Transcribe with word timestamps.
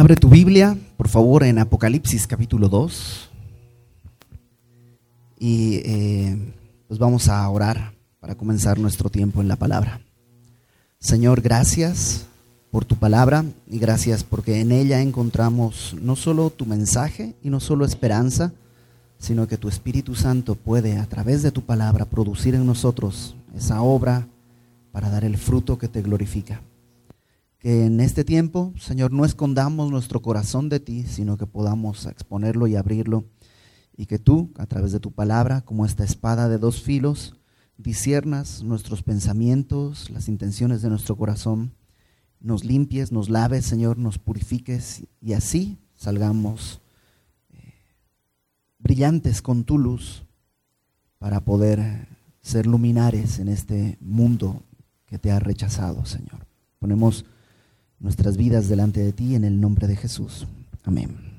Abre 0.00 0.16
tu 0.16 0.30
Biblia, 0.30 0.78
por 0.96 1.08
favor, 1.08 1.44
en 1.44 1.58
Apocalipsis 1.58 2.26
capítulo 2.26 2.70
2. 2.70 3.28
Y 5.38 5.74
eh, 5.84 6.38
pues 6.88 6.98
vamos 6.98 7.28
a 7.28 7.46
orar 7.50 7.92
para 8.18 8.34
comenzar 8.34 8.78
nuestro 8.78 9.10
tiempo 9.10 9.42
en 9.42 9.48
la 9.48 9.56
palabra. 9.56 10.00
Señor, 11.00 11.42
gracias 11.42 12.24
por 12.70 12.86
tu 12.86 12.96
palabra 12.96 13.44
y 13.68 13.78
gracias 13.78 14.24
porque 14.24 14.60
en 14.62 14.72
ella 14.72 15.02
encontramos 15.02 15.94
no 16.00 16.16
solo 16.16 16.48
tu 16.48 16.64
mensaje 16.64 17.34
y 17.42 17.50
no 17.50 17.60
solo 17.60 17.84
esperanza, 17.84 18.54
sino 19.18 19.48
que 19.48 19.58
tu 19.58 19.68
Espíritu 19.68 20.14
Santo 20.14 20.54
puede 20.54 20.96
a 20.96 21.04
través 21.04 21.42
de 21.42 21.52
tu 21.52 21.60
palabra 21.60 22.06
producir 22.06 22.54
en 22.54 22.64
nosotros 22.64 23.36
esa 23.54 23.82
obra 23.82 24.26
para 24.92 25.10
dar 25.10 25.24
el 25.24 25.36
fruto 25.36 25.76
que 25.76 25.88
te 25.88 26.00
glorifica. 26.00 26.62
Que 27.60 27.84
en 27.84 28.00
este 28.00 28.24
tiempo, 28.24 28.72
Señor, 28.78 29.12
no 29.12 29.26
escondamos 29.26 29.90
nuestro 29.90 30.22
corazón 30.22 30.70
de 30.70 30.80
ti, 30.80 31.04
sino 31.04 31.36
que 31.36 31.46
podamos 31.46 32.06
exponerlo 32.06 32.66
y 32.66 32.74
abrirlo. 32.74 33.26
Y 33.94 34.06
que 34.06 34.18
tú, 34.18 34.50
a 34.56 34.64
través 34.64 34.92
de 34.92 35.00
tu 35.00 35.12
palabra, 35.12 35.60
como 35.60 35.84
esta 35.84 36.02
espada 36.02 36.48
de 36.48 36.56
dos 36.56 36.80
filos, 36.80 37.34
disiernas 37.76 38.62
nuestros 38.62 39.02
pensamientos, 39.02 40.08
las 40.08 40.26
intenciones 40.26 40.80
de 40.80 40.88
nuestro 40.88 41.16
corazón, 41.16 41.74
nos 42.40 42.64
limpies, 42.64 43.12
nos 43.12 43.28
laves, 43.28 43.66
Señor, 43.66 43.98
nos 43.98 44.18
purifiques 44.18 45.06
y 45.20 45.34
así 45.34 45.76
salgamos 45.94 46.80
eh, 47.50 47.74
brillantes 48.78 49.42
con 49.42 49.64
tu 49.64 49.76
luz 49.76 50.24
para 51.18 51.44
poder 51.44 52.08
ser 52.40 52.66
luminares 52.66 53.38
en 53.38 53.48
este 53.48 53.98
mundo 54.00 54.62
que 55.04 55.18
te 55.18 55.30
ha 55.30 55.38
rechazado, 55.38 56.06
Señor. 56.06 56.46
Ponemos 56.78 57.26
nuestras 58.00 58.36
vidas 58.36 58.68
delante 58.68 59.00
de 59.00 59.12
ti 59.12 59.34
en 59.34 59.44
el 59.44 59.60
nombre 59.60 59.86
de 59.86 59.94
Jesús. 59.94 60.46
Amén. 60.84 61.30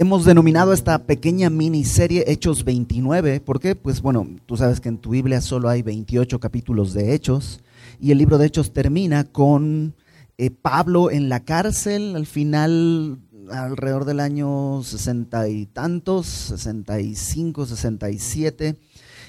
Hemos 0.00 0.24
denominado 0.24 0.72
esta 0.72 1.06
pequeña 1.06 1.50
miniserie 1.50 2.24
Hechos 2.28 2.64
29. 2.64 3.40
¿Por 3.40 3.58
qué? 3.58 3.74
Pues 3.74 4.00
bueno, 4.00 4.28
tú 4.46 4.56
sabes 4.56 4.80
que 4.80 4.88
en 4.88 4.98
tu 4.98 5.10
Biblia 5.10 5.40
solo 5.40 5.68
hay 5.68 5.82
28 5.82 6.38
capítulos 6.38 6.94
de 6.94 7.14
Hechos 7.14 7.60
y 8.00 8.12
el 8.12 8.18
libro 8.18 8.38
de 8.38 8.46
Hechos 8.46 8.72
termina 8.72 9.24
con 9.24 9.96
eh, 10.38 10.50
Pablo 10.50 11.10
en 11.10 11.28
la 11.28 11.44
cárcel 11.44 12.14
al 12.14 12.26
final 12.26 13.18
alrededor 13.50 14.04
del 14.04 14.20
año 14.20 14.84
sesenta 14.84 15.48
y 15.48 15.66
tantos, 15.66 16.26
65, 16.26 17.66
67 17.66 18.76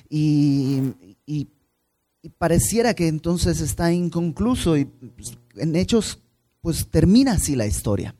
y, 0.07 0.81
y, 1.25 1.47
y 2.21 2.29
pareciera 2.37 2.93
que 2.93 3.07
entonces 3.07 3.59
está 3.59 3.91
inconcluso 3.91 4.77
y 4.77 4.85
pues, 4.85 5.35
en 5.59 5.75
Hechos, 5.75 6.19
pues 6.61 6.87
termina 6.89 7.33
así 7.33 7.55
la 7.55 7.67
historia. 7.67 8.15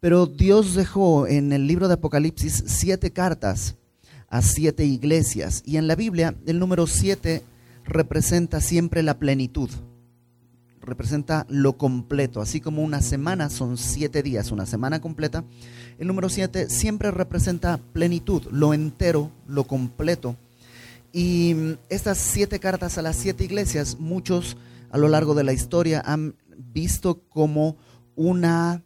Pero 0.00 0.26
Dios 0.26 0.74
dejó 0.74 1.26
en 1.26 1.52
el 1.52 1.66
libro 1.66 1.86
de 1.86 1.94
Apocalipsis 1.94 2.64
siete 2.66 3.12
cartas 3.12 3.76
a 4.28 4.42
siete 4.42 4.84
iglesias. 4.84 5.62
Y 5.64 5.76
en 5.76 5.86
la 5.86 5.94
Biblia 5.94 6.34
el 6.46 6.58
número 6.58 6.86
siete 6.86 7.42
representa 7.84 8.60
siempre 8.60 9.02
la 9.02 9.18
plenitud. 9.18 9.70
Representa 10.80 11.46
lo 11.48 11.76
completo. 11.78 12.40
Así 12.40 12.60
como 12.60 12.82
una 12.82 13.00
semana 13.00 13.48
son 13.48 13.78
siete 13.78 14.22
días, 14.22 14.50
una 14.50 14.66
semana 14.66 15.00
completa. 15.00 15.44
El 15.98 16.08
número 16.08 16.28
siete 16.28 16.68
siempre 16.68 17.12
representa 17.12 17.78
plenitud, 17.92 18.42
lo 18.50 18.74
entero, 18.74 19.30
lo 19.46 19.64
completo. 19.64 20.36
Y 21.12 21.76
estas 21.90 22.18
siete 22.18 22.58
cartas 22.58 22.98
a 22.98 23.02
las 23.02 23.16
siete 23.16 23.44
iglesias, 23.44 23.98
muchos 24.00 24.56
a 24.90 24.98
lo 24.98 25.08
largo 25.08 25.34
de 25.34 25.44
la 25.44 25.52
historia 25.52 26.02
han 26.04 26.34
visto 26.56 27.22
como 27.28 27.76
una 28.14 28.82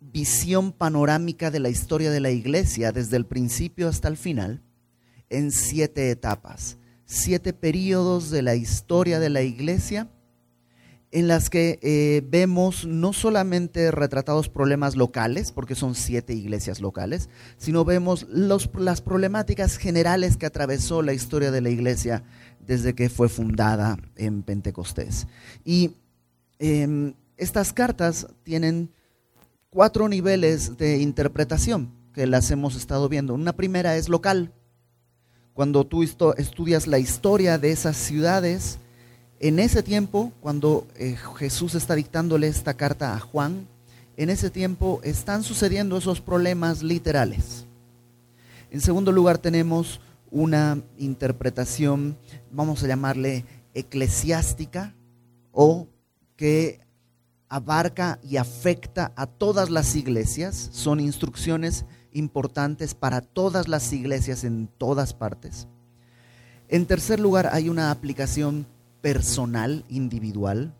visión 0.00 0.72
panorámica 0.72 1.50
de 1.50 1.60
la 1.60 1.68
historia 1.68 2.10
de 2.10 2.20
la 2.20 2.30
iglesia 2.30 2.92
desde 2.92 3.16
el 3.16 3.26
principio 3.26 3.88
hasta 3.88 4.08
el 4.08 4.16
final 4.16 4.62
en 5.28 5.50
siete 5.50 6.10
etapas, 6.10 6.78
siete 7.04 7.52
periodos 7.52 8.30
de 8.30 8.42
la 8.42 8.54
historia 8.54 9.18
de 9.18 9.30
la 9.30 9.42
iglesia 9.42 10.08
en 11.12 11.28
las 11.28 11.50
que 11.50 11.78
eh, 11.82 12.22
vemos 12.28 12.84
no 12.84 13.12
solamente 13.12 13.90
retratados 13.90 14.48
problemas 14.48 14.96
locales, 14.96 15.52
porque 15.52 15.74
son 15.74 15.94
siete 15.94 16.34
iglesias 16.34 16.80
locales, 16.80 17.30
sino 17.56 17.84
vemos 17.84 18.26
los, 18.28 18.68
las 18.74 19.00
problemáticas 19.00 19.76
generales 19.78 20.36
que 20.36 20.46
atravesó 20.46 21.02
la 21.02 21.14
historia 21.14 21.50
de 21.50 21.60
la 21.60 21.70
iglesia 21.70 22.24
desde 22.58 22.94
que 22.94 23.08
fue 23.08 23.28
fundada 23.28 23.96
en 24.16 24.42
Pentecostés. 24.42 25.26
Y 25.64 25.92
Em, 26.58 27.14
estas 27.36 27.72
cartas 27.72 28.26
tienen 28.42 28.90
cuatro 29.70 30.08
niveles 30.08 30.76
de 30.78 30.98
interpretación 30.98 31.90
que 32.14 32.26
las 32.26 32.50
hemos 32.50 32.76
estado 32.76 33.08
viendo. 33.08 33.34
Una 33.34 33.52
primera 33.52 33.96
es 33.96 34.08
local. 34.08 34.52
Cuando 35.52 35.84
tú 35.84 36.02
estudias 36.02 36.86
la 36.86 36.98
historia 36.98 37.58
de 37.58 37.72
esas 37.72 37.96
ciudades, 37.96 38.78
en 39.38 39.58
ese 39.58 39.82
tiempo, 39.82 40.32
cuando 40.40 40.86
eh, 40.96 41.16
Jesús 41.36 41.74
está 41.74 41.94
dictándole 41.94 42.48
esta 42.48 42.74
carta 42.74 43.14
a 43.14 43.20
Juan, 43.20 43.68
en 44.16 44.30
ese 44.30 44.48
tiempo 44.48 45.00
están 45.02 45.42
sucediendo 45.42 45.98
esos 45.98 46.22
problemas 46.22 46.82
literales. 46.82 47.66
En 48.70 48.80
segundo 48.80 49.12
lugar 49.12 49.36
tenemos 49.36 50.00
una 50.30 50.82
interpretación, 50.96 52.16
vamos 52.50 52.82
a 52.82 52.88
llamarle 52.88 53.44
eclesiástica 53.74 54.94
o 55.52 55.86
que 56.36 56.80
abarca 57.48 58.18
y 58.22 58.36
afecta 58.36 59.12
a 59.16 59.26
todas 59.26 59.70
las 59.70 59.94
iglesias, 59.96 60.70
son 60.72 61.00
instrucciones 61.00 61.84
importantes 62.12 62.94
para 62.94 63.20
todas 63.20 63.68
las 63.68 63.92
iglesias 63.92 64.44
en 64.44 64.68
todas 64.78 65.14
partes. 65.14 65.68
En 66.68 66.86
tercer 66.86 67.20
lugar, 67.20 67.50
hay 67.52 67.68
una 67.68 67.90
aplicación 67.90 68.66
personal, 69.00 69.84
individual, 69.88 70.74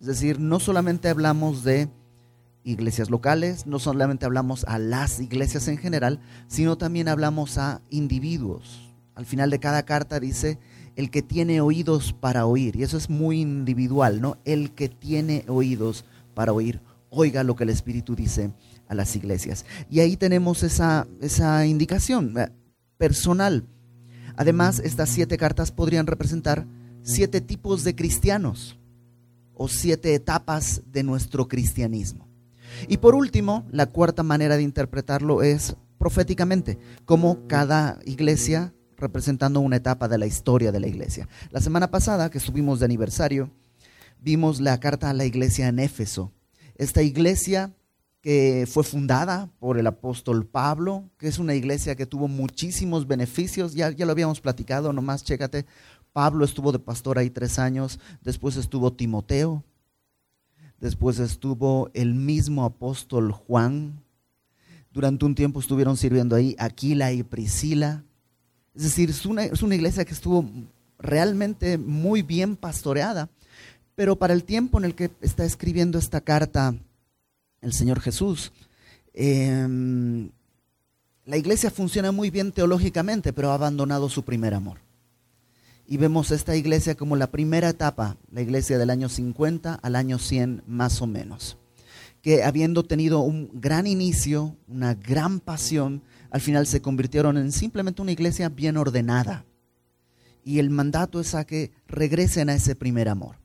es 0.00 0.06
decir, 0.06 0.40
no 0.40 0.58
solamente 0.58 1.08
hablamos 1.08 1.62
de 1.62 1.88
iglesias 2.64 3.08
locales, 3.08 3.66
no 3.66 3.78
solamente 3.78 4.26
hablamos 4.26 4.64
a 4.64 4.78
las 4.78 5.20
iglesias 5.20 5.68
en 5.68 5.78
general, 5.78 6.20
sino 6.48 6.76
también 6.76 7.08
hablamos 7.08 7.56
a 7.56 7.80
individuos. 7.88 8.92
Al 9.14 9.26
final 9.26 9.50
de 9.50 9.60
cada 9.60 9.84
carta 9.84 10.20
dice, 10.20 10.58
el 10.96 11.10
que 11.10 11.22
tiene 11.22 11.60
oídos 11.60 12.12
para 12.12 12.46
oír. 12.46 12.76
Y 12.76 12.82
eso 12.82 12.96
es 12.96 13.10
muy 13.10 13.40
individual, 13.40 14.20
¿no? 14.20 14.38
El 14.44 14.72
que 14.72 14.88
tiene 14.88 15.44
oídos 15.48 16.04
para 16.34 16.52
oír, 16.52 16.80
oiga 17.10 17.44
lo 17.44 17.56
que 17.56 17.64
el 17.64 17.70
Espíritu 17.70 18.14
dice 18.14 18.52
a 18.88 18.94
las 18.94 19.16
iglesias. 19.16 19.64
Y 19.90 20.00
ahí 20.00 20.16
tenemos 20.16 20.62
esa, 20.62 21.06
esa 21.20 21.66
indicación 21.66 22.38
eh, 22.38 22.48
personal. 22.98 23.66
Además, 24.36 24.80
estas 24.80 25.08
siete 25.08 25.36
cartas 25.36 25.72
podrían 25.72 26.06
representar 26.06 26.66
siete 27.02 27.40
tipos 27.40 27.84
de 27.84 27.94
cristianos 27.94 28.78
o 29.54 29.68
siete 29.68 30.14
etapas 30.14 30.82
de 30.90 31.02
nuestro 31.02 31.48
cristianismo. 31.48 32.28
Y 32.88 32.98
por 32.98 33.14
último, 33.14 33.66
la 33.70 33.86
cuarta 33.86 34.22
manera 34.22 34.56
de 34.56 34.62
interpretarlo 34.62 35.42
es 35.42 35.76
proféticamente, 35.98 36.78
como 37.04 37.46
cada 37.46 37.98
iglesia 38.04 38.72
representando 39.02 39.60
una 39.60 39.76
etapa 39.76 40.08
de 40.08 40.16
la 40.16 40.26
historia 40.26 40.72
de 40.72 40.80
la 40.80 40.86
iglesia. 40.86 41.28
La 41.50 41.60
semana 41.60 41.90
pasada, 41.90 42.30
que 42.30 42.38
estuvimos 42.38 42.78
de 42.78 42.86
aniversario, 42.86 43.50
vimos 44.20 44.60
la 44.60 44.80
carta 44.80 45.10
a 45.10 45.14
la 45.14 45.26
iglesia 45.26 45.68
en 45.68 45.78
Éfeso. 45.78 46.32
Esta 46.76 47.02
iglesia 47.02 47.74
que 48.22 48.68
fue 48.70 48.84
fundada 48.84 49.50
por 49.58 49.78
el 49.78 49.86
apóstol 49.86 50.46
Pablo, 50.46 51.10
que 51.18 51.26
es 51.26 51.38
una 51.38 51.54
iglesia 51.54 51.96
que 51.96 52.06
tuvo 52.06 52.28
muchísimos 52.28 53.06
beneficios, 53.06 53.74
ya, 53.74 53.90
ya 53.90 54.06
lo 54.06 54.12
habíamos 54.12 54.40
platicado, 54.40 54.92
nomás 54.92 55.24
chécate, 55.24 55.66
Pablo 56.12 56.44
estuvo 56.44 56.70
de 56.70 56.78
pastor 56.78 57.18
ahí 57.18 57.30
tres 57.30 57.58
años, 57.58 57.98
después 58.22 58.56
estuvo 58.56 58.92
Timoteo, 58.92 59.64
después 60.78 61.18
estuvo 61.18 61.90
el 61.94 62.14
mismo 62.14 62.64
apóstol 62.64 63.32
Juan, 63.32 64.04
durante 64.92 65.24
un 65.24 65.34
tiempo 65.34 65.58
estuvieron 65.58 65.96
sirviendo 65.96 66.36
ahí 66.36 66.54
Aquila 66.58 67.12
y 67.12 67.24
Priscila, 67.24 68.04
es 68.74 68.82
decir, 68.82 69.10
es 69.10 69.26
una, 69.26 69.44
es 69.44 69.62
una 69.62 69.74
iglesia 69.74 70.04
que 70.04 70.14
estuvo 70.14 70.48
realmente 70.98 71.78
muy 71.78 72.22
bien 72.22 72.56
pastoreada, 72.56 73.28
pero 73.94 74.16
para 74.16 74.32
el 74.32 74.44
tiempo 74.44 74.78
en 74.78 74.84
el 74.84 74.94
que 74.94 75.10
está 75.20 75.44
escribiendo 75.44 75.98
esta 75.98 76.20
carta 76.20 76.74
el 77.60 77.72
Señor 77.72 78.00
Jesús, 78.00 78.52
em, 79.14 80.30
la 81.24 81.36
iglesia 81.36 81.70
funciona 81.70 82.10
muy 82.10 82.30
bien 82.30 82.50
teológicamente, 82.50 83.32
pero 83.32 83.50
ha 83.50 83.54
abandonado 83.54 84.08
su 84.08 84.24
primer 84.24 84.54
amor. 84.54 84.78
Y 85.86 85.96
vemos 85.96 86.30
esta 86.30 86.56
iglesia 86.56 86.94
como 86.94 87.16
la 87.16 87.30
primera 87.30 87.68
etapa, 87.68 88.16
la 88.30 88.40
iglesia 88.40 88.78
del 88.78 88.90
año 88.90 89.08
50 89.08 89.74
al 89.74 89.96
año 89.96 90.18
100 90.18 90.64
más 90.66 91.02
o 91.02 91.06
menos, 91.06 91.58
que 92.22 92.42
habiendo 92.42 92.84
tenido 92.84 93.20
un 93.20 93.50
gran 93.54 93.86
inicio, 93.86 94.56
una 94.66 94.94
gran 94.94 95.38
pasión, 95.38 96.02
al 96.32 96.40
final 96.40 96.66
se 96.66 96.80
convirtieron 96.80 97.36
en 97.36 97.52
simplemente 97.52 98.00
una 98.00 98.10
iglesia 98.10 98.48
bien 98.48 98.78
ordenada. 98.78 99.44
Y 100.42 100.60
el 100.60 100.70
mandato 100.70 101.20
es 101.20 101.34
a 101.34 101.44
que 101.44 101.72
regresen 101.86 102.48
a 102.48 102.54
ese 102.54 102.74
primer 102.74 103.10
amor. 103.10 103.36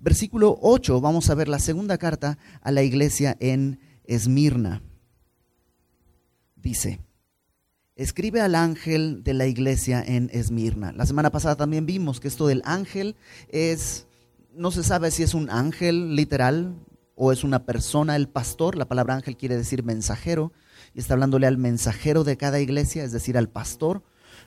Versículo 0.00 0.58
8, 0.60 1.00
vamos 1.00 1.30
a 1.30 1.36
ver 1.36 1.46
la 1.46 1.60
segunda 1.60 1.98
carta 1.98 2.38
a 2.60 2.72
la 2.72 2.82
iglesia 2.82 3.36
en 3.38 3.78
Esmirna. 4.02 4.82
Dice, 6.56 6.98
escribe 7.94 8.40
al 8.40 8.56
ángel 8.56 9.22
de 9.22 9.34
la 9.34 9.46
iglesia 9.46 10.02
en 10.04 10.28
Esmirna. 10.32 10.90
La 10.90 11.06
semana 11.06 11.30
pasada 11.30 11.54
también 11.54 11.86
vimos 11.86 12.18
que 12.18 12.26
esto 12.26 12.48
del 12.48 12.62
ángel 12.64 13.14
es, 13.50 14.08
no 14.52 14.72
se 14.72 14.82
sabe 14.82 15.12
si 15.12 15.22
es 15.22 15.34
un 15.34 15.48
ángel 15.48 16.16
literal 16.16 16.74
o 17.14 17.30
es 17.30 17.44
una 17.44 17.64
persona, 17.64 18.16
el 18.16 18.28
pastor. 18.28 18.76
La 18.76 18.88
palabra 18.88 19.14
ángel 19.14 19.36
quiere 19.36 19.56
decir 19.56 19.84
mensajero 19.84 20.52
y 20.94 21.00
está 21.00 21.14
hablándole 21.14 21.46
al 21.46 21.58
mensajero 21.58 22.24
de 22.24 22.36
cada 22.36 22.60
iglesia, 22.60 23.04
es 23.04 23.12
decir, 23.12 23.38
al 23.38 23.48
pastor. 23.48 24.02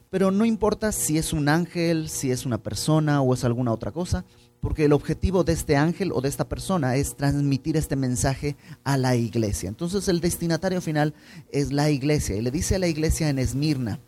Pero 0.10 0.32
no 0.32 0.46
importa 0.46 0.92
si 0.92 1.18
es 1.18 1.34
un 1.34 1.50
ángel, 1.50 2.10
si 2.10 2.32
es 2.32 2.46
una 2.46 2.60
persona 2.60 3.22
o 3.22 3.34
es 3.34 3.44
alguna 3.44 3.72
otra 3.72 3.92
cosa, 3.92 4.26
porque 4.62 4.86
el 4.86 4.94
objetivo 4.94 5.44
de 5.44 5.54
este 5.54 5.76
ángel 5.76 6.12
o 6.12 6.22
de 6.22 6.30
esta 6.30 6.48
persona 6.48 6.96
es 6.96 7.16
transmitir 7.16 7.78
este 7.78 7.96
mensaje 7.96 8.56
a 8.84 8.98
la 8.98 9.16
iglesia. 9.16 9.70
Entonces 9.70 10.08
el 10.08 10.22
destinatario 10.22 10.82
final 10.82 11.14
es 11.52 11.72
la 11.72 11.90
iglesia 11.90 12.36
y 12.36 12.42
le 12.42 12.52
dice 12.52 12.76
a 12.76 12.80
la 12.80 12.88
iglesia 12.88 13.30
en 13.30 13.40
Esmirna, 13.40 14.00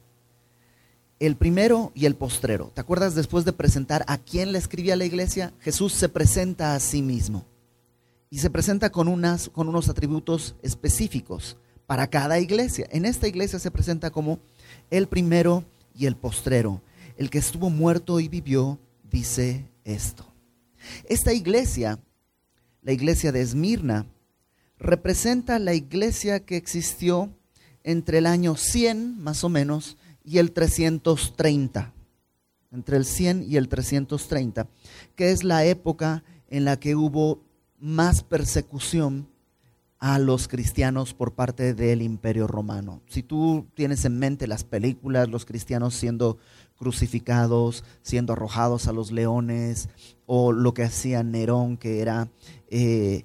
el 1.20 1.36
primero 1.36 1.92
y 1.96 2.06
el 2.06 2.16
postrero. 2.16 2.72
¿Te 2.74 2.82
acuerdas 2.82 3.16
después 3.16 3.44
de 3.44 3.54
presentar 3.54 4.04
a 4.08 4.18
quién 4.18 4.52
le 4.52 4.60
escribía 4.60 4.96
la 4.96 5.06
iglesia? 5.06 5.54
Jesús 5.60 5.94
se 5.94 6.10
presenta 6.10 6.76
a 6.76 6.80
sí 6.80 7.02
mismo 7.02 7.46
y 8.30 8.40
se 8.40 8.50
presenta 8.50 8.92
con, 8.92 9.08
unas, 9.08 9.50
con 9.50 9.68
unos 9.68 9.90
atributos 9.90 10.56
específicos 10.62 11.58
para 11.88 12.08
cada 12.08 12.40
iglesia. 12.40 12.88
En 12.92 13.06
esta 13.06 13.28
iglesia 13.28 13.58
se 13.58 13.72
presenta 13.72 14.12
como 14.12 14.40
el 14.92 15.08
primero 15.08 15.64
y 15.96 16.06
el 16.06 16.16
postrero. 16.16 16.84
El 17.18 17.32
que 17.32 17.40
estuvo 17.40 17.72
muerto 17.72 18.20
y 18.20 18.28
vivió, 18.28 18.78
dice 19.10 19.66
esto. 19.84 20.28
Esta 21.06 21.34
iglesia, 21.34 22.00
la 22.84 22.92
iglesia 22.92 23.32
de 23.32 23.42
Esmirna, 23.42 24.06
representa 24.78 25.58
la 25.58 25.74
iglesia 25.74 26.42
que 26.46 26.58
existió 26.58 27.32
entre 27.84 28.20
el 28.20 28.28
año 28.28 28.56
100 28.56 29.20
más 29.20 29.44
o 29.44 29.50
menos 29.50 29.98
y 30.24 30.38
el 30.38 30.52
330. 30.52 31.94
Entre 32.72 32.98
el 32.98 33.06
100 33.06 33.46
y 33.50 33.56
el 33.56 33.70
330, 33.70 34.68
que 35.16 35.32
es 35.32 35.46
la 35.46 35.66
época 35.66 36.24
en 36.50 36.66
la 36.66 36.80
que 36.80 36.96
hubo 36.96 37.42
más 37.80 38.24
persecución 38.24 39.30
a 40.00 40.20
los 40.20 40.48
cristianos 40.48 41.14
por 41.14 41.34
parte 41.34 41.74
del 41.74 42.02
imperio 42.02 42.48
romano. 42.48 43.02
Si 43.08 43.24
tú 43.24 43.68
tienes 43.74 44.06
en 44.06 44.20
mente 44.20 44.48
las 44.48 44.64
películas, 44.64 45.30
los 45.30 45.46
cristianos 45.46 45.96
siendo 45.96 46.38
crucificados, 46.78 47.84
siendo 48.04 48.34
arrojados 48.34 48.88
a 48.88 48.94
los 48.94 49.12
leones, 49.12 49.90
o 50.28 50.52
lo 50.52 50.74
que 50.74 50.84
hacía 50.84 51.24
Nerón, 51.24 51.78
que 51.78 52.02
era 52.02 52.30
eh, 52.70 53.24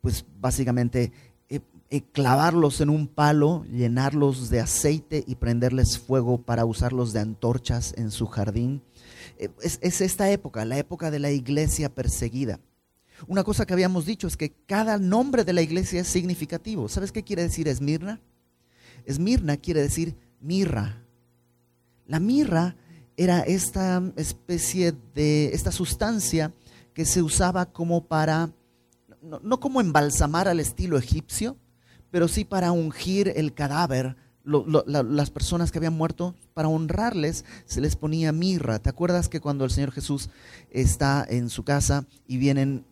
pues 0.00 0.24
básicamente 0.40 1.12
eh, 1.48 1.60
eh, 1.90 2.02
clavarlos 2.12 2.80
en 2.80 2.90
un 2.90 3.08
palo, 3.08 3.64
llenarlos 3.64 4.48
de 4.48 4.60
aceite 4.60 5.24
y 5.26 5.34
prenderles 5.34 5.98
fuego 5.98 6.42
para 6.42 6.64
usarlos 6.64 7.12
de 7.12 7.20
antorchas 7.20 7.94
en 7.96 8.12
su 8.12 8.26
jardín. 8.26 8.82
es 9.38 10.00
esta 10.00 10.30
época, 10.30 10.64
la 10.64 10.78
época 10.78 11.10
de 11.10 11.18
la 11.18 11.32
iglesia 11.32 11.92
perseguida. 11.92 12.60
Una 13.26 13.44
cosa 13.44 13.66
que 13.66 13.72
habíamos 13.72 14.06
dicho 14.06 14.26
es 14.26 14.36
que 14.36 14.52
cada 14.66 14.98
nombre 14.98 15.44
de 15.44 15.52
la 15.52 15.62
iglesia 15.62 16.00
es 16.00 16.08
significativo. 16.08 16.88
¿Sabes 16.88 17.12
qué 17.12 17.22
quiere 17.22 17.42
decir 17.42 17.68
Esmirna? 17.68 18.20
Esmirna 19.04 19.56
quiere 19.56 19.82
decir 19.82 20.16
mirra. 20.40 21.04
La 22.06 22.20
mirra 22.20 22.76
era 23.16 23.40
esta 23.40 24.02
especie 24.16 24.94
de, 25.14 25.50
esta 25.54 25.70
sustancia 25.70 26.52
que 26.94 27.04
se 27.04 27.22
usaba 27.22 27.66
como 27.66 28.06
para, 28.06 28.50
no, 29.22 29.60
como 29.60 29.80
embalsamar 29.80 30.48
al 30.48 30.60
estilo 30.60 30.98
egipcio, 30.98 31.56
pero 32.10 32.28
sí 32.28 32.44
para 32.44 32.72
ungir 32.72 33.32
el 33.36 33.54
cadáver 33.54 34.16
las 34.44 35.30
personas 35.30 35.70
que 35.70 35.78
habían 35.78 35.92
muerto, 35.94 36.34
para 36.52 36.68
honrarles, 36.68 37.44
se 37.64 37.80
les 37.80 37.94
ponía 37.94 38.32
mirra. 38.32 38.80
¿Te 38.80 38.90
acuerdas 38.90 39.28
que 39.28 39.40
cuando 39.40 39.64
el 39.64 39.70
Señor 39.70 39.92
Jesús 39.92 40.30
está 40.70 41.24
en 41.28 41.48
su 41.48 41.62
casa 41.62 42.06
y 42.26 42.38
vienen 42.38 42.84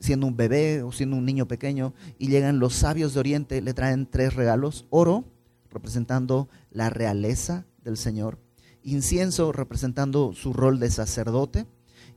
siendo 0.00 0.26
un 0.26 0.36
bebé 0.36 0.82
o 0.82 0.92
siendo 0.92 1.16
un 1.16 1.24
niño 1.24 1.48
pequeño, 1.48 1.94
y 2.18 2.28
llegan 2.28 2.58
los 2.58 2.74
sabios 2.74 3.14
de 3.14 3.20
Oriente, 3.20 3.60
le 3.60 3.74
traen 3.74 4.06
tres 4.06 4.34
regalos, 4.34 4.86
oro, 4.90 5.24
representando 5.70 6.48
la 6.70 6.90
realeza 6.90 7.66
del 7.84 7.96
Señor, 7.96 8.38
incienso, 8.82 9.52
representando 9.52 10.32
su 10.32 10.52
rol 10.52 10.78
de 10.78 10.90
sacerdote, 10.90 11.66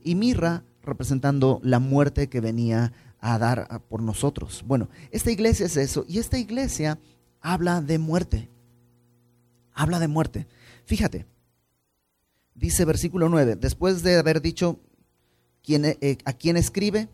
y 0.02 0.14
mirra, 0.14 0.64
representando 0.82 1.60
la 1.62 1.78
muerte 1.78 2.28
que 2.28 2.40
venía 2.40 2.92
a 3.20 3.38
dar 3.38 3.82
por 3.88 4.02
nosotros. 4.02 4.64
Bueno, 4.66 4.88
esta 5.10 5.30
iglesia 5.30 5.66
es 5.66 5.76
eso, 5.76 6.04
y 6.08 6.18
esta 6.18 6.38
iglesia 6.38 6.98
habla 7.40 7.80
de 7.80 7.98
muerte, 7.98 8.50
habla 9.72 9.98
de 10.00 10.08
muerte. 10.08 10.46
Fíjate, 10.84 11.26
dice 12.54 12.84
versículo 12.84 13.28
9, 13.28 13.56
después 13.56 14.02
de 14.02 14.18
haber 14.18 14.42
dicho 14.42 14.80
quién, 15.62 15.84
eh, 15.84 16.18
a 16.24 16.32
quién 16.32 16.56
escribe, 16.56 17.08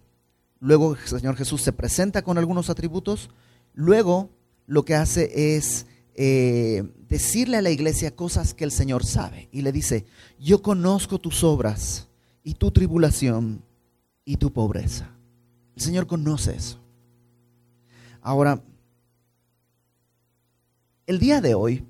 Luego 0.60 0.94
el 0.94 1.06
Señor 1.06 1.36
Jesús 1.36 1.62
se 1.62 1.72
presenta 1.72 2.22
con 2.22 2.38
algunos 2.38 2.70
atributos. 2.70 3.30
Luego 3.74 4.30
lo 4.66 4.84
que 4.84 4.94
hace 4.94 5.56
es 5.56 5.86
eh, 6.14 6.82
decirle 7.08 7.56
a 7.56 7.62
la 7.62 7.70
iglesia 7.70 8.16
cosas 8.16 8.54
que 8.54 8.64
el 8.64 8.72
Señor 8.72 9.04
sabe. 9.04 9.48
Y 9.52 9.62
le 9.62 9.72
dice, 9.72 10.04
yo 10.38 10.62
conozco 10.62 11.18
tus 11.18 11.44
obras 11.44 12.08
y 12.42 12.54
tu 12.54 12.70
tribulación 12.70 13.62
y 14.24 14.36
tu 14.36 14.52
pobreza. 14.52 15.10
El 15.76 15.82
Señor 15.82 16.06
conoce 16.06 16.56
eso. 16.56 16.80
Ahora, 18.20 18.62
el 21.06 21.18
día 21.18 21.40
de 21.40 21.54
hoy, 21.54 21.86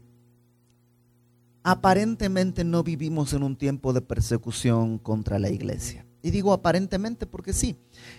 aparentemente 1.62 2.64
no 2.64 2.82
vivimos 2.82 3.32
en 3.32 3.42
un 3.42 3.56
tiempo 3.56 3.92
de 3.92 4.02
persecución 4.02 4.98
contra 4.98 5.38
la 5.38 5.50
iglesia. 5.50 6.04
Y 6.22 6.30
digo 6.30 6.52
aparentemente 6.52 7.26
porque 7.26 7.52
sí, 7.52 7.76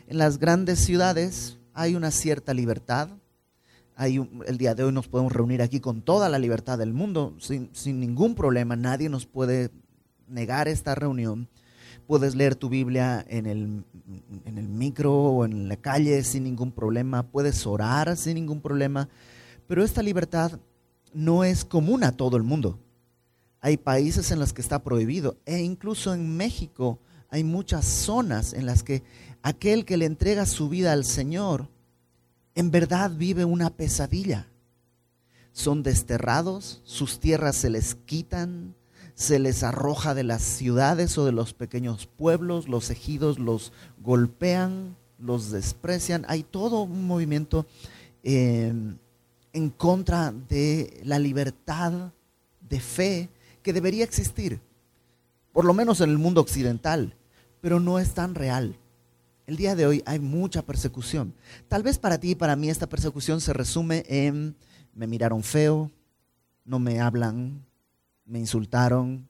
en 0.08 0.18
las 0.18 0.40
grandes 0.40 0.80
ciudades 0.80 1.58
hay 1.74 1.96
una 1.96 2.12
cierta 2.12 2.54
libertad. 2.54 3.10
Hay 3.96 4.18
el 4.48 4.58
día 4.58 4.76
de 4.76 4.84
hoy 4.84 4.94
nos 4.94 5.08
podemos 5.08 5.34
reunir 5.34 5.62
aquí 5.62 5.80
con 5.80 6.02
toda 6.02 6.30
la 6.30 6.40
libertad 6.40 6.78
del 6.78 6.94
mundo, 6.94 7.36
sin, 7.40 7.70
sin 7.74 8.00
ningún 8.00 8.36
problema. 8.36 8.76
Nadie 8.76 9.10
nos 9.10 9.26
puede 9.26 9.70
negar 10.28 10.68
esta 10.68 10.96
reunión. 10.96 11.50
Puedes 12.08 12.34
leer 12.34 12.56
tu 12.56 12.70
Biblia 12.70 13.24
en 13.28 13.46
el, 13.46 13.84
en 14.46 14.58
el 14.58 14.68
micro 14.68 15.14
o 15.14 15.46
en 15.46 15.68
la 15.68 15.76
calle 15.76 16.24
sin 16.24 16.44
ningún 16.46 16.72
problema. 16.72 17.24
Puedes 17.24 17.68
orar 17.68 18.16
sin 18.16 18.36
ningún 18.36 18.62
problema. 18.62 19.10
Pero 19.68 19.84
esta 19.84 20.02
libertad 20.02 20.60
no 21.14 21.44
es 21.44 21.66
común 21.66 22.04
a 22.04 22.14
todo 22.14 22.38
el 22.38 22.44
mundo. 22.44 22.80
Hay 23.62 23.78
países 23.78 24.32
en 24.32 24.40
los 24.40 24.54
que 24.54 24.62
está 24.62 24.82
prohibido. 24.84 25.38
E 25.46 25.60
incluso 25.60 26.14
en 26.14 26.36
México 26.38 27.00
hay 27.30 27.44
muchas 27.44 27.86
zonas 27.86 28.54
en 28.54 28.66
las 28.66 28.84
que 28.84 29.04
aquel 29.42 29.86
que 29.86 29.98
le 29.98 30.06
entrega 30.06 30.46
su 30.46 30.70
vida 30.70 30.92
al 30.92 31.06
Señor 31.06 31.70
en 32.56 32.72
verdad 32.72 33.12
vive 33.12 33.46
una 33.46 33.70
pesadilla. 33.70 34.48
Son 35.52 35.84
desterrados, 35.84 36.82
sus 36.84 37.20
tierras 37.20 37.56
se 37.56 37.70
les 37.70 37.96
quitan, 37.96 38.76
se 39.14 39.40
les 39.40 39.64
arroja 39.64 40.14
de 40.14 40.24
las 40.24 40.42
ciudades 40.42 41.18
o 41.18 41.26
de 41.26 41.32
los 41.32 41.54
pequeños 41.54 42.08
pueblos, 42.08 42.68
los 42.68 42.90
ejidos 42.90 43.40
los 43.40 43.72
golpean, 44.02 44.96
los 45.20 45.52
desprecian. 45.52 46.26
Hay 46.28 46.44
todo 46.44 46.84
un 46.84 47.06
movimiento 47.06 47.66
eh, 48.24 48.74
en 49.54 49.70
contra 49.70 50.32
de 50.32 51.02
la 51.04 51.20
libertad 51.20 52.12
de 52.68 52.80
fe 52.80 53.30
que 53.62 53.74
debería 53.74 54.04
existir, 54.04 54.62
por 55.52 55.66
lo 55.66 55.74
menos 55.74 56.02
en 56.02 56.10
el 56.10 56.18
mundo 56.18 56.42
occidental 56.42 57.16
pero 57.62 57.80
no 57.80 58.00
es 58.00 58.14
tan 58.14 58.36
real. 58.36 58.76
El 59.48 59.58
día 59.58 59.76
de 59.76 59.86
hoy 59.86 60.04
hay 60.06 60.20
mucha 60.20 60.62
persecución. 60.62 61.34
Tal 61.68 61.82
vez 61.82 61.98
para 61.98 62.20
ti 62.20 62.32
y 62.32 62.36
para 62.36 62.56
mí 62.56 62.70
esta 62.70 62.88
persecución 62.88 63.42
se 63.42 63.54
resume 63.54 64.04
en 64.08 64.56
me 64.94 65.08
miraron 65.08 65.44
feo, 65.44 65.92
no 66.66 66.78
me 66.78 67.00
hablan, 67.00 67.66
me 68.26 68.40
insultaron, 68.40 69.28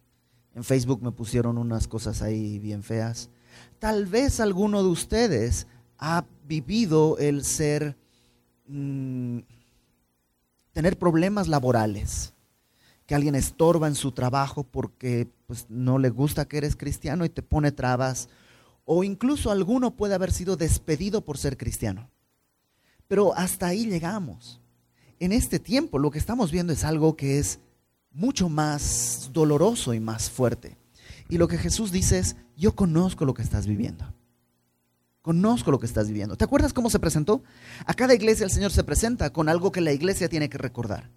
en 0.55 0.63
Facebook 0.63 1.01
me 1.01 1.11
pusieron 1.11 1.57
unas 1.57 1.87
cosas 1.87 2.21
ahí 2.21 2.59
bien 2.59 2.83
feas. 2.83 3.29
Tal 3.77 4.05
vez 4.05 4.39
alguno 4.39 4.83
de 4.83 4.89
ustedes 4.89 5.67
ha 5.97 6.25
vivido 6.47 7.17
el 7.17 7.45
ser, 7.45 7.95
mm, 8.67 9.39
tener 10.73 10.97
problemas 10.97 11.47
laborales, 11.47 12.33
que 13.09 13.15
alguien 13.15 13.33
estorba 13.33 13.87
en 13.87 13.95
su 13.95 14.11
trabajo 14.11 14.63
porque 14.63 15.27
pues, 15.47 15.65
no 15.67 15.97
le 15.97 16.11
gusta 16.11 16.47
que 16.47 16.59
eres 16.59 16.75
cristiano 16.75 17.25
y 17.25 17.29
te 17.29 17.41
pone 17.41 17.71
trabas, 17.71 18.29
o 18.85 19.03
incluso 19.03 19.49
alguno 19.49 19.95
puede 19.95 20.13
haber 20.13 20.31
sido 20.31 20.57
despedido 20.57 21.25
por 21.25 21.39
ser 21.39 21.57
cristiano. 21.57 22.11
Pero 23.07 23.35
hasta 23.35 23.65
ahí 23.65 23.87
llegamos. 23.87 24.61
En 25.19 25.31
este 25.31 25.57
tiempo 25.57 25.97
lo 25.97 26.11
que 26.11 26.19
estamos 26.19 26.51
viendo 26.51 26.71
es 26.71 26.83
algo 26.83 27.15
que 27.15 27.39
es 27.39 27.59
mucho 28.11 28.47
más 28.47 29.31
doloroso 29.33 29.95
y 29.95 29.99
más 29.99 30.29
fuerte. 30.29 30.77
Y 31.29 31.39
lo 31.39 31.47
que 31.47 31.57
Jesús 31.57 31.91
dice 31.91 32.19
es, 32.19 32.35
yo 32.55 32.75
conozco 32.75 33.25
lo 33.25 33.33
que 33.33 33.41
estás 33.41 33.65
viviendo. 33.65 34.05
Conozco 35.23 35.71
lo 35.71 35.79
que 35.79 35.87
estás 35.87 36.09
viviendo. 36.09 36.37
¿Te 36.37 36.43
acuerdas 36.43 36.73
cómo 36.73 36.91
se 36.91 36.99
presentó? 36.99 37.41
A 37.87 37.95
cada 37.95 38.13
iglesia 38.13 38.43
el 38.43 38.51
Señor 38.51 38.69
se 38.69 38.83
presenta 38.83 39.33
con 39.33 39.49
algo 39.49 39.71
que 39.71 39.81
la 39.81 39.93
iglesia 39.93 40.29
tiene 40.29 40.47
que 40.47 40.59
recordar. 40.59 41.09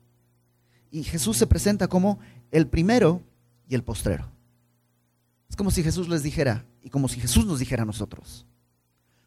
Y 0.93 1.03
Jesús 1.05 1.39
se 1.39 1.47
presenta 1.49 1.89
como 1.89 2.21
el 2.51 2.69
primero 2.69 3.23
y 3.67 3.75
el 3.75 3.83
postrero. 3.83 4.31
Es 5.49 5.57
como 5.57 5.71
si 5.71 5.83
Jesús 5.83 6.09
les 6.09 6.23
dijera, 6.23 6.67
y 6.83 6.91
como 6.91 7.09
si 7.09 7.19
Jesús 7.19 7.47
nos 7.47 7.59
dijera 7.59 7.83
a 7.83 7.87
nosotros, 7.87 8.47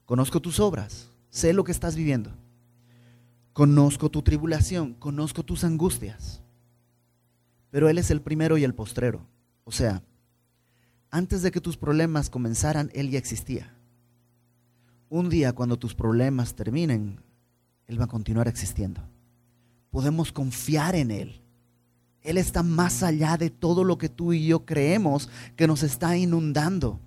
conozco 0.05 0.39
tus 0.39 0.59
obras, 0.59 1.09
sé 1.29 1.53
lo 1.53 1.63
que 1.63 1.71
estás 1.71 1.95
viviendo, 1.95 2.31
conozco 3.51 4.09
tu 4.09 4.21
tribulación, 4.21 4.93
conozco 4.93 5.43
tus 5.43 5.63
angustias, 5.63 6.43
pero 7.71 7.89
Él 7.89 7.97
es 7.97 8.11
el 8.11 8.21
primero 8.21 8.57
y 8.57 8.63
el 8.63 8.75
postrero. 8.75 9.27
O 9.63 9.71
sea, 9.71 10.03
antes 11.09 11.41
de 11.41 11.51
que 11.51 11.61
tus 11.61 11.77
problemas 11.77 12.29
comenzaran, 12.29 12.91
Él 12.93 13.09
ya 13.09 13.17
existía. 13.17 13.75
Un 15.09 15.29
día 15.29 15.53
cuando 15.53 15.77
tus 15.79 15.95
problemas 15.95 16.55
terminen, 16.55 17.21
Él 17.87 17.99
va 17.99 18.05
a 18.05 18.09
continuar 18.09 18.47
existiendo. 18.47 19.01
Podemos 19.89 20.31
confiar 20.31 20.93
en 20.93 21.09
Él. 21.09 21.41
Él 22.25 22.37
está 22.39 22.63
más 22.63 23.03
allá 23.03 23.37
de 23.37 23.51
todo 23.51 23.83
lo 23.83 23.99
que 23.99 24.09
tú 24.09 24.33
y 24.33 24.47
yo 24.47 24.65
creemos 24.65 25.29
que 25.55 25.67
nos 25.67 25.83
está 25.83 26.17
inundando. 26.17 26.99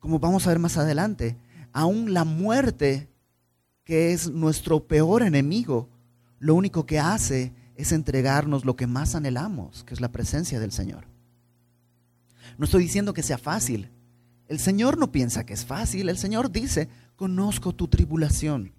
Como 0.00 0.18
vamos 0.18 0.46
a 0.46 0.50
ver 0.50 0.58
más 0.58 0.76
adelante, 0.76 1.38
aún 1.72 2.12
la 2.12 2.24
muerte, 2.24 3.08
que 3.84 4.12
es 4.12 4.28
nuestro 4.28 4.86
peor 4.88 5.22
enemigo, 5.22 5.88
lo 6.40 6.56
único 6.56 6.84
que 6.84 6.98
hace 6.98 7.54
es 7.76 7.92
entregarnos 7.92 8.64
lo 8.64 8.74
que 8.74 8.88
más 8.88 9.14
anhelamos, 9.14 9.84
que 9.84 9.94
es 9.94 10.00
la 10.00 10.10
presencia 10.10 10.58
del 10.58 10.72
Señor. 10.72 11.06
No 12.58 12.64
estoy 12.64 12.82
diciendo 12.82 13.14
que 13.14 13.22
sea 13.22 13.38
fácil. 13.38 13.90
El 14.48 14.58
Señor 14.58 14.98
no 14.98 15.12
piensa 15.12 15.46
que 15.46 15.54
es 15.54 15.64
fácil. 15.64 16.08
El 16.08 16.18
Señor 16.18 16.50
dice, 16.50 16.88
conozco 17.14 17.72
tu 17.72 17.86
tribulación. 17.86 18.72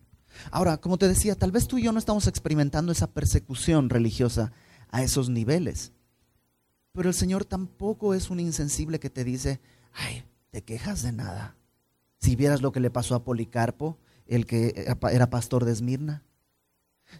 Ahora, 0.52 0.78
como 0.78 0.98
te 0.98 1.08
decía, 1.08 1.36
tal 1.36 1.52
vez 1.52 1.68
tú 1.68 1.78
y 1.78 1.84
yo 1.84 1.92
no 1.92 2.00
estamos 2.00 2.28
experimentando 2.28 2.92
esa 2.92 3.08
persecución 3.08 3.90
religiosa 3.90 4.52
a 4.90 5.04
esos 5.04 5.30
niveles. 5.30 5.92
Pero 6.94 7.10
el 7.10 7.16
Señor 7.16 7.46
tampoco 7.46 8.14
es 8.14 8.30
un 8.30 8.40
insensible 8.40 9.00
que 9.00 9.10
te 9.10 9.24
dice, 9.24 9.60
ay, 9.94 10.24
te 10.52 10.64
quejas 10.64 11.04
de 11.04 11.12
nada. 11.12 11.58
Si 12.20 12.36
vieras 12.36 12.62
lo 12.62 12.72
que 12.72 12.80
le 12.80 12.90
pasó 12.90 13.16
a 13.16 13.24
Policarpo, 13.24 13.98
el 14.28 14.46
que 14.46 14.86
era 15.12 15.30
pastor 15.30 15.66
de 15.66 15.74
Esmirna. 15.74 16.24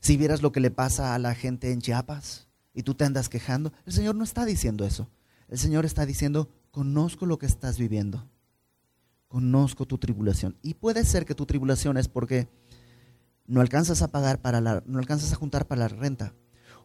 Si 0.02 0.18
vieras 0.18 0.42
lo 0.42 0.52
que 0.52 0.60
le 0.60 0.72
pasa 0.72 1.14
a 1.14 1.20
la 1.20 1.36
gente 1.36 1.72
en 1.72 1.82
Chiapas 1.82 2.48
y 2.74 2.84
tú 2.84 2.96
te 2.96 3.06
andas 3.06 3.30
quejando, 3.30 3.72
el 3.86 3.94
Señor 3.94 4.16
no 4.16 4.24
está 4.24 4.46
diciendo 4.46 4.86
eso. 4.86 5.10
El 5.48 5.60
Señor 5.60 5.86
está 5.86 6.06
diciendo, 6.06 6.50
conozco 6.72 7.26
lo 7.26 7.38
que 7.38 7.46
estás 7.46 7.78
viviendo. 7.78 8.28
Conozco 9.28 9.86
tu 9.86 9.98
tribulación. 9.98 10.56
Y 10.62 10.76
puede 10.76 11.04
ser 11.04 11.26
que 11.26 11.36
tu 11.36 11.46
tribulación 11.46 11.98
es 11.98 12.08
porque 12.08 12.48
no 13.48 13.62
alcanzas 13.62 14.02
a 14.02 14.10
pagar 14.10 14.42
para 14.42 14.62
la, 14.62 14.84
no 14.86 15.00
alcanzas 15.00 15.32
a 15.32 15.36
juntar 15.36 15.68
para 15.68 15.82
la 15.82 15.88
renta, 15.88 16.34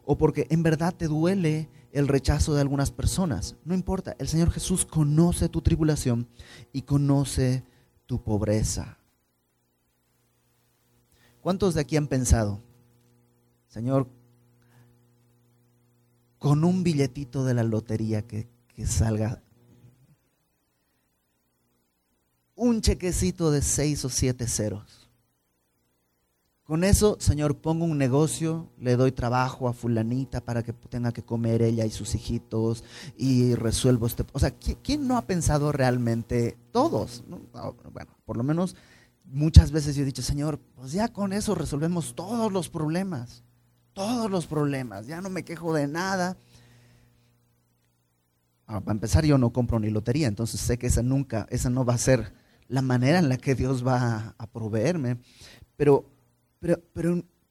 o 0.03 0.17
porque 0.17 0.47
en 0.49 0.63
verdad 0.63 0.93
te 0.95 1.07
duele 1.07 1.69
el 1.91 2.07
rechazo 2.07 2.53
de 2.53 2.61
algunas 2.61 2.91
personas. 2.91 3.55
No 3.65 3.73
importa, 3.73 4.15
el 4.19 4.27
Señor 4.27 4.51
Jesús 4.51 4.85
conoce 4.85 5.49
tu 5.49 5.61
tribulación 5.61 6.27
y 6.71 6.83
conoce 6.83 7.63
tu 8.05 8.23
pobreza. 8.23 8.97
¿Cuántos 11.41 11.73
de 11.73 11.81
aquí 11.81 11.97
han 11.97 12.07
pensado, 12.07 12.61
Señor, 13.67 14.07
con 16.37 16.63
un 16.63 16.83
billetito 16.83 17.45
de 17.45 17.53
la 17.53 17.63
lotería 17.63 18.27
que, 18.27 18.47
que 18.67 18.85
salga 18.85 19.41
un 22.55 22.81
chequecito 22.81 23.49
de 23.49 23.61
seis 23.63 24.05
o 24.05 24.09
siete 24.09 24.47
ceros? 24.47 25.00
Con 26.71 26.85
eso, 26.85 27.17
Señor, 27.19 27.57
pongo 27.57 27.83
un 27.83 27.97
negocio, 27.97 28.69
le 28.79 28.95
doy 28.95 29.11
trabajo 29.11 29.67
a 29.67 29.73
fulanita 29.73 30.39
para 30.39 30.63
que 30.63 30.71
tenga 30.71 31.11
que 31.11 31.21
comer 31.21 31.61
ella 31.61 31.85
y 31.85 31.91
sus 31.91 32.15
hijitos 32.15 32.85
y 33.17 33.55
resuelvo 33.55 34.07
este... 34.07 34.23
O 34.31 34.39
sea, 34.39 34.51
¿quién 34.51 35.05
no 35.05 35.17
ha 35.17 35.23
pensado 35.23 35.73
realmente? 35.73 36.57
Todos. 36.71 37.25
Bueno, 37.27 38.15
por 38.23 38.37
lo 38.37 38.43
menos 38.43 38.77
muchas 39.25 39.73
veces 39.73 39.97
yo 39.97 40.03
he 40.03 40.05
dicho, 40.05 40.21
Señor, 40.21 40.61
pues 40.77 40.93
ya 40.93 41.09
con 41.09 41.33
eso 41.33 41.55
resolvemos 41.55 42.15
todos 42.15 42.53
los 42.53 42.69
problemas. 42.69 43.43
Todos 43.91 44.31
los 44.31 44.47
problemas. 44.47 45.07
Ya 45.07 45.19
no 45.19 45.29
me 45.29 45.43
quejo 45.43 45.73
de 45.73 45.89
nada. 45.89 46.37
para 48.65 48.91
empezar, 48.91 49.25
yo 49.25 49.37
no 49.37 49.51
compro 49.51 49.77
ni 49.77 49.89
lotería, 49.89 50.29
entonces 50.29 50.61
sé 50.61 50.77
que 50.77 50.87
esa 50.87 51.03
nunca, 51.03 51.47
esa 51.49 51.69
no 51.69 51.83
va 51.83 51.95
a 51.95 51.97
ser 51.97 52.33
la 52.69 52.81
manera 52.81 53.19
en 53.19 53.27
la 53.27 53.35
que 53.35 53.55
Dios 53.55 53.85
va 53.85 54.35
a 54.37 54.47
proveerme. 54.47 55.17
Pero 55.75 56.05
pero, 56.61 56.79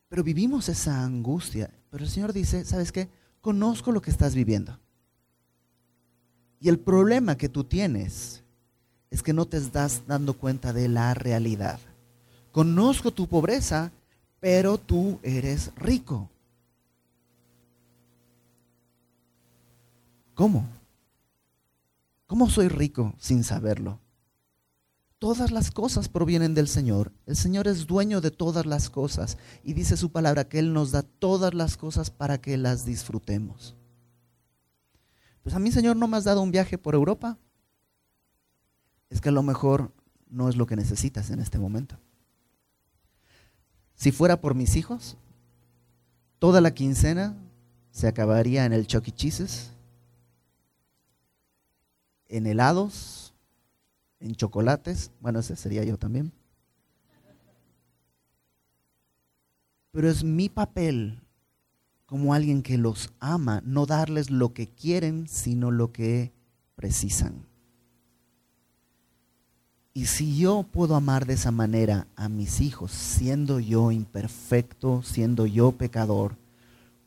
pero, 0.08 0.24
vivimos 0.24 0.68
esa 0.68 1.04
angustia. 1.04 1.70
Pero 1.90 2.04
el 2.04 2.10
Señor 2.10 2.32
dice, 2.32 2.64
¿sabes 2.64 2.92
qué? 2.92 3.08
Conozco 3.40 3.90
lo 3.90 4.00
que 4.00 4.10
estás 4.10 4.34
viviendo. 4.34 4.78
Y 6.60 6.68
el 6.68 6.78
problema 6.78 7.36
que 7.36 7.48
tú 7.48 7.64
tienes 7.64 8.44
es 9.10 9.22
que 9.22 9.32
no 9.32 9.46
te 9.46 9.56
estás 9.56 10.06
dando 10.06 10.34
cuenta 10.34 10.72
de 10.72 10.88
la 10.88 11.12
realidad. 11.14 11.80
Conozco 12.52 13.10
tu 13.10 13.26
pobreza, 13.26 13.90
pero 14.38 14.78
tú 14.78 15.18
eres 15.22 15.72
rico. 15.74 16.30
¿Cómo? 20.34 20.68
¿Cómo 22.26 22.48
soy 22.48 22.68
rico 22.68 23.12
sin 23.18 23.42
saberlo? 23.42 23.98
Todas 25.20 25.50
las 25.50 25.70
cosas 25.70 26.08
provienen 26.08 26.54
del 26.54 26.66
Señor. 26.66 27.12
El 27.26 27.36
Señor 27.36 27.68
es 27.68 27.86
dueño 27.86 28.22
de 28.22 28.30
todas 28.30 28.64
las 28.64 28.88
cosas 28.88 29.36
y 29.62 29.74
dice 29.74 29.98
su 29.98 30.10
palabra 30.10 30.48
que 30.48 30.58
Él 30.58 30.72
nos 30.72 30.92
da 30.92 31.02
todas 31.02 31.52
las 31.52 31.76
cosas 31.76 32.10
para 32.10 32.40
que 32.40 32.56
las 32.56 32.86
disfrutemos. 32.86 33.76
Pues 35.42 35.54
a 35.54 35.58
mí, 35.58 35.70
Señor, 35.72 35.96
no 35.96 36.08
me 36.08 36.16
has 36.16 36.24
dado 36.24 36.40
un 36.40 36.50
viaje 36.50 36.78
por 36.78 36.94
Europa. 36.94 37.36
Es 39.10 39.20
que 39.20 39.28
a 39.28 39.32
lo 39.32 39.42
mejor 39.42 39.92
no 40.30 40.48
es 40.48 40.56
lo 40.56 40.64
que 40.64 40.76
necesitas 40.76 41.28
en 41.28 41.40
este 41.40 41.58
momento. 41.58 41.98
Si 43.94 44.12
fuera 44.12 44.40
por 44.40 44.54
mis 44.54 44.74
hijos, 44.74 45.18
toda 46.38 46.62
la 46.62 46.72
quincena 46.72 47.36
se 47.90 48.08
acabaría 48.08 48.64
en 48.64 48.72
el 48.72 48.86
Chucky 48.86 49.12
e. 49.28 49.46
en 52.28 52.46
helados, 52.46 53.29
en 54.20 54.34
chocolates. 54.34 55.10
Bueno, 55.20 55.40
ese 55.40 55.56
sería 55.56 55.84
yo 55.84 55.96
también. 55.98 56.32
Pero 59.92 60.08
es 60.08 60.22
mi 60.22 60.48
papel 60.48 61.18
como 62.06 62.34
alguien 62.34 62.62
que 62.62 62.78
los 62.78 63.12
ama, 63.20 63.62
no 63.64 63.86
darles 63.86 64.30
lo 64.30 64.52
que 64.52 64.68
quieren, 64.68 65.28
sino 65.28 65.70
lo 65.70 65.92
que 65.92 66.32
precisan. 66.74 67.46
Y 69.92 70.06
si 70.06 70.36
yo 70.36 70.62
puedo 70.62 70.94
amar 70.94 71.26
de 71.26 71.34
esa 71.34 71.50
manera 71.50 72.06
a 72.16 72.28
mis 72.28 72.60
hijos, 72.60 72.92
siendo 72.92 73.60
yo 73.60 73.90
imperfecto, 73.90 75.02
siendo 75.02 75.46
yo 75.46 75.72
pecador, 75.72 76.36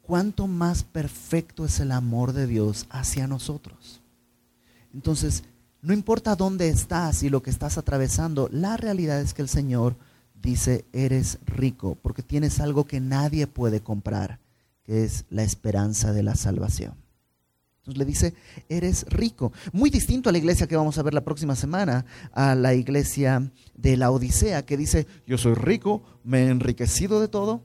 ¿cuánto 0.02 0.48
más 0.48 0.84
perfecto 0.84 1.66
es 1.66 1.80
el 1.80 1.92
amor 1.92 2.34
de 2.34 2.46
Dios 2.48 2.86
hacia 2.90 3.28
nosotros? 3.28 4.02
Entonces, 4.94 5.44
no 5.84 5.94
importa 5.94 6.38
dónde 6.38 6.70
estás 6.70 7.24
y 7.24 7.30
lo 7.30 7.44
que 7.44 7.50
estás 7.50 7.78
atravesando, 7.78 8.48
la 8.52 8.78
realidad 8.78 9.20
es 9.20 9.34
que 9.34 9.42
el 9.42 9.50
Señor 9.50 9.98
dice, 10.34 10.86
eres 10.94 11.40
rico, 11.46 11.98
porque 12.02 12.24
tienes 12.24 12.62
algo 12.62 12.86
que 12.86 13.02
nadie 13.02 13.48
puede 13.48 13.82
comprar, 13.82 14.40
que 14.84 15.04
es 15.04 15.26
la 15.30 15.44
esperanza 15.44 16.14
de 16.14 16.24
la 16.24 16.36
salvación. 16.36 16.96
Entonces 17.80 17.98
le 17.98 18.06
dice, 18.06 18.34
eres 18.70 19.06
rico. 19.10 19.52
Muy 19.74 19.90
distinto 19.90 20.30
a 20.30 20.32
la 20.32 20.38
iglesia 20.38 20.68
que 20.68 20.78
vamos 20.78 20.98
a 20.98 21.04
ver 21.04 21.14
la 21.14 21.26
próxima 21.26 21.54
semana, 21.54 22.06
a 22.32 22.56
la 22.56 22.74
iglesia 22.74 23.52
de 23.76 23.98
la 23.98 24.10
Odisea, 24.10 24.66
que 24.66 24.78
dice, 24.78 25.06
yo 25.28 25.38
soy 25.38 25.54
rico, 25.54 26.02
me 26.24 26.46
he 26.46 26.50
enriquecido 26.50 27.20
de 27.20 27.28
todo. 27.28 27.62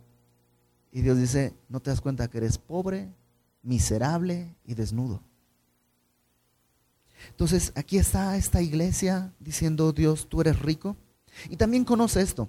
Y 0.90 1.02
Dios 1.02 1.18
dice, 1.18 1.54
no 1.68 1.78
te 1.78 1.90
das 1.90 2.00
cuenta 2.00 2.26
que 2.26 2.38
eres 2.38 2.58
pobre, 2.58 3.14
miserable 3.62 4.56
y 4.64 4.74
desnudo. 4.74 5.22
Entonces, 7.30 7.72
aquí 7.74 7.98
está 7.98 8.36
esta 8.36 8.62
iglesia 8.62 9.32
diciendo, 9.40 9.92
Dios, 9.92 10.28
tú 10.28 10.40
eres 10.40 10.60
rico. 10.60 10.96
Y 11.48 11.56
también 11.56 11.84
conoce 11.84 12.20
esto. 12.20 12.48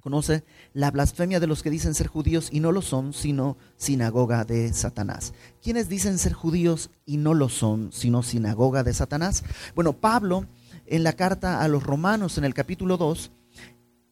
Conoce 0.00 0.44
la 0.72 0.92
blasfemia 0.92 1.40
de 1.40 1.48
los 1.48 1.64
que 1.64 1.70
dicen 1.70 1.94
ser 1.94 2.06
judíos 2.06 2.48
y 2.52 2.60
no 2.60 2.70
lo 2.70 2.80
son, 2.80 3.12
sino 3.12 3.56
sinagoga 3.76 4.44
de 4.44 4.72
Satanás. 4.72 5.34
¿Quiénes 5.60 5.88
dicen 5.88 6.18
ser 6.18 6.32
judíos 6.32 6.90
y 7.04 7.16
no 7.16 7.34
lo 7.34 7.48
son, 7.48 7.90
sino 7.92 8.22
sinagoga 8.22 8.84
de 8.84 8.94
Satanás? 8.94 9.42
Bueno, 9.74 9.94
Pablo, 9.94 10.46
en 10.86 11.02
la 11.02 11.14
carta 11.14 11.60
a 11.60 11.66
los 11.66 11.82
romanos, 11.82 12.38
en 12.38 12.44
el 12.44 12.54
capítulo 12.54 12.96
2, 12.96 13.32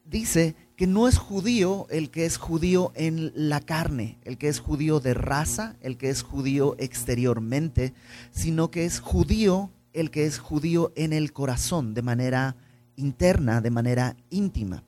dice 0.04 0.57
que 0.76 0.87
no 0.87 1.07
es 1.07 1.19
judío 1.19 1.87
el 1.88 2.11
que 2.11 2.26
es 2.26 2.37
judío 2.37 2.93
en 2.95 3.33
la 3.35 3.61
carne, 3.61 4.19
el 4.25 4.38
que 4.38 4.49
es 4.49 4.59
judío 4.61 5.00
de 5.00 5.14
raza, 5.14 5.76
el 5.81 5.97
que 5.97 6.11
es 6.11 6.23
judío 6.23 6.75
exteriormente, 6.78 7.95
sino 8.33 8.71
que 8.71 8.85
es 8.85 9.00
judío 9.00 9.71
el 9.93 10.11
que 10.11 10.26
es 10.26 10.38
judío 10.38 10.93
en 10.97 11.12
el 11.12 11.33
corazón, 11.33 11.95
de 11.95 12.02
manera 12.02 12.57
interna, 12.97 13.61
de 13.61 13.71
manera 13.71 14.16
íntima. 14.31 14.83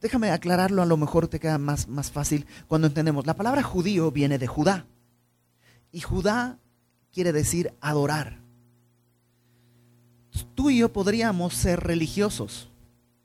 Déjame 0.00 0.30
aclararlo, 0.30 0.80
a 0.80 0.86
lo 0.86 0.96
mejor 0.96 1.28
te 1.28 1.38
queda 1.38 1.58
más, 1.58 1.86
más 1.88 2.10
fácil 2.10 2.46
cuando 2.66 2.86
entendemos. 2.86 3.26
La 3.26 3.36
palabra 3.36 3.62
judío 3.62 4.10
viene 4.10 4.38
de 4.38 4.46
Judá. 4.46 4.86
Y 5.92 6.00
Judá 6.00 6.58
quiere 7.12 7.32
decir 7.32 7.72
adorar. 7.80 8.40
Tú 10.54 10.70
y 10.70 10.78
yo 10.78 10.92
podríamos 10.92 11.54
ser 11.54 11.80
religiosos 11.80 12.69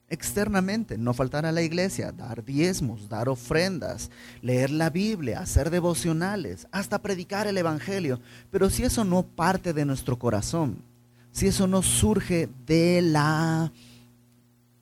externamente, 0.10 0.98
no 0.98 1.14
faltar 1.14 1.46
a 1.46 1.52
la 1.52 1.62
iglesia, 1.62 2.12
dar 2.12 2.44
diezmos, 2.46 3.10
dar 3.10 3.28
ofrendas, 3.28 4.12
leer 4.42 4.70
la 4.70 4.90
Biblia, 4.90 5.40
hacer 5.40 5.70
devocionales, 5.70 6.68
hasta 6.72 7.02
predicar 7.02 7.48
el 7.48 7.58
Evangelio. 7.58 8.20
Pero 8.52 8.70
si 8.70 8.84
eso 8.84 9.04
no 9.04 9.24
parte 9.24 9.74
de 9.74 9.86
nuestro 9.86 10.20
corazón, 10.20 10.78
si 11.32 11.48
eso 11.48 11.68
no 11.68 11.82
surge 11.82 12.50
de 12.66 13.02
la 13.02 13.72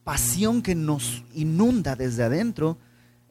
pasión 0.04 0.62
que 0.62 0.76
nos 0.76 1.24
inunda 1.34 1.96
desde 1.96 2.24
adentro, 2.24 2.78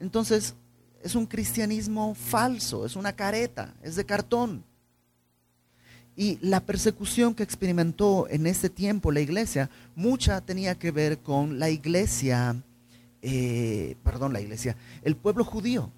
entonces 0.00 0.54
es 1.02 1.14
un 1.14 1.26
cristianismo 1.26 2.14
falso, 2.14 2.86
es 2.86 2.96
una 2.96 3.12
careta, 3.12 3.74
es 3.82 3.96
de 3.96 4.04
cartón. 4.04 4.64
Y 6.16 6.38
la 6.42 6.60
persecución 6.60 7.34
que 7.34 7.42
experimentó 7.42 8.26
en 8.28 8.46
ese 8.46 8.68
tiempo 8.68 9.12
la 9.12 9.20
iglesia, 9.20 9.70
mucha 9.96 10.40
tenía 10.42 10.78
que 10.78 10.90
ver 10.90 11.18
con 11.18 11.58
la 11.58 11.70
iglesia, 11.70 12.62
eh, 13.22 13.96
perdón, 14.04 14.32
la 14.32 14.40
iglesia, 14.40 14.76
el 15.02 15.16
pueblo 15.16 15.44
judío. 15.44 15.90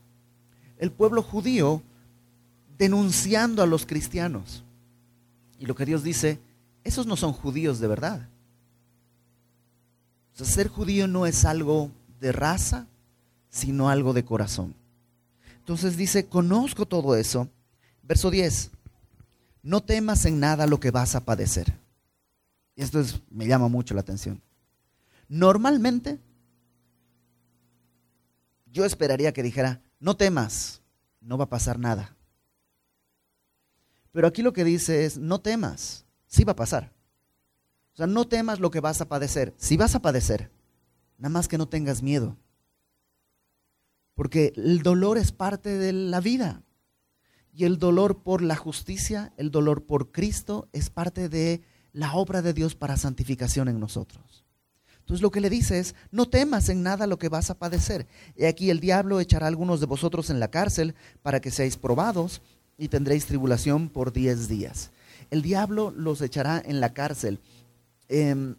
El 0.78 0.92
pueblo 0.92 1.22
judío 1.22 1.82
denunciando 2.78 3.62
a 3.62 3.66
los 3.66 3.86
cristianos. 3.86 4.64
Y 5.58 5.66
lo 5.66 5.74
que 5.74 5.86
Dios 5.86 6.02
dice, 6.02 6.38
esos 6.84 7.06
no 7.06 7.16
son 7.16 7.32
judíos 7.32 7.80
de 7.80 7.88
verdad. 7.88 8.28
ser 10.34 10.68
judío 10.68 11.08
no 11.08 11.26
es 11.26 11.44
algo 11.44 11.90
de 12.20 12.32
raza, 12.32 12.86
sino 13.50 13.88
algo 13.88 14.12
de 14.12 14.24
corazón. 14.24 14.74
Entonces 15.58 15.96
dice, 15.96 16.26
conozco 16.26 16.86
todo 16.86 17.16
eso. 17.16 17.48
Verso 18.02 18.30
10, 18.30 18.70
no 19.64 19.82
temas 19.82 20.26
en 20.26 20.38
nada 20.38 20.66
lo 20.66 20.78
que 20.78 20.90
vas 20.90 21.14
a 21.16 21.24
padecer. 21.24 21.74
Y 22.76 22.82
esto 22.82 23.02
me 23.30 23.46
llama 23.46 23.68
mucho 23.68 23.94
la 23.94 24.02
atención. 24.02 24.40
Normalmente, 25.26 26.20
yo 28.66 28.84
esperaría 28.84 29.32
que 29.32 29.42
dijera, 29.42 29.80
no 29.98 30.16
temas, 30.16 30.82
no 31.20 31.38
va 31.38 31.44
a 31.44 31.48
pasar 31.48 31.78
nada. 31.78 32.14
Pero 34.12 34.28
aquí 34.28 34.42
lo 34.42 34.52
que 34.52 34.64
dice 34.64 35.06
es, 35.06 35.16
no 35.16 35.40
temas, 35.40 36.04
sí 36.26 36.44
va 36.44 36.52
a 36.52 36.56
pasar. 36.56 36.92
O 37.94 37.96
sea, 37.96 38.06
no 38.06 38.28
temas 38.28 38.60
lo 38.60 38.70
que 38.70 38.80
vas 38.80 39.00
a 39.00 39.08
padecer, 39.08 39.54
sí 39.56 39.78
vas 39.78 39.94
a 39.94 40.02
padecer, 40.02 40.50
nada 41.16 41.30
más 41.30 41.48
que 41.48 41.56
no 41.56 41.68
tengas 41.68 42.02
miedo. 42.02 42.36
Porque 44.14 44.52
el 44.56 44.82
dolor 44.82 45.16
es 45.16 45.32
parte 45.32 45.70
de 45.78 45.92
la 45.94 46.20
vida. 46.20 46.62
Y 47.54 47.64
el 47.64 47.78
dolor 47.78 48.22
por 48.22 48.42
la 48.42 48.56
justicia, 48.56 49.32
el 49.36 49.50
dolor 49.50 49.84
por 49.84 50.10
Cristo, 50.10 50.68
es 50.72 50.90
parte 50.90 51.28
de 51.28 51.62
la 51.92 52.14
obra 52.14 52.42
de 52.42 52.52
Dios 52.52 52.74
para 52.74 52.96
santificación 52.96 53.68
en 53.68 53.78
nosotros. 53.78 54.44
Entonces 54.98 55.22
lo 55.22 55.30
que 55.30 55.40
le 55.40 55.50
dice 55.50 55.78
es, 55.78 55.94
no 56.10 56.26
temas 56.26 56.68
en 56.68 56.82
nada 56.82 57.06
lo 57.06 57.18
que 57.18 57.28
vas 57.28 57.50
a 57.50 57.58
padecer. 57.58 58.08
Y 58.36 58.46
aquí 58.46 58.70
el 58.70 58.80
diablo 58.80 59.20
echará 59.20 59.46
a 59.46 59.48
algunos 59.48 59.78
de 59.78 59.86
vosotros 59.86 60.30
en 60.30 60.40
la 60.40 60.48
cárcel 60.48 60.94
para 61.22 61.40
que 61.40 61.50
seáis 61.50 61.76
probados 61.76 62.42
y 62.76 62.88
tendréis 62.88 63.26
tribulación 63.26 63.88
por 63.88 64.12
diez 64.12 64.48
días. 64.48 64.90
El 65.30 65.42
diablo 65.42 65.92
los 65.94 66.22
echará 66.22 66.60
en 66.64 66.80
la 66.80 66.92
cárcel. 66.92 67.38
Em, 68.08 68.56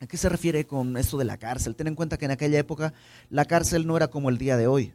¿A 0.00 0.06
qué 0.06 0.16
se 0.16 0.28
refiere 0.28 0.66
con 0.66 0.96
esto 0.96 1.18
de 1.18 1.24
la 1.24 1.38
cárcel? 1.38 1.76
Ten 1.76 1.86
en 1.86 1.94
cuenta 1.94 2.16
que 2.16 2.24
en 2.24 2.30
aquella 2.32 2.58
época 2.58 2.92
la 3.28 3.44
cárcel 3.44 3.86
no 3.86 3.96
era 3.96 4.08
como 4.08 4.28
el 4.28 4.38
día 4.38 4.56
de 4.56 4.66
hoy. 4.66 4.92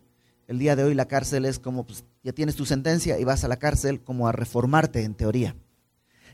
El 0.48 0.60
día 0.60 0.75
de 0.75 0.84
hoy 0.84 0.94
la 0.94 1.08
cárcel 1.08 1.46
es 1.46 1.60
como, 1.60 1.86
pues, 1.86 2.06
ya 2.24 2.32
tienes 2.32 2.56
tu 2.56 2.66
sentencia 2.66 3.20
y 3.20 3.24
vas 3.24 3.44
a 3.44 3.48
la 3.48 3.58
cárcel 3.58 4.02
como 4.02 4.28
a 4.28 4.32
reformarte 4.32 5.04
en 5.04 5.15
teoría. 5.15 5.56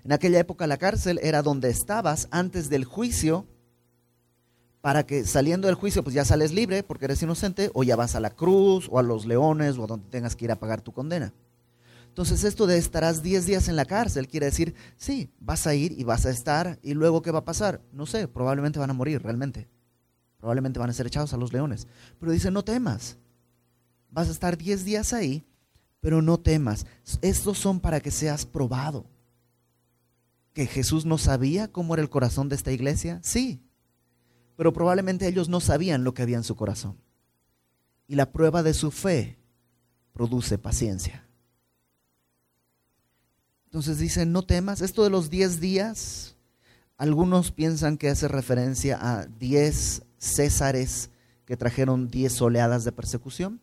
En 0.03 0.11
aquella 0.11 0.39
época 0.39 0.67
la 0.67 0.77
cárcel 0.77 1.19
era 1.23 1.41
donde 1.41 1.69
estabas 1.69 2.27
antes 2.31 2.69
del 2.69 2.83
juicio, 2.83 3.47
para 4.81 5.05
que 5.05 5.25
saliendo 5.25 5.67
del 5.67 5.75
juicio 5.75 6.03
pues 6.03 6.15
ya 6.15 6.25
sales 6.25 6.51
libre 6.51 6.81
porque 6.81 7.05
eres 7.05 7.21
inocente, 7.21 7.69
o 7.73 7.83
ya 7.83 7.95
vas 7.95 8.15
a 8.15 8.19
la 8.19 8.31
cruz, 8.31 8.87
o 8.91 8.99
a 8.99 9.03
los 9.03 9.25
leones, 9.25 9.77
o 9.77 9.83
a 9.83 9.87
donde 9.87 10.09
tengas 10.09 10.35
que 10.35 10.45
ir 10.45 10.51
a 10.51 10.59
pagar 10.59 10.81
tu 10.81 10.91
condena. 10.91 11.33
Entonces 12.07 12.43
esto 12.43 12.67
de 12.67 12.77
estarás 12.77 13.23
10 13.23 13.45
días 13.45 13.69
en 13.69 13.77
la 13.77 13.85
cárcel 13.85 14.27
quiere 14.27 14.47
decir, 14.47 14.75
sí, 14.97 15.29
vas 15.39 15.65
a 15.67 15.75
ir 15.75 15.93
y 15.97 16.03
vas 16.03 16.25
a 16.25 16.31
estar, 16.31 16.79
y 16.81 16.95
luego 16.95 17.21
¿qué 17.21 17.31
va 17.31 17.39
a 17.39 17.45
pasar? 17.45 17.81
No 17.93 18.05
sé, 18.05 18.27
probablemente 18.27 18.79
van 18.79 18.89
a 18.89 18.93
morir 18.93 19.21
realmente. 19.21 19.69
Probablemente 20.37 20.79
van 20.79 20.89
a 20.89 20.93
ser 20.93 21.05
echados 21.05 21.33
a 21.33 21.37
los 21.37 21.53
leones. 21.53 21.87
Pero 22.19 22.31
dice, 22.31 22.49
no 22.49 22.63
temas, 22.63 23.17
vas 24.11 24.27
a 24.27 24.31
estar 24.31 24.57
10 24.57 24.85
días 24.85 25.13
ahí, 25.13 25.43
pero 25.99 26.21
no 26.21 26.39
temas. 26.39 26.85
Estos 27.21 27.57
son 27.57 27.79
para 27.79 27.99
que 27.99 28.11
seas 28.11 28.45
probado. 28.45 29.05
¿Que 30.53 30.67
Jesús 30.67 31.05
no 31.05 31.17
sabía 31.17 31.71
cómo 31.71 31.93
era 31.93 32.03
el 32.03 32.09
corazón 32.09 32.49
de 32.49 32.55
esta 32.55 32.71
iglesia? 32.71 33.19
Sí, 33.23 33.63
pero 34.57 34.73
probablemente 34.73 35.27
ellos 35.27 35.49
no 35.49 35.59
sabían 35.59 36.03
lo 36.03 36.13
que 36.13 36.21
había 36.21 36.37
en 36.37 36.43
su 36.43 36.55
corazón. 36.55 36.97
Y 38.07 38.15
la 38.15 38.31
prueba 38.31 38.61
de 38.61 38.73
su 38.73 38.91
fe 38.91 39.39
produce 40.13 40.57
paciencia. 40.57 41.25
Entonces 43.65 43.99
dicen, 43.99 44.33
no 44.33 44.43
temas. 44.43 44.81
Esto 44.81 45.03
de 45.03 45.09
los 45.09 45.29
10 45.29 45.61
días, 45.61 46.35
algunos 46.97 47.51
piensan 47.51 47.97
que 47.97 48.09
hace 48.09 48.27
referencia 48.27 48.99
a 49.01 49.25
10 49.25 50.03
césares 50.17 51.09
que 51.45 51.55
trajeron 51.55 52.09
10 52.09 52.41
oleadas 52.41 52.83
de 52.83 52.91
persecución. 52.91 53.61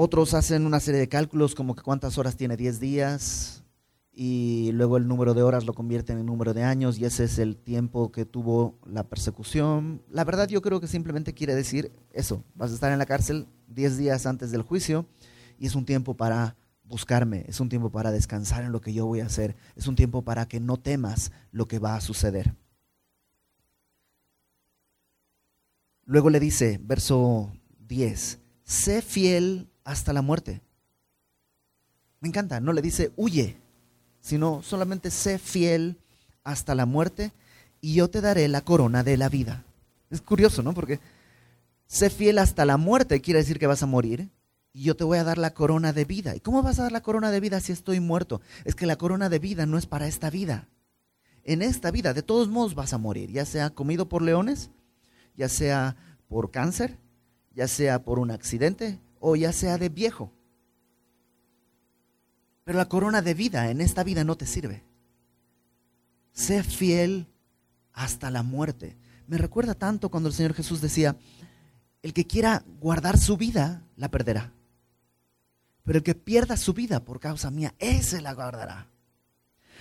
Otros 0.00 0.32
hacen 0.34 0.64
una 0.64 0.78
serie 0.78 1.00
de 1.00 1.08
cálculos 1.08 1.56
como 1.56 1.74
que 1.74 1.82
cuántas 1.82 2.18
horas 2.18 2.36
tiene 2.36 2.56
10 2.56 2.78
días 2.78 3.64
y 4.12 4.70
luego 4.72 4.96
el 4.96 5.08
número 5.08 5.34
de 5.34 5.42
horas 5.42 5.66
lo 5.66 5.74
convierten 5.74 6.18
en 6.18 6.26
número 6.26 6.54
de 6.54 6.62
años 6.62 7.00
y 7.00 7.04
ese 7.04 7.24
es 7.24 7.40
el 7.40 7.56
tiempo 7.56 8.12
que 8.12 8.24
tuvo 8.24 8.78
la 8.86 9.02
persecución. 9.02 10.00
La 10.08 10.22
verdad 10.22 10.46
yo 10.46 10.62
creo 10.62 10.80
que 10.80 10.86
simplemente 10.86 11.34
quiere 11.34 11.56
decir 11.56 11.90
eso, 12.12 12.44
vas 12.54 12.70
a 12.70 12.74
estar 12.74 12.92
en 12.92 13.00
la 13.00 13.06
cárcel 13.06 13.48
10 13.70 13.96
días 13.96 14.24
antes 14.26 14.52
del 14.52 14.62
juicio 14.62 15.04
y 15.58 15.66
es 15.66 15.74
un 15.74 15.84
tiempo 15.84 16.14
para 16.16 16.54
buscarme, 16.84 17.44
es 17.48 17.58
un 17.58 17.68
tiempo 17.68 17.90
para 17.90 18.12
descansar 18.12 18.62
en 18.62 18.70
lo 18.70 18.80
que 18.80 18.92
yo 18.92 19.04
voy 19.04 19.18
a 19.18 19.26
hacer, 19.26 19.56
es 19.74 19.88
un 19.88 19.96
tiempo 19.96 20.22
para 20.22 20.46
que 20.46 20.60
no 20.60 20.76
temas 20.76 21.32
lo 21.50 21.66
que 21.66 21.80
va 21.80 21.96
a 21.96 22.00
suceder. 22.00 22.54
Luego 26.04 26.30
le 26.30 26.38
dice, 26.38 26.78
verso 26.80 27.50
10, 27.80 28.38
sé 28.62 29.02
fiel 29.02 29.67
hasta 29.88 30.12
la 30.12 30.20
muerte. 30.20 30.60
Me 32.20 32.28
encanta, 32.28 32.60
no 32.60 32.74
le 32.74 32.82
dice 32.82 33.10
huye, 33.16 33.56
sino 34.20 34.62
solamente 34.62 35.10
sé 35.10 35.38
fiel 35.38 35.96
hasta 36.44 36.74
la 36.74 36.84
muerte 36.84 37.32
y 37.80 37.94
yo 37.94 38.10
te 38.10 38.20
daré 38.20 38.48
la 38.48 38.60
corona 38.60 39.02
de 39.02 39.16
la 39.16 39.30
vida. 39.30 39.64
Es 40.10 40.20
curioso, 40.20 40.62
¿no? 40.62 40.74
Porque 40.74 41.00
sé 41.86 42.10
fiel 42.10 42.38
hasta 42.38 42.66
la 42.66 42.76
muerte 42.76 43.22
quiere 43.22 43.40
decir 43.40 43.58
que 43.58 43.66
vas 43.66 43.82
a 43.82 43.86
morir 43.86 44.28
y 44.74 44.82
yo 44.82 44.94
te 44.94 45.04
voy 45.04 45.16
a 45.16 45.24
dar 45.24 45.38
la 45.38 45.54
corona 45.54 45.94
de 45.94 46.04
vida. 46.04 46.36
¿Y 46.36 46.40
cómo 46.40 46.62
vas 46.62 46.78
a 46.78 46.82
dar 46.82 46.92
la 46.92 47.02
corona 47.02 47.30
de 47.30 47.40
vida 47.40 47.58
si 47.60 47.72
estoy 47.72 47.98
muerto? 47.98 48.42
Es 48.66 48.74
que 48.74 48.84
la 48.84 48.96
corona 48.96 49.30
de 49.30 49.38
vida 49.38 49.64
no 49.64 49.78
es 49.78 49.86
para 49.86 50.06
esta 50.06 50.28
vida. 50.28 50.68
En 51.44 51.62
esta 51.62 51.90
vida, 51.90 52.12
de 52.12 52.22
todos 52.22 52.48
modos, 52.48 52.74
vas 52.74 52.92
a 52.92 52.98
morir, 52.98 53.30
ya 53.30 53.46
sea 53.46 53.70
comido 53.70 54.06
por 54.06 54.20
leones, 54.20 54.70
ya 55.34 55.48
sea 55.48 55.96
por 56.28 56.50
cáncer, 56.50 56.98
ya 57.54 57.66
sea 57.68 58.02
por 58.02 58.18
un 58.18 58.30
accidente, 58.30 59.00
o 59.20 59.36
ya 59.36 59.52
sea 59.52 59.78
de 59.78 59.88
viejo. 59.88 60.32
Pero 62.64 62.78
la 62.78 62.88
corona 62.88 63.22
de 63.22 63.34
vida 63.34 63.70
en 63.70 63.80
esta 63.80 64.04
vida 64.04 64.24
no 64.24 64.36
te 64.36 64.46
sirve. 64.46 64.84
Sé 66.32 66.62
fiel 66.62 67.26
hasta 67.92 68.30
la 68.30 68.42
muerte. 68.42 68.96
Me 69.26 69.38
recuerda 69.38 69.74
tanto 69.74 70.10
cuando 70.10 70.28
el 70.28 70.34
Señor 70.34 70.54
Jesús 70.54 70.80
decía, 70.80 71.16
el 72.02 72.12
que 72.12 72.26
quiera 72.26 72.64
guardar 72.80 73.18
su 73.18 73.36
vida, 73.36 73.82
la 73.96 74.10
perderá. 74.10 74.52
Pero 75.84 75.98
el 75.98 76.04
que 76.04 76.14
pierda 76.14 76.56
su 76.56 76.74
vida 76.74 77.04
por 77.04 77.20
causa 77.20 77.50
mía, 77.50 77.74
ese 77.78 78.20
la 78.20 78.34
guardará. 78.34 78.88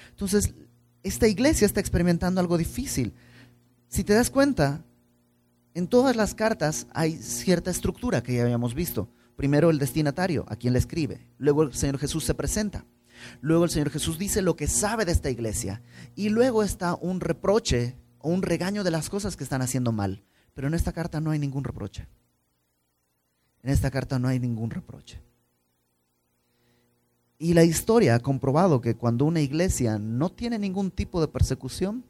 Entonces, 0.10 0.54
esta 1.04 1.28
iglesia 1.28 1.66
está 1.66 1.80
experimentando 1.80 2.42
algo 2.42 2.58
difícil. 2.58 3.14
Si 3.88 4.04
te 4.04 4.14
das 4.14 4.30
cuenta, 4.30 4.84
en 5.74 5.88
todas 5.88 6.16
las 6.16 6.34
cartas 6.34 6.88
hay 6.94 7.18
cierta 7.18 7.70
estructura 7.70 8.24
que 8.24 8.36
ya 8.36 8.44
habíamos 8.44 8.74
visto. 8.74 9.10
Primero 9.38 9.70
el 9.70 9.78
destinatario, 9.78 10.46
a 10.50 10.56
quien 10.56 10.74
le 10.74 10.80
escribe. 10.80 11.28
Luego 11.38 11.62
el 11.62 11.74
Señor 11.74 12.00
Jesús 12.00 12.26
se 12.26 12.34
presenta. 12.34 12.86
Luego 13.40 13.66
el 13.66 13.70
Señor 13.70 13.92
Jesús 13.92 14.18
dice 14.18 14.42
lo 14.42 14.56
que 14.56 14.68
sabe 14.68 15.06
de 15.06 15.12
esta 15.12 15.30
iglesia. 15.30 15.84
Y 16.16 16.30
luego 16.30 16.64
está 16.64 16.96
un 16.96 17.22
reproche 17.22 17.96
o 18.18 18.30
un 18.30 18.42
regaño 18.42 18.84
de 18.84 18.90
las 18.90 19.12
cosas 19.12 19.38
que 19.38 19.44
están 19.44 19.62
haciendo 19.62 19.92
mal. 19.92 20.24
Pero 20.56 20.68
en 20.68 20.74
esta 20.74 20.92
carta 20.92 21.22
no 21.22 21.30
hay 21.30 21.38
ningún 21.38 21.64
reproche. 21.64 22.08
En 23.62 23.70
esta 23.70 23.92
carta 23.92 24.18
no 24.18 24.28
hay 24.28 24.40
ningún 24.40 24.72
reproche. 24.72 25.22
Y 27.38 27.54
la 27.54 27.64
historia 27.64 28.16
ha 28.16 28.20
comprobado 28.20 28.82
que 28.82 28.96
cuando 28.96 29.26
una 29.26 29.42
iglesia 29.42 30.00
no 30.00 30.32
tiene 30.32 30.58
ningún 30.58 30.90
tipo 30.90 31.22
de 31.22 31.28
persecución, 31.28 32.04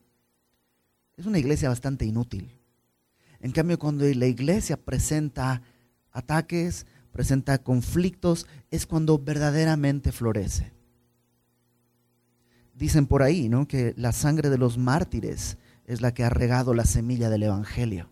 es 1.17 1.25
una 1.25 1.39
iglesia 1.39 1.67
bastante 1.67 2.05
inútil. 2.05 2.57
En 3.41 3.51
cambio, 3.51 3.77
cuando 3.77 4.05
la 4.05 4.27
iglesia 4.27 4.77
presenta 4.77 5.61
ataques, 6.11 6.85
presenta 7.17 7.57
conflictos, 7.63 8.45
es 8.69 8.85
cuando 8.85 9.17
verdaderamente 9.17 10.11
florece. 10.11 10.71
Dicen 12.75 13.07
por 13.07 13.23
ahí, 13.23 13.49
¿no? 13.49 13.67
Que 13.67 13.95
la 13.97 14.11
sangre 14.11 14.51
de 14.51 14.59
los 14.59 14.77
mártires 14.77 15.57
es 15.87 15.99
la 15.99 16.13
que 16.13 16.23
ha 16.23 16.29
regado 16.29 16.75
la 16.75 16.85
semilla 16.85 17.31
del 17.31 17.41
evangelio. 17.41 18.07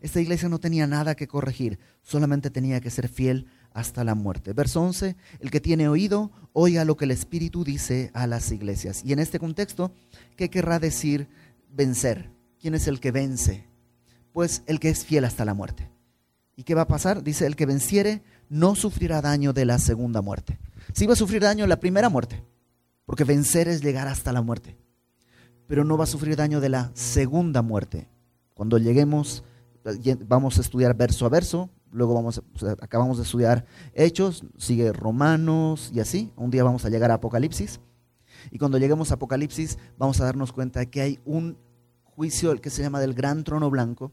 Esta 0.00 0.20
iglesia 0.20 0.48
no 0.48 0.58
tenía 0.58 0.88
nada 0.88 1.14
que 1.14 1.28
corregir, 1.28 1.78
solamente 2.02 2.50
tenía 2.50 2.80
que 2.80 2.90
ser 2.90 3.06
fiel 3.06 3.46
hasta 3.72 4.02
la 4.02 4.16
muerte. 4.16 4.52
Verso 4.52 4.82
11, 4.82 5.14
el 5.38 5.52
que 5.52 5.60
tiene 5.60 5.86
oído, 5.86 6.32
oiga 6.52 6.84
lo 6.84 6.96
que 6.96 7.04
el 7.04 7.12
Espíritu 7.12 7.62
dice 7.62 8.10
a 8.14 8.26
las 8.26 8.50
iglesias. 8.50 9.02
Y 9.04 9.12
en 9.12 9.20
este 9.20 9.38
contexto, 9.38 9.92
¿qué 10.36 10.50
querrá 10.50 10.80
decir 10.80 11.28
vencer? 11.70 12.32
¿Quién 12.60 12.74
es 12.74 12.88
el 12.88 12.98
que 12.98 13.12
vence? 13.12 13.68
Pues 14.32 14.64
el 14.66 14.80
que 14.80 14.88
es 14.88 15.04
fiel 15.04 15.24
hasta 15.24 15.44
la 15.44 15.54
muerte. 15.54 15.95
¿Y 16.56 16.64
qué 16.64 16.74
va 16.74 16.82
a 16.82 16.88
pasar? 16.88 17.22
Dice, 17.22 17.46
el 17.46 17.54
que 17.54 17.66
venciere 17.66 18.22
no 18.48 18.74
sufrirá 18.74 19.20
daño 19.20 19.52
de 19.52 19.66
la 19.66 19.78
segunda 19.78 20.22
muerte. 20.22 20.58
Sí 20.94 21.06
va 21.06 21.12
a 21.12 21.16
sufrir 21.16 21.42
daño 21.42 21.64
en 21.64 21.68
la 21.68 21.80
primera 21.80 22.08
muerte, 22.08 22.42
porque 23.04 23.24
vencer 23.24 23.68
es 23.68 23.82
llegar 23.82 24.08
hasta 24.08 24.32
la 24.32 24.40
muerte. 24.40 24.78
Pero 25.66 25.84
no 25.84 25.98
va 25.98 26.04
a 26.04 26.08
sufrir 26.08 26.34
daño 26.34 26.60
de 26.60 26.70
la 26.70 26.90
segunda 26.94 27.60
muerte. 27.60 28.08
Cuando 28.54 28.78
lleguemos, 28.78 29.44
vamos 30.26 30.56
a 30.56 30.62
estudiar 30.62 30.96
verso 30.96 31.26
a 31.26 31.28
verso, 31.28 31.68
luego 31.90 32.14
vamos, 32.14 32.42
acabamos 32.80 33.18
de 33.18 33.24
estudiar 33.24 33.66
Hechos, 33.92 34.44
sigue 34.56 34.92
Romanos 34.92 35.90
y 35.92 36.00
así. 36.00 36.32
Un 36.36 36.50
día 36.50 36.64
vamos 36.64 36.86
a 36.86 36.88
llegar 36.88 37.10
a 37.10 37.14
Apocalipsis. 37.14 37.80
Y 38.50 38.58
cuando 38.58 38.78
lleguemos 38.78 39.10
a 39.10 39.14
Apocalipsis, 39.14 39.78
vamos 39.98 40.20
a 40.22 40.24
darnos 40.24 40.52
cuenta 40.52 40.80
de 40.80 40.88
que 40.88 41.02
hay 41.02 41.20
un 41.26 41.58
juicio, 42.02 42.50
el 42.50 42.62
que 42.62 42.70
se 42.70 42.82
llama 42.82 43.00
del 43.00 43.12
gran 43.12 43.44
trono 43.44 43.68
blanco, 43.68 44.12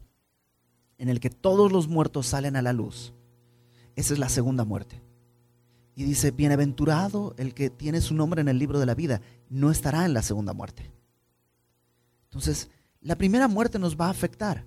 en 0.98 1.08
el 1.08 1.20
que 1.20 1.30
todos 1.30 1.72
los 1.72 1.88
muertos 1.88 2.26
salen 2.26 2.56
a 2.56 2.62
la 2.62 2.72
luz. 2.72 3.12
Esa 3.96 4.12
es 4.14 4.18
la 4.18 4.28
segunda 4.28 4.64
muerte. 4.64 5.02
Y 5.94 6.04
dice, 6.04 6.30
bienaventurado 6.32 7.34
el 7.38 7.54
que 7.54 7.70
tiene 7.70 8.00
su 8.00 8.14
nombre 8.14 8.40
en 8.40 8.48
el 8.48 8.58
libro 8.58 8.80
de 8.80 8.86
la 8.86 8.94
vida, 8.94 9.20
no 9.48 9.70
estará 9.70 10.04
en 10.04 10.14
la 10.14 10.22
segunda 10.22 10.52
muerte. 10.52 10.90
Entonces, 12.24 12.68
la 13.00 13.16
primera 13.16 13.46
muerte 13.46 13.78
nos 13.78 13.96
va 13.96 14.06
a 14.06 14.10
afectar, 14.10 14.66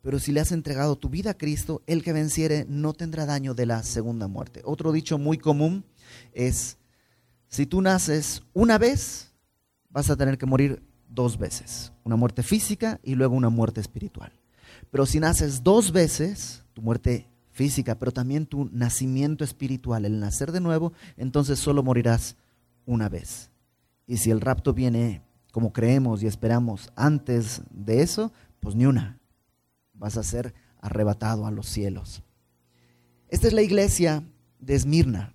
pero 0.00 0.18
si 0.18 0.32
le 0.32 0.40
has 0.40 0.52
entregado 0.52 0.96
tu 0.96 1.08
vida 1.08 1.30
a 1.30 1.38
Cristo, 1.38 1.82
el 1.86 2.02
que 2.02 2.12
venciere 2.12 2.64
no 2.68 2.94
tendrá 2.94 3.26
daño 3.26 3.54
de 3.54 3.66
la 3.66 3.82
segunda 3.82 4.28
muerte. 4.28 4.62
Otro 4.64 4.92
dicho 4.92 5.18
muy 5.18 5.36
común 5.36 5.84
es, 6.32 6.78
si 7.48 7.66
tú 7.66 7.82
naces 7.82 8.42
una 8.52 8.78
vez, 8.78 9.34
vas 9.90 10.08
a 10.08 10.16
tener 10.16 10.38
que 10.38 10.46
morir 10.46 10.82
dos 11.08 11.38
veces, 11.38 11.92
una 12.04 12.16
muerte 12.16 12.42
física 12.42 13.00
y 13.02 13.14
luego 13.14 13.34
una 13.34 13.48
muerte 13.50 13.80
espiritual. 13.80 14.32
Pero 14.94 15.06
si 15.06 15.18
naces 15.18 15.64
dos 15.64 15.90
veces, 15.90 16.62
tu 16.72 16.80
muerte 16.80 17.28
física, 17.50 17.98
pero 17.98 18.12
también 18.12 18.46
tu 18.46 18.66
nacimiento 18.66 19.42
espiritual, 19.42 20.04
el 20.04 20.20
nacer 20.20 20.52
de 20.52 20.60
nuevo, 20.60 20.92
entonces 21.16 21.58
solo 21.58 21.82
morirás 21.82 22.36
una 22.86 23.08
vez. 23.08 23.50
Y 24.06 24.18
si 24.18 24.30
el 24.30 24.40
rapto 24.40 24.72
viene 24.72 25.20
como 25.50 25.72
creemos 25.72 26.22
y 26.22 26.28
esperamos 26.28 26.92
antes 26.94 27.62
de 27.70 28.02
eso, 28.02 28.30
pues 28.60 28.76
ni 28.76 28.86
una. 28.86 29.18
Vas 29.94 30.16
a 30.16 30.22
ser 30.22 30.54
arrebatado 30.80 31.44
a 31.44 31.50
los 31.50 31.66
cielos. 31.66 32.22
Esta 33.30 33.48
es 33.48 33.52
la 33.52 33.62
iglesia 33.62 34.22
de 34.60 34.76
Esmirna. 34.76 35.34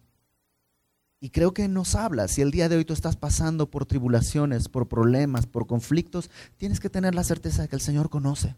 Y 1.19 1.31
creo 1.31 1.53
que 1.53 1.67
nos 1.67 1.95
habla, 1.95 2.29
si 2.29 2.41
el 2.41 2.51
día 2.51 2.69
de 2.69 2.77
hoy 2.77 2.85
tú 2.85 2.93
estás 2.93 3.17
pasando 3.17 3.69
por 3.69 3.85
tribulaciones, 3.85 4.69
por 4.69 4.87
problemas, 4.87 5.47
por 5.47 5.67
conflictos, 5.67 6.31
tienes 6.55 6.79
que 6.79 6.89
tener 6.89 7.13
la 7.13 7.25
certeza 7.25 7.63
de 7.63 7.67
que 7.67 7.75
el 7.75 7.81
Señor 7.81 8.09
conoce 8.09 8.55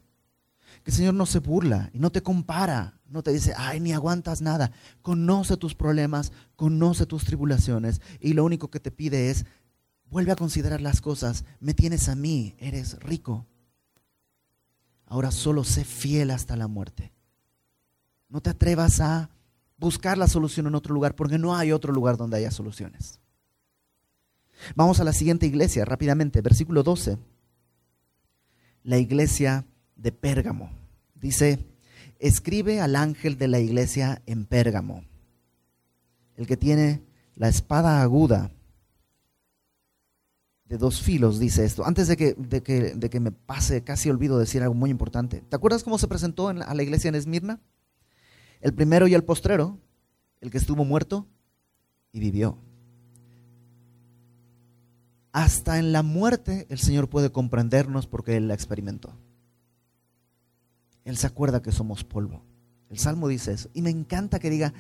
que 0.84 0.92
el 0.92 0.98
Señor 0.98 1.14
no 1.14 1.26
se 1.26 1.40
burla 1.40 1.90
y 1.94 2.00
no 2.00 2.12
te 2.12 2.24
compara, 2.24 3.00
no 3.08 3.24
te 3.24 3.32
dice, 3.32 3.54
ay, 3.58 3.80
ni 3.80 3.94
aguantas 3.94 4.42
nada. 4.42 4.72
Conoce 5.02 5.58
tus 5.58 5.76
problemas, 5.76 6.32
conoce 6.56 7.06
tus 7.06 7.26
tribulaciones 7.26 8.02
y 8.20 8.34
lo 8.34 8.44
único 8.44 8.70
que 8.70 8.80
te 8.80 8.92
pide 8.92 9.30
es, 9.30 9.46
vuelve 10.10 10.32
a 10.32 10.36
considerar 10.36 10.82
las 10.82 11.02
cosas, 11.02 11.46
me 11.60 11.74
tienes 11.74 12.10
a 12.10 12.16
mí, 12.16 12.56
eres 12.60 13.00
rico. 13.00 13.46
Ahora 15.06 15.32
solo 15.32 15.64
sé 15.64 15.84
fiel 15.84 16.32
hasta 16.32 16.56
la 16.56 16.68
muerte. 16.68 17.14
No 18.30 18.42
te 18.42 18.50
atrevas 18.50 19.02
a 19.02 19.30
buscar 19.78 20.18
la 20.18 20.28
solución 20.28 20.68
en 20.68 20.76
otro 20.76 20.94
lugar 20.94 21.16
porque 21.16 21.38
no 21.38 21.56
hay 21.56 21.72
otro 21.72 21.92
lugar 21.92 22.16
donde 22.16 22.38
haya 22.38 22.52
soluciones. 22.52 23.20
Vamos 24.76 25.00
a 25.00 25.04
la 25.04 25.12
siguiente 25.12 25.46
iglesia 25.46 25.86
rápidamente, 25.86 26.42
versículo 26.42 26.84
12. 26.84 27.18
La 28.84 28.98
iglesia 28.98 29.66
de 30.02 30.12
Pérgamo. 30.12 30.72
Dice, 31.16 31.60
escribe 32.20 32.82
al 32.82 32.96
ángel 32.96 33.38
de 33.38 33.48
la 33.48 33.60
iglesia 33.60 34.22
en 34.26 34.46
Pérgamo, 34.46 35.04
el 36.36 36.48
que 36.48 36.58
tiene 36.58 37.04
la 37.36 37.48
espada 37.48 38.02
aguda 38.02 38.52
de 40.66 40.78
dos 40.78 41.02
filos, 41.02 41.38
dice 41.38 41.66
esto. 41.66 41.86
Antes 41.86 42.08
de 42.08 42.16
que, 42.16 42.34
de 42.34 43.10
que, 43.10 43.20
me 43.20 43.32
pase, 43.32 43.84
casi 43.84 44.10
olvido 44.10 44.40
decir 44.40 44.62
algo 44.62 44.74
muy 44.74 44.90
importante. 44.90 45.42
¿Te 45.42 45.56
acuerdas 45.56 45.84
cómo 45.84 45.98
se 45.98 46.08
presentó 46.08 46.48
a 46.48 46.74
la 46.74 46.84
iglesia 46.84 47.10
en 47.10 47.16
Esmirna? 47.16 47.60
El 48.62 48.74
primero 48.74 49.06
y 49.08 49.14
el 49.14 49.24
postrero, 49.24 49.80
el 50.40 50.50
que 50.50 50.58
estuvo 50.58 50.86
muerto 50.86 51.28
y 52.14 52.22
vivió. 52.22 52.58
Hasta 55.34 55.78
en 55.78 55.92
la 55.92 56.04
muerte 56.04 56.68
el 56.70 56.80
Señor 56.80 57.10
puede 57.10 57.32
comprendernos 57.32 58.08
porque 58.08 58.38
Él 58.38 58.48
la 58.48 58.54
experimentó. 58.54 59.18
Él 61.04 61.18
se 61.18 61.28
acuerda 61.28 61.62
que 61.62 61.72
somos 61.72 62.04
polvo. 62.04 62.44
El 62.90 63.00
Salmo 63.00 63.28
dice 63.28 63.54
eso. 63.54 63.70
Y 63.74 63.82
me 63.82 63.90
encanta 63.90 64.40
que 64.40 64.50
diga, 64.50 64.74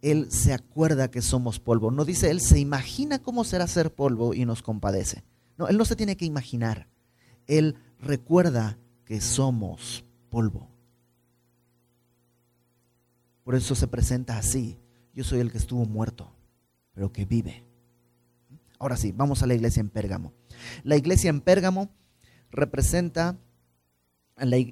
Él 0.00 0.30
se 0.30 0.52
acuerda 0.52 1.10
que 1.10 1.22
somos 1.22 1.60
polvo. 1.60 1.90
No 1.90 2.04
dice, 2.04 2.30
Él 2.30 2.40
se 2.40 2.58
imagina 2.58 3.18
cómo 3.18 3.44
será 3.44 3.66
ser 3.66 3.94
polvo 3.94 4.34
y 4.34 4.44
nos 4.44 4.62
compadece. 4.62 5.24
No, 5.56 5.68
Él 5.68 5.76
no 5.76 5.84
se 5.84 5.96
tiene 5.96 6.16
que 6.16 6.24
imaginar. 6.24 6.88
Él 7.46 7.76
recuerda 7.98 8.78
que 9.04 9.20
somos 9.20 10.04
polvo. 10.30 10.68
Por 13.44 13.54
eso 13.54 13.74
se 13.74 13.86
presenta 13.86 14.38
así. 14.38 14.78
Yo 15.14 15.24
soy 15.24 15.40
el 15.40 15.50
que 15.50 15.58
estuvo 15.58 15.84
muerto, 15.84 16.30
pero 16.92 17.12
que 17.12 17.24
vive. 17.24 17.64
Ahora 18.78 18.96
sí, 18.96 19.12
vamos 19.12 19.42
a 19.42 19.46
la 19.46 19.54
iglesia 19.54 19.80
en 19.80 19.88
Pérgamo. 19.88 20.32
La 20.84 20.96
iglesia 20.96 21.30
en 21.30 21.40
Pérgamo 21.40 21.90
representa 22.50 23.38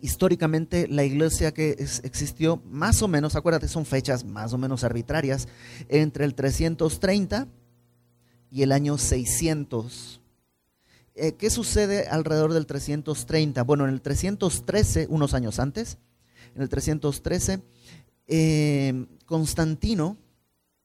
históricamente 0.03 0.87
la 0.89 1.05
iglesia 1.05 1.53
que 1.53 1.71
existió 2.03 2.63
más 2.71 3.03
o 3.03 3.09
menos, 3.09 3.37
acuérdate, 3.37 3.69
son 3.69 3.87
fechas 3.87 4.25
más 4.25 4.53
o 4.53 4.59
menos 4.59 4.85
arbitrarias, 4.85 5.49
entre 5.89 6.25
el 6.25 6.35
330 6.35 7.49
y 8.51 8.63
el 8.63 8.73
año 8.73 8.99
600. 8.99 10.21
Eh, 11.15 11.33
¿Qué 11.33 11.51
sucede 11.51 12.07
alrededor 12.09 12.53
del 12.53 12.67
330? 12.67 13.63
Bueno, 13.63 13.85
en 13.85 13.91
el 13.91 14.03
313, 14.03 15.07
unos 15.09 15.35
años 15.35 15.59
antes, 15.59 15.99
en 16.55 16.63
el 16.63 16.69
313, 16.69 17.63
eh, 18.29 19.07
Constantino, 19.25 20.19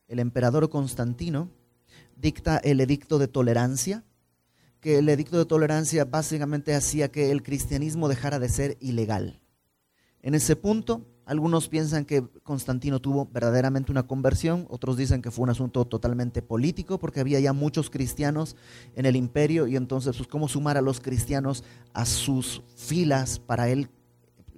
el 0.07 0.19
emperador 0.19 0.69
Constantino, 0.69 1.49
dicta 2.15 2.57
el 2.57 2.79
edicto 2.81 3.19
de 3.19 3.27
tolerancia, 3.27 4.03
que 4.81 4.97
el 4.97 5.07
edicto 5.07 5.37
de 5.37 5.45
tolerancia 5.45 6.05
básicamente 6.05 6.73
hacía 6.73 7.11
que 7.11 7.31
el 7.31 7.43
cristianismo 7.43 8.09
dejara 8.09 8.39
de 8.39 8.49
ser 8.49 8.77
ilegal. 8.81 9.39
En 10.21 10.35
ese 10.35 10.55
punto, 10.55 11.05
algunos 11.25 11.69
piensan 11.69 12.03
que 12.03 12.27
Constantino 12.43 12.99
tuvo 12.99 13.27
verdaderamente 13.31 13.91
una 13.91 14.07
conversión, 14.07 14.65
otros 14.69 14.97
dicen 14.97 15.21
que 15.21 15.31
fue 15.31 15.43
un 15.43 15.49
asunto 15.51 15.85
totalmente 15.85 16.41
político 16.41 16.99
porque 16.99 17.19
había 17.19 17.39
ya 17.39 17.53
muchos 17.53 17.89
cristianos 17.89 18.55
en 18.95 19.05
el 19.05 19.15
imperio 19.15 19.67
y 19.67 19.75
entonces 19.75 20.17
pues, 20.17 20.27
cómo 20.27 20.47
sumar 20.47 20.77
a 20.77 20.81
los 20.81 20.99
cristianos 20.99 21.63
a 21.93 22.05
sus 22.05 22.63
filas 22.75 23.39
para 23.39 23.69
él 23.69 23.89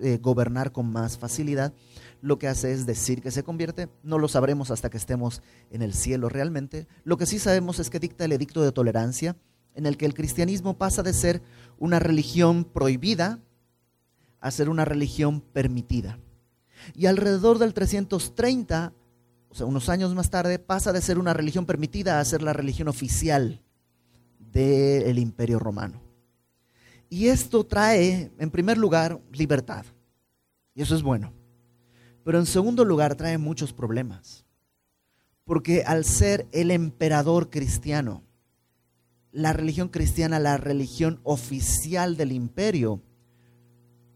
eh, 0.02 0.18
gobernar 0.22 0.72
con 0.72 0.92
más 0.92 1.18
facilidad. 1.18 1.74
Lo 2.22 2.40
que 2.40 2.48
hace 2.48 2.72
es 2.72 2.86
decir 2.86 3.22
que 3.22 3.32
se 3.32 3.44
convierte, 3.44 3.90
no 4.02 4.18
lo 4.18 4.28
sabremos 4.28 4.72
hasta 4.72 4.90
que 4.90 4.98
estemos 4.98 5.44
en 5.70 5.82
el 5.82 5.94
cielo 5.94 6.30
realmente. 6.30 6.88
Lo 7.04 7.18
que 7.18 7.26
sí 7.26 7.38
sabemos 7.38 7.80
es 7.80 7.90
que 7.90 8.00
dicta 8.00 8.26
el 8.26 8.32
edicto 8.32 8.64
de 8.64 8.72
tolerancia, 8.72 9.36
en 9.76 9.86
el 9.86 9.98
que 9.98 10.06
el 10.06 10.14
cristianismo 10.14 10.78
pasa 10.78 11.04
de 11.04 11.14
ser 11.14 11.42
una 11.78 12.00
religión 12.00 12.64
prohibida 12.64 13.40
a 14.40 14.52
ser 14.52 14.70
una 14.70 14.86
religión 14.86 15.42
permitida. 15.42 16.20
Y 16.96 17.06
alrededor 17.06 17.60
del 17.60 17.74
330, 17.74 18.94
o 19.50 19.56
sea, 19.56 19.66
unos 19.66 19.88
años 19.90 20.14
más 20.14 20.30
tarde, 20.30 20.60
pasa 20.60 20.92
de 20.92 21.02
ser 21.02 21.18
una 21.18 21.34
religión 21.34 21.66
permitida 21.66 22.20
a 22.20 22.26
ser 22.26 22.42
la 22.42 22.54
religión 22.54 22.90
oficial 22.90 23.62
del 24.40 25.18
imperio 25.18 25.60
romano. 25.60 26.02
Y 27.10 27.28
esto 27.28 27.66
trae, 27.66 28.32
en 28.38 28.52
primer 28.52 28.78
lugar, 28.78 29.22
libertad. 29.32 29.86
Y 30.76 30.82
eso 30.82 30.96
es 30.96 31.04
bueno. 31.04 31.32
Pero 32.24 32.40
en 32.40 32.46
segundo 32.46 32.84
lugar, 32.84 33.16
trae 33.16 33.38
muchos 33.38 33.72
problemas. 33.72 34.46
Porque 35.46 35.84
al 35.84 36.06
ser 36.06 36.48
el 36.52 36.72
emperador 36.72 37.50
cristiano, 37.50 38.24
la 39.34 39.52
religión 39.52 39.90
cristiana 39.90 40.40
la 40.40 40.58
religión 40.58 41.20
oficial 41.24 42.16
del 42.16 42.32
imperio, 42.32 43.02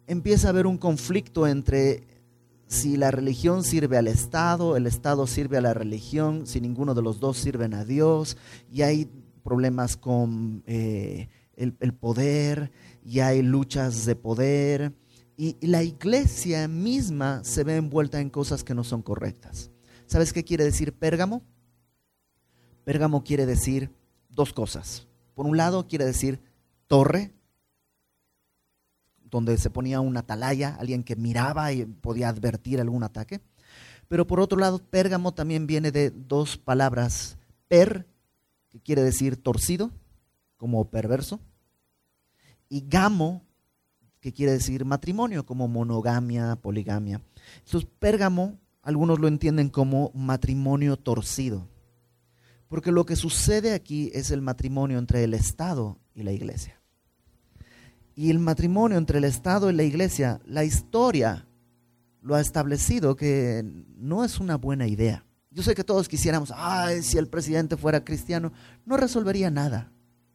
empieza 0.06 0.48
a 0.48 0.50
haber 0.52 0.68
un 0.68 0.78
conflicto 0.78 1.48
entre 1.48 2.04
si 2.68 2.98
la 2.98 3.12
religión 3.12 3.64
sirve 3.64 3.98
al 3.98 4.08
Estado, 4.08 4.78
el 4.78 4.86
Estado 4.86 5.26
sirve 5.26 5.58
a 5.58 5.62
la 5.62 5.74
religión, 5.74 6.46
si 6.46 6.62
ninguno 6.62 6.94
de 6.94 7.02
los 7.02 7.20
dos 7.20 7.38
sirven 7.38 7.74
a 7.74 7.84
Dios, 7.84 8.38
y 8.72 8.84
hay 8.84 9.10
problemas 9.44 9.98
con 9.98 10.64
eh, 10.68 11.30
el, 11.56 11.74
poder, 11.94 12.72
y 13.04 13.22
hay 13.22 13.42
luchas 13.42 14.06
de 14.06 14.16
poder, 14.16 14.94
y 15.36 15.56
la 15.66 15.82
iglesia 15.82 16.68
misma 16.68 17.44
se 17.44 17.64
ve 17.64 17.78
envuelta 17.78 18.20
en 18.20 18.30
cosas 18.30 18.64
que 18.64 18.76
no 18.76 18.84
son 18.84 19.02
correctas. 19.02 19.72
¿Sabes 20.06 20.32
qué 20.32 20.44
quiere 20.44 20.64
decir 20.64 20.94
Pérgamo? 20.94 21.42
Pérgamo 22.84 23.24
quiere 23.24 23.46
decir 23.46 23.92
dos 24.38 24.54
cosas. 24.54 25.06
Por 25.34 25.46
un 25.46 25.58
lado 25.58 25.88
quiere 25.88 26.06
decir 26.06 26.40
torre, 26.88 27.34
donde 29.26 29.58
se 29.58 29.70
ponía 29.70 30.00
una 30.00 30.22
atalaya, 30.22 30.78
alguien 30.80 31.04
que 31.04 31.18
miraba 31.18 31.74
y 31.74 31.86
podía 31.86 32.30
advertir 32.30 32.80
algún 32.80 33.04
ataque. 33.04 33.42
Pero 34.08 34.26
por 34.26 34.40
otro 34.40 34.58
lado, 34.58 34.80
Pérgamo 34.80 35.34
también 35.34 35.68
viene 35.68 35.92
de 35.92 36.12
dos 36.12 36.58
palabras, 36.58 37.38
per, 37.68 38.08
que 38.70 38.80
quiere 38.80 39.04
decir 39.04 39.36
torcido, 39.36 39.92
como 40.56 40.90
perverso, 40.90 41.42
y 42.70 42.86
gamo, 42.88 43.44
que 44.22 44.32
quiere 44.32 44.54
decir 44.54 44.86
matrimonio, 44.86 45.46
como 45.46 45.68
monogamia, 45.68 46.56
poligamia. 46.56 47.22
Entonces, 47.66 47.90
Pérgamo, 48.00 48.58
algunos 48.82 49.20
lo 49.20 49.28
entienden 49.28 49.70
como 49.70 50.12
matrimonio 50.14 50.96
torcido, 50.96 51.68
porque 52.68 52.92
lo 52.92 53.06
que 53.06 53.16
sucede 53.16 53.74
aquí 53.74 54.12
es 54.14 54.32
el 54.32 54.42
matrimonio 54.42 55.00
entre 55.00 55.24
el 55.24 55.34
Estado 55.34 56.00
y 56.14 56.24
la 56.24 56.32
iglesia 56.32 56.78
y 58.18 58.32
el 58.32 58.40
matrimonio 58.40 58.98
entre 58.98 59.20
el 59.20 59.26
Estado 59.26 59.70
y 59.70 59.74
la 59.74 59.84
iglesia, 59.84 60.42
la 60.44 60.64
historia 60.64 61.46
lo 62.24 62.34
ha 62.34 62.42
establecido 62.42 63.16
que 63.16 63.64
no 63.96 64.26
es 64.26 64.40
una 64.40 64.58
buena 64.58 64.88
idea. 64.88 65.24
Yo 65.52 65.62
sé 65.62 65.76
que 65.76 65.84
todos 65.84 66.10
quisiéramos, 66.10 66.52
ay, 66.56 67.04
si 67.04 67.20
el 67.20 67.28
presidente 67.28 67.78
fuera 67.78 68.04
cristiano, 68.04 68.52
no 68.88 68.98
resolvería 68.98 69.52
nada, 69.52 69.92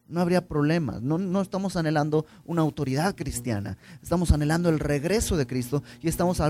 no 0.07 0.21
habría 0.21 0.47
problemas. 0.47 1.01
No, 1.01 1.17
no 1.17 1.41
estamos 1.41 1.75
anhelando 1.75 2.25
una 2.45 2.61
autoridad 2.61 3.15
cristiana, 3.15 3.77
estamos 4.01 4.31
anhelando 4.31 4.69
el 4.69 4.79
regreso 4.79 5.35
de 5.35 5.45
Cristo 5.45 5.83
y 6.01 6.07
estamos 6.07 6.41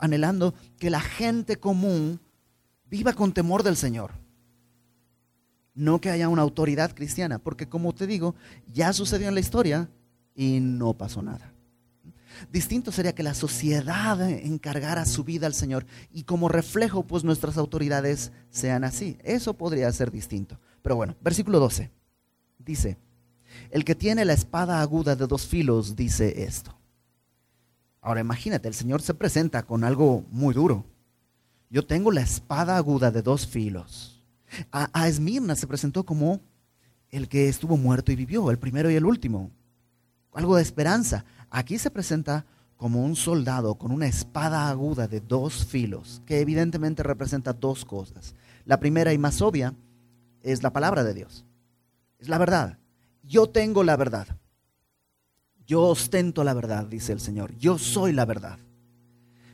anhelando 0.00 0.52
que 0.80 0.90
la 0.90 1.00
gente 1.00 1.60
común 1.60 2.18
viva 2.90 3.12
con 3.12 3.32
temor 3.32 3.62
del 3.62 3.76
Señor. 3.76 4.10
No 5.74 6.00
que 6.00 6.10
haya 6.10 6.28
una 6.28 6.42
autoridad 6.42 6.94
cristiana, 6.94 7.38
porque 7.38 7.68
como 7.68 7.94
te 7.94 8.06
digo, 8.06 8.34
ya 8.72 8.92
sucedió 8.92 9.28
en 9.28 9.34
la 9.34 9.40
historia 9.40 9.88
y 10.34 10.60
no 10.60 10.94
pasó 10.94 11.22
nada. 11.22 11.52
Distinto 12.50 12.92
sería 12.92 13.14
que 13.14 13.22
la 13.22 13.34
sociedad 13.34 14.20
encargara 14.28 15.04
su 15.04 15.24
vida 15.24 15.46
al 15.46 15.54
Señor 15.54 15.86
y 16.10 16.24
como 16.24 16.48
reflejo 16.48 17.06
pues 17.06 17.24
nuestras 17.24 17.56
autoridades 17.56 18.32
sean 18.50 18.84
así. 18.84 19.18
Eso 19.22 19.54
podría 19.54 19.90
ser 19.92 20.10
distinto. 20.10 20.58
Pero 20.82 20.96
bueno, 20.96 21.16
versículo 21.20 21.60
12 21.60 21.90
dice, 22.58 22.98
el 23.70 23.84
que 23.84 23.94
tiene 23.94 24.24
la 24.24 24.32
espada 24.32 24.80
aguda 24.80 25.16
de 25.16 25.26
dos 25.26 25.46
filos 25.46 25.96
dice 25.96 26.44
esto. 26.44 26.76
Ahora 28.00 28.20
imagínate, 28.20 28.66
el 28.66 28.74
Señor 28.74 29.00
se 29.02 29.14
presenta 29.14 29.62
con 29.62 29.84
algo 29.84 30.24
muy 30.30 30.54
duro. 30.54 30.84
Yo 31.70 31.86
tengo 31.86 32.10
la 32.10 32.22
espada 32.22 32.76
aguda 32.76 33.10
de 33.10 33.22
dos 33.22 33.46
filos. 33.46 34.21
A, 34.70 34.88
a 34.92 35.08
Esmirna 35.08 35.56
se 35.56 35.66
presentó 35.66 36.04
como 36.04 36.40
el 37.10 37.28
que 37.28 37.48
estuvo 37.48 37.76
muerto 37.76 38.12
y 38.12 38.16
vivió, 38.16 38.50
el 38.50 38.58
primero 38.58 38.90
y 38.90 38.94
el 38.94 39.04
último 39.04 39.50
algo 40.32 40.56
de 40.56 40.62
esperanza. 40.62 41.24
Aquí 41.50 41.78
se 41.78 41.90
presenta 41.90 42.46
como 42.76 43.04
un 43.04 43.14
soldado 43.14 43.76
con 43.76 43.92
una 43.92 44.06
espada 44.06 44.68
aguda 44.68 45.06
de 45.06 45.20
dos 45.20 45.64
filos, 45.66 46.22
que 46.26 46.40
evidentemente 46.40 47.02
representa 47.02 47.52
dos 47.52 47.84
cosas. 47.84 48.34
La 48.64 48.80
primera 48.80 49.12
y 49.12 49.18
más 49.18 49.40
obvia 49.40 49.74
es 50.42 50.62
la 50.62 50.72
palabra 50.72 51.04
de 51.04 51.14
Dios. 51.14 51.44
Es 52.18 52.28
la 52.28 52.38
verdad. 52.38 52.78
Yo 53.22 53.48
tengo 53.48 53.84
la 53.84 53.96
verdad. 53.96 54.26
Yo 55.64 55.82
ostento 55.82 56.42
la 56.42 56.54
verdad, 56.54 56.86
dice 56.86 57.12
el 57.12 57.20
Señor. 57.20 57.54
Yo 57.56 57.78
soy 57.78 58.12
la 58.12 58.24
verdad. 58.24 58.58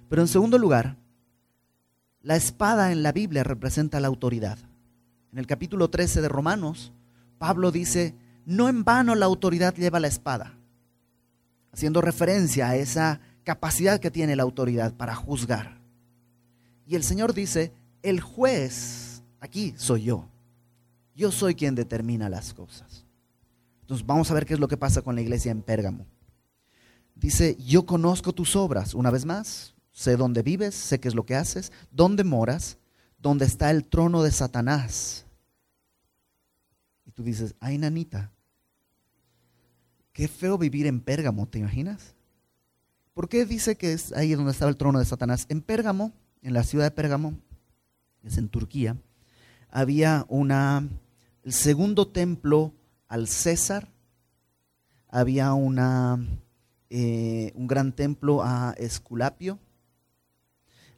Pero 0.08 0.22
en 0.22 0.28
segundo 0.28 0.56
lugar, 0.56 0.96
la 2.22 2.37
espada 2.37 2.92
en 2.92 3.02
la 3.02 3.12
Biblia 3.12 3.44
representa 3.44 4.00
la 4.00 4.08
autoridad. 4.08 4.58
En 5.32 5.38
el 5.38 5.46
capítulo 5.46 5.88
13 5.90 6.20
de 6.22 6.28
Romanos, 6.28 6.92
Pablo 7.38 7.70
dice, 7.70 8.14
no 8.46 8.68
en 8.68 8.84
vano 8.84 9.14
la 9.14 9.26
autoridad 9.26 9.74
lleva 9.74 10.00
la 10.00 10.08
espada 10.08 10.58
haciendo 11.78 12.00
referencia 12.00 12.70
a 12.70 12.76
esa 12.76 13.20
capacidad 13.44 14.00
que 14.00 14.10
tiene 14.10 14.34
la 14.34 14.42
autoridad 14.42 14.94
para 14.94 15.14
juzgar. 15.14 15.78
Y 16.86 16.96
el 16.96 17.04
Señor 17.04 17.34
dice, 17.34 17.72
el 18.02 18.20
juez 18.20 19.22
aquí 19.38 19.74
soy 19.76 20.02
yo. 20.02 20.28
Yo 21.14 21.30
soy 21.30 21.54
quien 21.54 21.76
determina 21.76 22.28
las 22.28 22.52
cosas. 22.52 23.04
Entonces 23.82 24.04
vamos 24.04 24.28
a 24.30 24.34
ver 24.34 24.44
qué 24.44 24.54
es 24.54 24.60
lo 24.60 24.66
que 24.66 24.76
pasa 24.76 25.02
con 25.02 25.14
la 25.14 25.20
iglesia 25.20 25.52
en 25.52 25.62
Pérgamo. 25.62 26.04
Dice, 27.14 27.56
yo 27.64 27.86
conozco 27.86 28.32
tus 28.32 28.56
obras, 28.56 28.94
una 28.94 29.10
vez 29.10 29.24
más, 29.24 29.74
sé 29.92 30.16
dónde 30.16 30.42
vives, 30.42 30.74
sé 30.74 30.98
qué 31.00 31.08
es 31.08 31.14
lo 31.14 31.26
que 31.26 31.36
haces, 31.36 31.72
dónde 31.90 32.24
moras, 32.24 32.78
dónde 33.18 33.44
está 33.44 33.70
el 33.70 33.85
trono 33.85 34.22
de 34.22 34.31
Satanás. 34.31 35.26
Y 37.04 37.11
tú 37.11 37.22
dices, 37.22 37.54
ay, 37.61 37.78
nanita, 37.78 38.33
Qué 40.18 40.26
feo 40.26 40.59
vivir 40.59 40.88
en 40.88 41.00
Pérgamo, 41.00 41.46
¿te 41.46 41.61
imaginas? 41.61 42.16
¿Por 43.14 43.28
qué 43.28 43.46
dice 43.46 43.76
que 43.76 43.92
es 43.92 44.12
ahí 44.12 44.35
donde 44.35 44.50
estaba 44.50 44.68
el 44.68 44.76
trono 44.76 44.98
de 44.98 45.04
Satanás? 45.04 45.46
En 45.48 45.62
Pérgamo, 45.62 46.12
en 46.42 46.54
la 46.54 46.64
ciudad 46.64 46.87
de 46.87 46.90
Pérgamo, 46.90 47.38
es 48.24 48.37
en 48.37 48.48
Turquía, 48.48 48.96
había 49.70 50.26
una, 50.28 50.88
el 51.44 51.52
segundo 51.52 52.09
templo 52.09 52.74
al 53.07 53.28
César, 53.28 53.92
había 55.09 55.52
una, 55.52 56.18
eh, 56.90 57.52
un 57.54 57.68
gran 57.68 57.92
templo 57.92 58.42
a 58.42 58.74
Esculapio, 58.76 59.61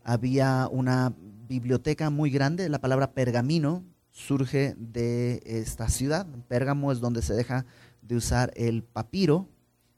había 0.05 0.69
una 0.71 1.15
biblioteca 1.49 2.11
muy 2.11 2.31
grande, 2.31 2.69
la 2.69 2.81
palabra 2.81 3.13
pergamino 3.13 3.85
surge 4.11 4.75
de 4.77 5.43
esta 5.45 5.89
ciudad, 5.89 6.27
Pérgamo 6.49 6.93
es 6.93 7.01
donde 7.01 7.23
se 7.23 7.35
deja 7.35 7.65
de 8.03 8.17
usar 8.17 8.53
el 8.57 8.83
papiro, 8.83 9.49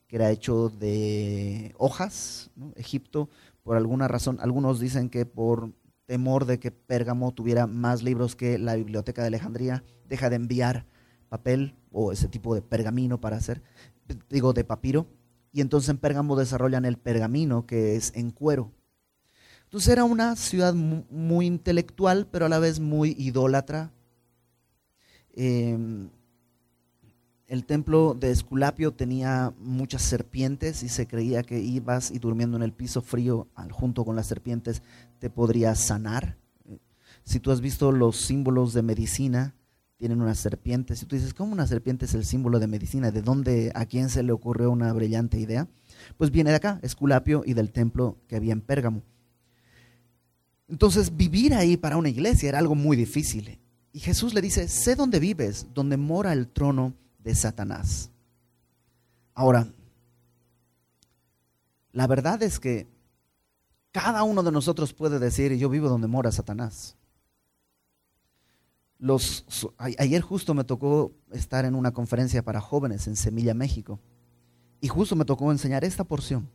que 0.06 0.16
era 0.16 0.30
hecho 0.30 0.68
de 0.68 1.74
hojas. 1.78 2.50
Egipto, 2.76 3.30
por 3.62 3.76
alguna 3.76 4.08
razón, 4.08 4.38
algunos 4.40 4.80
dicen 4.80 5.08
que 5.08 5.24
por 5.24 5.72
temor 6.06 6.44
de 6.44 6.58
que 6.58 6.70
Pérgamo 6.70 7.32
tuviera 7.32 7.66
más 7.66 8.02
libros 8.02 8.36
que 8.36 8.58
la 8.58 8.74
biblioteca 8.74 9.22
de 9.22 9.28
Alejandría, 9.28 9.84
deja 10.08 10.28
de 10.28 10.36
enviar 10.36 10.84
papel 11.28 11.74
o 11.90 12.12
ese 12.12 12.28
tipo 12.28 12.54
de 12.54 12.60
pergamino 12.60 13.20
para 13.20 13.36
hacer, 13.36 13.62
digo, 14.28 14.52
de 14.52 14.64
papiro. 14.64 15.06
Y 15.52 15.60
entonces 15.60 15.88
en 15.88 15.98
Pérgamo 15.98 16.36
desarrollan 16.36 16.84
el 16.84 16.98
pergamino, 16.98 17.66
que 17.66 17.96
es 17.96 18.12
en 18.14 18.30
cuero. 18.30 18.72
Entonces 19.72 19.90
era 19.90 20.04
una 20.04 20.37
ciudad 20.37 20.74
muy 20.74 21.46
intelectual, 21.46 22.28
pero 22.30 22.44
a 22.44 22.50
la 22.50 22.58
vez 22.58 22.78
muy 22.78 23.16
idólatra. 23.18 23.90
Em, 25.32 26.11
el 27.46 27.64
templo 27.64 28.12
de 28.12 28.32
Esculapio 28.32 28.92
tenía 28.92 29.54
muchas 29.58 30.02
serpientes 30.02 30.82
y 30.82 30.90
se 30.90 31.06
creía 31.06 31.42
que 31.42 31.58
ibas 31.58 32.11
y 32.11 32.18
durmiendo 32.18 32.58
en 32.58 32.64
el 32.64 32.74
piso 32.74 33.00
frío 33.00 33.48
junto 33.70 34.04
con 34.04 34.14
las 34.14 34.26
serpientes 34.26 34.82
te 35.18 35.30
podría 35.30 35.74
sanar. 35.74 36.37
Si 37.24 37.40
tú 37.40 37.50
has 37.50 37.62
visto 37.62 37.92
los 37.92 38.16
símbolos 38.16 38.74
de 38.74 38.82
medicina, 38.82 39.54
tienen 39.96 40.20
unas 40.20 40.38
serpientes. 40.38 41.02
Y 41.02 41.06
tú 41.06 41.16
dices, 41.16 41.32
¿cómo 41.32 41.54
una 41.54 41.66
serpiente 41.66 42.04
es 42.04 42.12
el 42.12 42.26
símbolo 42.26 42.58
de 42.58 42.66
medicina? 42.66 43.11
¿De 43.11 43.22
dónde, 43.22 43.72
a 43.74 43.87
quién 43.87 44.11
se 44.11 44.22
le 44.22 44.32
ocurrió 44.32 44.70
una 44.70 44.92
brillante 44.92 45.40
idea? 45.40 45.66
Pues 46.18 46.30
viene 46.30 46.50
de 46.50 46.56
acá, 46.56 46.78
Esculapio 46.82 47.42
y 47.46 47.54
del 47.54 47.72
templo 47.72 48.18
que 48.28 48.37
había 48.37 48.52
en 48.52 48.61
Pérgamo. 48.61 49.02
Entonces, 50.72 51.14
vivir 51.14 51.52
ahí 51.52 51.76
para 51.76 51.98
una 51.98 52.08
iglesia 52.08 52.48
era 52.48 52.58
algo 52.58 52.74
muy 52.74 52.96
difícil. 52.96 53.61
Y 53.92 54.00
Jesús 54.00 54.32
le 54.32 54.40
dice, 54.40 54.68
sé 54.68 54.96
dónde 54.96 55.20
vives, 55.20 55.66
donde 55.74 55.98
mora 55.98 56.32
el 56.32 56.48
trono 56.48 56.94
de 57.18 57.35
Satanás. 57.35 58.11
Ahora, 59.35 59.70
la 61.92 62.06
verdad 62.06 62.42
es 62.42 62.58
que 62.58 62.87
cada 63.90 64.22
uno 64.22 64.42
de 64.42 64.50
nosotros 64.50 64.94
puede 64.94 65.18
decir, 65.18 65.52
yo 65.58 65.68
vivo 65.68 65.90
donde 65.90 66.08
mora 66.08 66.32
Satanás. 66.32 66.96
Los, 68.98 69.44
ayer 69.76 70.22
justo 70.22 70.54
me 70.54 70.64
tocó 70.64 71.12
estar 71.32 71.66
en 71.66 71.74
una 71.74 71.92
conferencia 71.92 72.42
para 72.42 72.62
jóvenes 72.62 73.06
en 73.08 73.16
Semilla, 73.16 73.52
México, 73.52 74.00
y 74.80 74.88
justo 74.88 75.16
me 75.16 75.26
tocó 75.26 75.52
enseñar 75.52 75.85
esta 75.85 76.04
porción. 76.04 76.48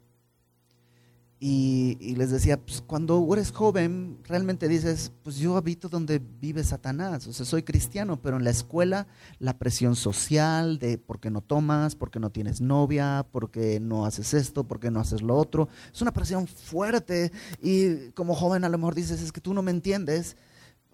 Y, 1.40 2.16
les 2.16 2.32
decía, 2.32 2.60
pues 2.60 2.82
cuando 2.82 3.28
eres 3.32 3.52
joven, 3.52 4.18
realmente 4.24 4.68
dices, 4.68 5.12
pues 5.22 5.38
yo 5.38 5.56
habito 5.56 5.88
donde 5.88 6.20
vive 6.20 6.64
Satanás, 6.64 7.28
o 7.28 7.34
sea, 7.34 7.46
soy 7.46 7.62
cristiano, 7.62 8.20
pero 8.20 8.38
en 8.38 8.44
la 8.44 8.50
escuela 8.50 9.06
la 9.38 9.60
presión 9.60 9.96
social 9.96 10.80
de 10.80 10.98
por 10.98 11.20
qué 11.20 11.30
no 11.30 11.42
tomas, 11.42 11.96
por 11.96 12.10
qué 12.10 12.20
no 12.20 12.32
tienes 12.32 12.60
novia, 12.60 13.28
por 13.32 13.52
qué 13.52 13.80
no 13.80 14.08
haces 14.08 14.34
esto, 14.34 14.68
por 14.68 14.80
qué 14.80 14.90
no 14.90 15.00
haces 15.00 15.22
lo 15.22 15.36
otro, 15.36 15.70
es 15.94 16.02
una 16.02 16.12
presión 16.12 16.48
fuerte 16.48 17.32
y 17.62 18.10
como 18.12 18.34
joven 18.34 18.64
a 18.64 18.70
lo 18.70 18.80
mejor 18.80 18.96
dices, 18.96 19.22
es 19.22 19.32
que 19.32 19.42
tú 19.42 19.54
no 19.54 19.62
me 19.62 19.70
entiendes, 19.70 20.38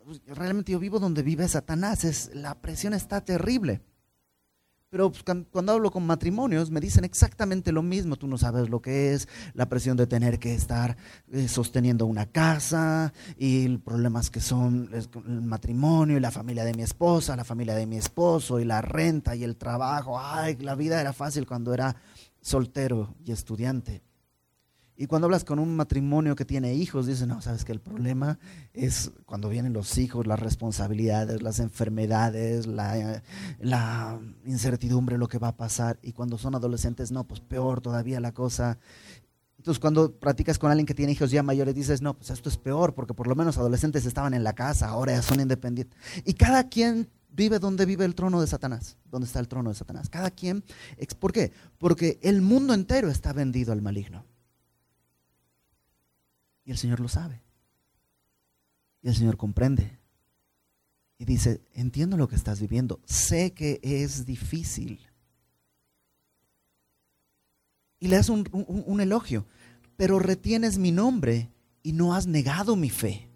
pues, 0.03 0.21
realmente 0.27 0.73
yo 0.73 0.79
vivo 0.79 0.99
donde 0.99 1.23
vive 1.23 1.47
Satanás, 1.47 2.03
es, 2.03 2.31
la 2.33 2.55
presión 2.55 2.93
está 2.93 3.21
terrible. 3.21 3.81
Pero 4.93 5.11
pues, 5.11 5.23
cuando 5.49 5.71
hablo 5.71 5.89
con 5.89 6.05
matrimonios 6.05 6.69
me 6.69 6.79
dicen 6.79 7.03
exactamente 7.03 7.71
lo 7.71 7.81
mismo. 7.81 8.15
Tú 8.15 8.27
no 8.27 8.37
sabes 8.37 8.69
lo 8.69 8.79
que 8.79 9.13
es 9.13 9.27
la 9.55 9.67
presión 9.67 9.97
de 9.97 10.05
tener 10.05 10.37
que 10.37 10.53
estar 10.53 10.95
eh, 11.31 11.47
sosteniendo 11.47 12.05
una 12.05 12.27
casa 12.27 13.11
y 13.35 13.75
problemas 13.79 14.29
que 14.29 14.39
son 14.39 14.91
el 14.93 15.41
matrimonio 15.41 16.17
y 16.17 16.19
la 16.19 16.29
familia 16.29 16.63
de 16.63 16.75
mi 16.75 16.83
esposa, 16.83 17.35
la 17.35 17.43
familia 17.43 17.73
de 17.73 17.87
mi 17.87 17.97
esposo 17.97 18.59
y 18.59 18.65
la 18.65 18.83
renta 18.83 19.35
y 19.35 19.43
el 19.43 19.55
trabajo. 19.55 20.19
Ay, 20.19 20.57
la 20.57 20.75
vida 20.75 21.01
era 21.01 21.11
fácil 21.11 21.47
cuando 21.47 21.73
era 21.73 21.95
soltero 22.39 23.15
y 23.25 23.31
estudiante. 23.31 24.03
Y 24.95 25.07
cuando 25.07 25.25
hablas 25.25 25.43
con 25.43 25.57
un 25.57 25.75
matrimonio 25.75 26.35
que 26.35 26.45
tiene 26.45 26.75
hijos, 26.75 27.07
dicen, 27.07 27.29
no, 27.29 27.41
sabes 27.41 27.65
que 27.65 27.71
el 27.71 27.79
problema 27.79 28.37
es 28.73 29.11
cuando 29.25 29.49
vienen 29.49 29.73
los 29.73 29.97
hijos, 29.97 30.27
las 30.27 30.39
responsabilidades, 30.39 31.41
las 31.41 31.59
enfermedades, 31.59 32.67
la, 32.67 33.23
la, 33.59 34.19
incertidumbre, 34.45 35.17
lo 35.17 35.27
que 35.27 35.39
va 35.39 35.49
a 35.49 35.57
pasar. 35.57 35.97
Y 36.03 36.13
cuando 36.13 36.37
son 36.37 36.53
adolescentes, 36.53 37.11
no, 37.11 37.23
pues 37.23 37.39
peor 37.39 37.81
todavía 37.81 38.19
la 38.19 38.33
cosa. 38.33 38.77
Entonces 39.57 39.79
cuando 39.79 40.11
practicas 40.11 40.59
con 40.59 40.69
alguien 40.69 40.85
que 40.85 40.93
tiene 40.93 41.13
hijos 41.13 41.31
ya 41.31 41.41
mayores, 41.41 41.73
dices, 41.73 42.01
no, 42.01 42.15
pues 42.15 42.29
esto 42.29 42.49
es 42.49 42.57
peor, 42.57 42.93
porque 42.93 43.15
por 43.15 43.27
lo 43.27 43.35
menos 43.35 43.57
adolescentes 43.57 44.05
estaban 44.05 44.33
en 44.33 44.43
la 44.43 44.53
casa, 44.53 44.89
ahora 44.89 45.13
ya 45.13 45.21
son 45.23 45.39
independientes. 45.39 45.97
Y 46.23 46.33
cada 46.33 46.69
quien 46.69 47.09
vive 47.31 47.57
donde 47.59 47.85
vive 47.85 48.05
el 48.05 48.13
trono 48.13 48.41
de 48.41 48.47
Satanás, 48.47 48.97
donde 49.09 49.25
está 49.25 49.39
el 49.39 49.47
trono 49.47 49.69
de 49.69 49.75
Satanás. 49.75 50.09
Cada 50.09 50.29
quien, 50.29 50.63
¿por 51.19 51.33
qué? 51.33 51.51
Porque 51.79 52.19
el 52.21 52.41
mundo 52.41 52.73
entero 52.73 53.09
está 53.09 53.33
vendido 53.33 53.73
al 53.73 53.81
maligno. 53.81 54.25
Y 56.65 56.71
el 56.71 56.77
Señor 56.77 56.99
lo 56.99 57.07
sabe. 57.07 57.41
Y 59.01 59.09
el 59.09 59.15
Señor 59.15 59.37
comprende. 59.37 59.99
Y 61.17 61.25
dice, 61.25 61.61
entiendo 61.73 62.17
lo 62.17 62.27
que 62.27 62.35
estás 62.35 62.59
viviendo. 62.59 62.99
Sé 63.05 63.51
que 63.51 63.79
es 63.83 64.25
difícil. 64.25 64.99
Y 67.99 68.07
le 68.07 68.15
das 68.15 68.29
un, 68.29 69.01
elogio. 69.01 69.45
Pero 69.95 70.19
retienes 70.19 70.77
mi 70.77 70.91
nombre 70.91 71.49
y 71.83 71.93
no 71.93 72.15
has 72.15 72.27
negado 72.27 72.75
mi 72.75 72.89
fe. 72.89 73.29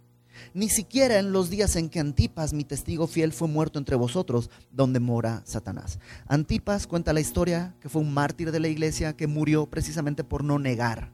Ni 0.53 0.69
siquiera 0.69 1.19
en 1.19 1.31
los 1.31 1.49
días 1.49 1.75
en 1.75 1.89
que 1.89 1.99
Antipas, 1.99 2.53
mi 2.53 2.63
testigo 2.63 3.07
fiel, 3.07 3.33
fue 3.33 3.47
muerto 3.47 3.79
entre 3.79 3.95
vosotros, 3.95 4.49
donde 4.71 4.99
mora 4.99 5.41
Satanás. 5.45 5.99
Antipas 6.27 6.87
cuenta 6.87 7.13
la 7.13 7.21
historia 7.21 7.75
que 7.81 7.89
fue 7.89 8.01
un 8.01 8.13
mártir 8.13 8.51
de 8.51 8.59
la 8.59 8.67
iglesia 8.67 9.15
que 9.15 9.27
murió 9.27 9.65
precisamente 9.67 10.23
por 10.23 10.43
no 10.43 10.59
negar 10.59 11.11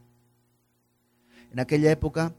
en 1.53 1.59
aquella 1.59 1.91
época 1.91 2.35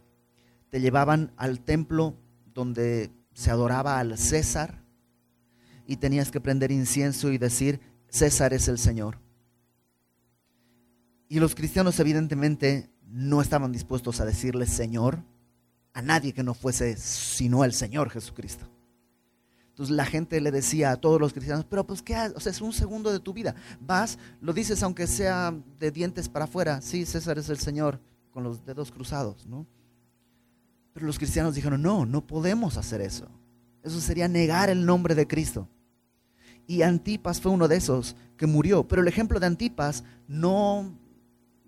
te 0.71 0.81
llevaban 0.81 1.33
al 1.37 1.61
templo 1.61 2.17
donde 2.53 3.13
se 3.33 3.51
adoraba 3.51 4.01
al 4.01 4.19
César 4.19 4.83
y 5.87 5.97
tenías 5.97 6.33
que 6.33 6.41
prender 6.41 6.73
incienso 6.73 7.31
y 7.31 7.39
decir, 7.39 7.81
César 8.09 8.53
es 8.53 8.67
el 8.67 8.79
Señor. 8.79 9.21
Y 11.29 11.39
los 11.39 11.55
cristianos 11.55 11.99
evidentemente 12.01 12.91
no 13.07 13.41
estaban 13.41 13.71
dispuestos 13.71 14.21
a 14.21 14.25
decirle 14.25 14.67
Señor 14.67 15.23
a 15.93 16.03
nadie 16.03 16.33
que 16.33 16.43
no 16.43 16.53
fuese 16.53 16.97
sino 16.97 17.65
el 17.65 17.73
Señor 17.73 18.11
Jesucristo. 18.11 18.69
Entonces 19.69 19.95
la 19.95 20.07
gente 20.07 20.41
le 20.41 20.51
decía 20.51 20.91
a 20.91 20.97
todos 20.97 21.21
los 21.21 21.33
cristianos, 21.33 21.67
pero 21.69 21.87
pues 21.87 22.03
qué, 22.03 22.17
o 22.35 22.41
sea, 22.41 22.51
es 22.51 22.61
un 22.61 22.73
segundo 22.73 23.13
de 23.13 23.21
tu 23.21 23.33
vida. 23.33 23.55
Vas, 23.81 24.19
lo 24.41 24.53
dices 24.53 24.83
aunque 24.83 25.07
sea 25.07 25.55
de 25.79 25.91
dientes 25.93 26.29
para 26.29 26.47
afuera, 26.47 26.81
sí, 26.81 27.07
César 27.07 27.39
es 27.39 27.49
el 27.49 27.59
Señor 27.59 28.01
con 28.35 28.43
los 28.43 28.67
dedos 28.67 28.91
cruzados, 28.91 29.47
¿no? 29.47 29.65
Pero 30.93 31.07
los 31.07 31.19
cristianos 31.19 31.55
dijeron, 31.55 31.81
no, 31.81 32.05
no 32.05 32.27
podemos 32.27 32.77
hacer 32.77 33.01
eso. 33.01 33.29
Eso 33.85 34.01
sería 34.01 34.27
negar 34.27 34.71
el 34.71 34.85
nombre 34.85 35.15
de 35.15 35.27
Cristo. 35.27 35.69
Y 36.67 36.83
Antipas 36.83 37.41
fue 37.41 37.53
uno 37.53 37.69
de 37.69 37.77
esos 37.77 38.17
que 38.37 38.47
murió. 38.47 38.89
Pero 38.89 39.03
el 39.03 39.09
ejemplo 39.09 39.39
de 39.39 39.47
Antipas 39.47 40.03
no 40.27 40.93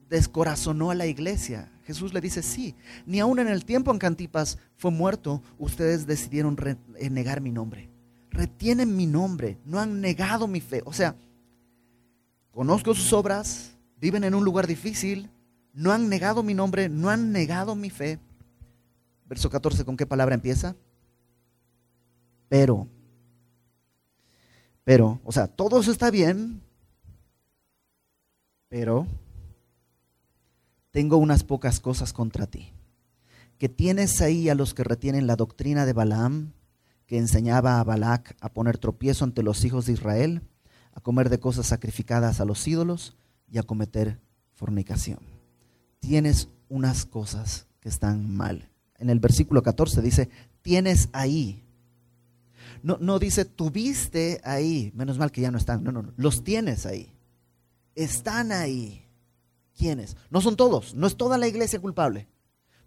descorazonó 0.09 0.90
a 0.90 0.96
la 0.96 1.07
iglesia. 1.07 1.70
Jesús 1.85 2.12
le 2.12 2.20
dice, 2.20 2.42
sí, 2.42 2.74
ni 3.07 3.20
aun 3.20 3.38
en 3.38 3.48
el 3.48 3.64
tiempo 3.64 3.92
en 3.92 4.00
que 4.00 4.07
Antipas 4.07 4.59
fue 4.76 4.90
muerto, 4.90 5.42
ustedes 5.59 6.05
decidieron 6.07 6.57
eh, 6.96 7.11
negar 7.11 7.40
mi 7.40 7.52
nombre. 7.52 7.90
Retienen 8.31 8.96
mi 8.96 9.07
nombre, 9.07 9.59
no 9.64 9.79
han 9.79 10.00
negado 10.00 10.48
mi 10.48 10.61
fe. 10.61 10.83
O 10.85 10.92
sea, 10.92 11.14
conozco 12.50 12.92
sus 12.92 13.12
obras, 13.12 13.76
viven 14.00 14.24
en 14.24 14.35
un 14.35 14.44
lugar 14.44 14.66
difícil, 14.66 15.31
no 15.76 15.92
han 15.92 16.08
negado 16.08 16.42
mi 16.42 16.54
nombre, 16.54 16.88
no 16.88 17.10
han 17.10 17.32
negado 17.32 17.76
mi 17.76 17.90
fe. 17.90 18.18
Verso 19.26 19.50
14, 19.50 19.84
¿con 19.84 19.96
qué 19.96 20.06
palabra 20.06 20.34
empieza? 20.34 20.74
Pero, 22.48 22.88
pero, 24.84 25.20
o 25.22 25.32
sea, 25.32 25.48
todo 25.48 25.80
eso 25.80 25.92
está 25.92 26.10
bien, 26.10 26.62
pero 28.68 29.06
tengo 30.92 31.18
unas 31.18 31.44
pocas 31.44 31.78
cosas 31.78 32.14
contra 32.14 32.46
ti. 32.46 32.72
Que 33.58 33.68
tienes 33.68 34.22
ahí 34.22 34.48
a 34.48 34.54
los 34.54 34.72
que 34.72 34.84
retienen 34.84 35.26
la 35.26 35.36
doctrina 35.36 35.84
de 35.84 35.92
Balaam, 35.92 36.52
que 37.06 37.18
enseñaba 37.18 37.80
a 37.80 37.84
Balac 37.84 38.34
a 38.40 38.48
poner 38.48 38.78
tropiezo 38.78 39.24
ante 39.24 39.42
los 39.42 39.62
hijos 39.64 39.84
de 39.84 39.92
Israel, 39.92 40.42
a 40.94 41.00
comer 41.00 41.28
de 41.28 41.38
cosas 41.38 41.66
sacrificadas 41.66 42.40
a 42.40 42.46
los 42.46 42.66
ídolos 42.66 43.16
y 43.50 43.58
a 43.58 43.62
cometer 43.62 44.18
fornicación 44.54 45.36
tienes 46.00 46.48
unas 46.68 47.06
cosas 47.06 47.66
que 47.80 47.88
están 47.88 48.35
mal. 48.35 48.70
En 48.98 49.11
el 49.11 49.20
versículo 49.20 49.62
14 49.62 50.02
dice, 50.02 50.30
tienes 50.62 51.09
ahí. 51.12 51.64
No, 52.82 52.98
no 53.00 53.18
dice, 53.18 53.44
tuviste 53.44 54.40
ahí. 54.44 54.92
Menos 54.94 55.18
mal 55.18 55.32
que 55.32 55.40
ya 55.40 55.50
no 55.50 55.59
están. 55.59 55.85
No, 55.85 55.92
no, 55.92 56.02
no. 56.02 56.12
Los 56.16 56.44
tienes 56.44 56.87
ahí. 56.87 57.12
Están 57.94 58.52
ahí. 58.52 59.06
¿Quiénes? 59.76 60.16
No 60.30 60.40
son 60.40 60.56
todos. 60.56 60.94
No 60.94 61.06
es 61.06 61.16
toda 61.16 61.38
la 61.38 61.48
iglesia 61.48 61.80
culpable. 61.80 62.28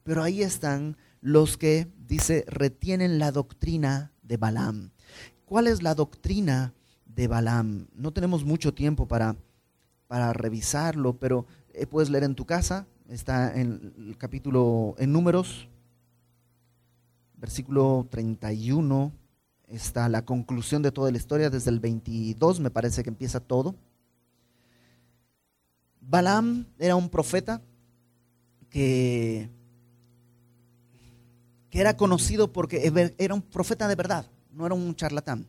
Pero 0.04 0.24
ahí 0.24 0.42
están 0.42 0.98
los 1.22 1.58
que, 1.58 1.88
dice, 2.08 2.46
retienen 2.48 3.20
la 3.20 3.32
doctrina 3.32 4.12
de 4.24 4.38
Balaam. 4.38 4.92
¿Cuál 5.46 5.68
es 5.68 5.84
la 5.84 5.96
doctrina 5.96 6.74
de 7.06 7.28
Balaam? 7.28 7.88
No 7.94 8.12
tenemos 8.12 8.44
mucho 8.44 8.74
tiempo 8.74 9.08
para, 9.08 9.36
para 10.08 10.34
revisarlo, 10.34 11.18
pero 11.20 11.46
eh, 11.74 11.86
puedes 11.86 12.10
leer 12.10 12.24
en 12.24 12.36
tu 12.36 12.46
casa, 12.46 12.88
está 13.10 13.60
en 13.60 13.94
el 13.98 14.18
capítulo, 14.18 14.96
en 14.98 15.12
números, 15.12 15.68
versículo 17.38 18.08
31, 18.10 19.12
está 19.68 20.10
la 20.10 20.26
conclusión 20.26 20.82
de 20.82 20.92
toda 20.92 21.12
la 21.12 21.18
historia, 21.18 21.50
desde 21.50 21.72
el 21.72 21.80
22 21.80 22.60
me 22.60 22.72
parece 22.72 23.04
que 23.04 23.10
empieza 23.10 23.40
todo. 23.40 23.76
Balaam 26.02 26.66
era 26.78 26.96
un 26.96 27.10
profeta 27.10 27.62
que, 28.70 29.50
que 31.70 31.80
era 31.80 31.98
conocido 31.98 32.52
porque 32.52 32.92
era 33.18 33.34
un 33.34 33.42
profeta 33.42 33.88
de 33.88 33.96
verdad, 33.96 34.26
no 34.52 34.66
era 34.66 34.76
un 34.76 34.96
charlatán. 34.96 35.48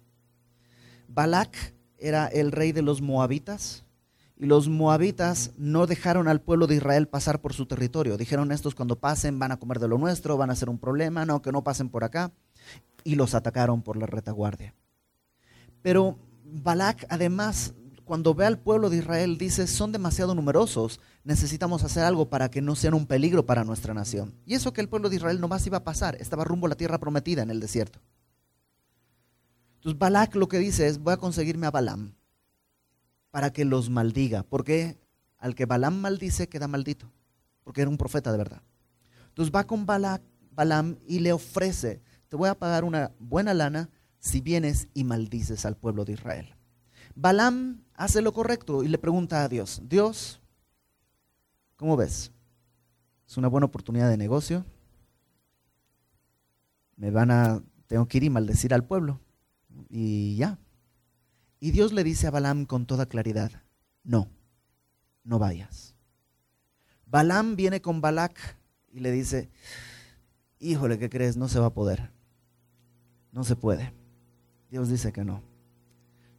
Balak 1.09 1.75
era 1.99 2.27
el 2.29 2.53
rey 2.53 2.73
de 2.73 2.83
los 2.83 3.03
moabitas, 3.03 3.85
y 4.41 4.47
los 4.47 4.71
moabitas 4.71 5.53
no 5.59 5.87
dejaron 5.87 6.27
al 6.27 6.41
pueblo 6.41 6.67
de 6.67 6.77
Israel 6.77 7.07
pasar 7.07 7.43
por 7.43 7.53
su 7.53 7.67
territorio. 7.67 8.17
Dijeron 8.17 8.53
estos 8.53 8.75
cuando 8.75 8.99
pasen 8.99 9.39
van 9.39 9.53
a 9.53 9.59
comer 9.59 9.79
de 9.79 9.87
lo 9.87 9.99
nuestro, 9.99 10.39
van 10.39 10.49
a 10.49 10.57
ser 10.57 10.71
un 10.71 10.79
problema, 10.79 11.27
no, 11.27 11.43
que 11.43 11.53
no 11.53 11.63
pasen 11.63 11.91
por 11.91 12.05
acá. 12.05 12.33
Y 13.05 13.17
los 13.17 13.35
atacaron 13.35 13.83
por 13.83 13.99
la 13.99 14.07
retaguardia. 14.07 14.75
Pero 15.83 16.19
Balak 16.43 17.05
además, 17.11 17.75
cuando 18.07 18.35
ve 18.35 18.47
al 18.47 18.59
pueblo 18.59 18.89
de 18.89 18.97
Israel, 18.97 19.37
dice, 19.37 19.67
son 19.67 19.93
demasiado 19.93 20.35
numerosos, 20.35 21.01
necesitamos 21.23 21.85
hacer 21.85 22.05
algo 22.05 22.31
para 22.31 22.51
que 22.51 22.63
no 22.63 22.77
sean 22.77 22.95
un 22.95 23.05
peligro 23.05 23.45
para 23.45 23.65
nuestra 23.65 23.93
nación. 23.93 24.33
Y 24.47 24.55
eso 24.55 24.73
que 24.73 24.81
el 24.81 24.89
pueblo 24.89 25.11
de 25.11 25.17
Israel 25.17 25.39
no 25.39 25.49
más 25.49 25.67
iba 25.67 25.77
a 25.77 25.85
pasar, 25.85 26.17
estaba 26.17 26.45
rumbo 26.45 26.65
a 26.65 26.71
la 26.71 26.77
tierra 26.77 26.99
prometida 26.99 27.43
en 27.43 27.51
el 27.51 27.61
desierto. 27.61 28.01
Entonces 29.75 29.99
Balak 29.99 30.35
lo 30.35 30.49
que 30.49 30.59
dice 30.59 30.87
es, 30.87 30.99
voy 30.99 31.13
a 31.13 31.19
conseguirme 31.19 31.67
a 31.67 31.71
Balaam 31.71 32.15
para 33.31 33.53
que 33.53 33.65
los 33.65 33.91
maldiga. 33.91 34.43
Porque 34.43 34.99
al 35.39 35.55
que 35.55 35.67
Balaam 35.67 36.01
maldice 36.01 36.49
queda 36.49 36.69
maldito, 36.69 37.13
porque 37.65 37.83
era 37.83 37.91
un 37.91 37.97
profeta 37.97 38.33
de 38.33 38.39
verdad. 38.39 38.63
Entonces 39.29 39.55
va 39.55 39.65
con 39.65 39.87
Balaam 39.87 40.97
y 41.07 41.21
le 41.21 41.33
ofrece, 41.33 42.03
te 42.29 42.37
voy 42.37 42.49
a 42.49 42.59
pagar 42.59 42.85
una 42.85 43.13
buena 43.19 43.55
lana 43.55 43.91
si 44.19 44.41
vienes 44.41 44.89
y 44.93 45.05
maldices 45.05 45.65
al 45.65 45.77
pueblo 45.77 46.05
de 46.05 46.13
Israel. 46.13 46.55
Balaam 47.15 47.83
hace 47.95 48.23
lo 48.23 48.33
correcto 48.33 48.83
y 48.83 48.89
le 48.89 48.99
pregunta 48.99 49.43
a 49.43 49.49
Dios, 49.49 49.81
Dios, 49.85 50.41
¿cómo 51.77 51.97
ves? 51.97 52.33
es 53.31 53.37
una 53.37 53.47
buena 53.47 53.67
oportunidad 53.67 54.11
de 54.11 54.17
negocio. 54.17 54.65
Me 56.97 57.13
van 57.13 57.31
a, 57.31 57.63
tengo 57.87 58.09
que 58.09 58.17
ir 58.19 58.25
y 58.25 58.31
maldecir 58.31 58.75
al 58.75 58.85
pueblo. 58.85 59.21
Y 59.89 60.35
ya. 60.35 60.59
Y 61.61 61.73
Dios 61.73 61.93
le 61.93 62.03
dice 62.03 62.27
a 62.27 62.31
Balaam 62.31 62.65
con 62.65 62.87
toda 62.87 63.05
claridad, 63.05 63.53
no, 64.03 64.29
no 65.25 65.39
vayas. 65.39 65.95
Balaam 67.05 67.55
viene 67.55 67.83
con 67.83 68.01
Balac 68.01 68.57
y 68.91 69.01
le 69.01 69.13
dice, 69.13 69.51
híjole, 70.59 70.99
¿qué 70.99 71.11
crees? 71.11 71.37
No 71.37 71.49
se 71.49 71.59
va 71.59 71.67
a 71.67 71.75
poder. 71.75 72.13
No 73.31 73.45
se 73.45 73.57
puede. 73.57 73.93
Dios 74.71 74.89
dice 74.89 75.13
que 75.13 75.23
no. 75.23 75.43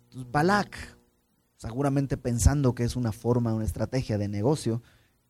Entonces 0.06 0.32
Balac, 0.32 0.76
seguramente 1.56 2.18
pensando 2.18 2.74
que 2.74 2.84
es 2.84 2.96
una 2.96 3.12
forma, 3.12 3.54
una 3.54 3.66
estrategia 3.66 4.18
de 4.18 4.28
negocio, 4.28 4.82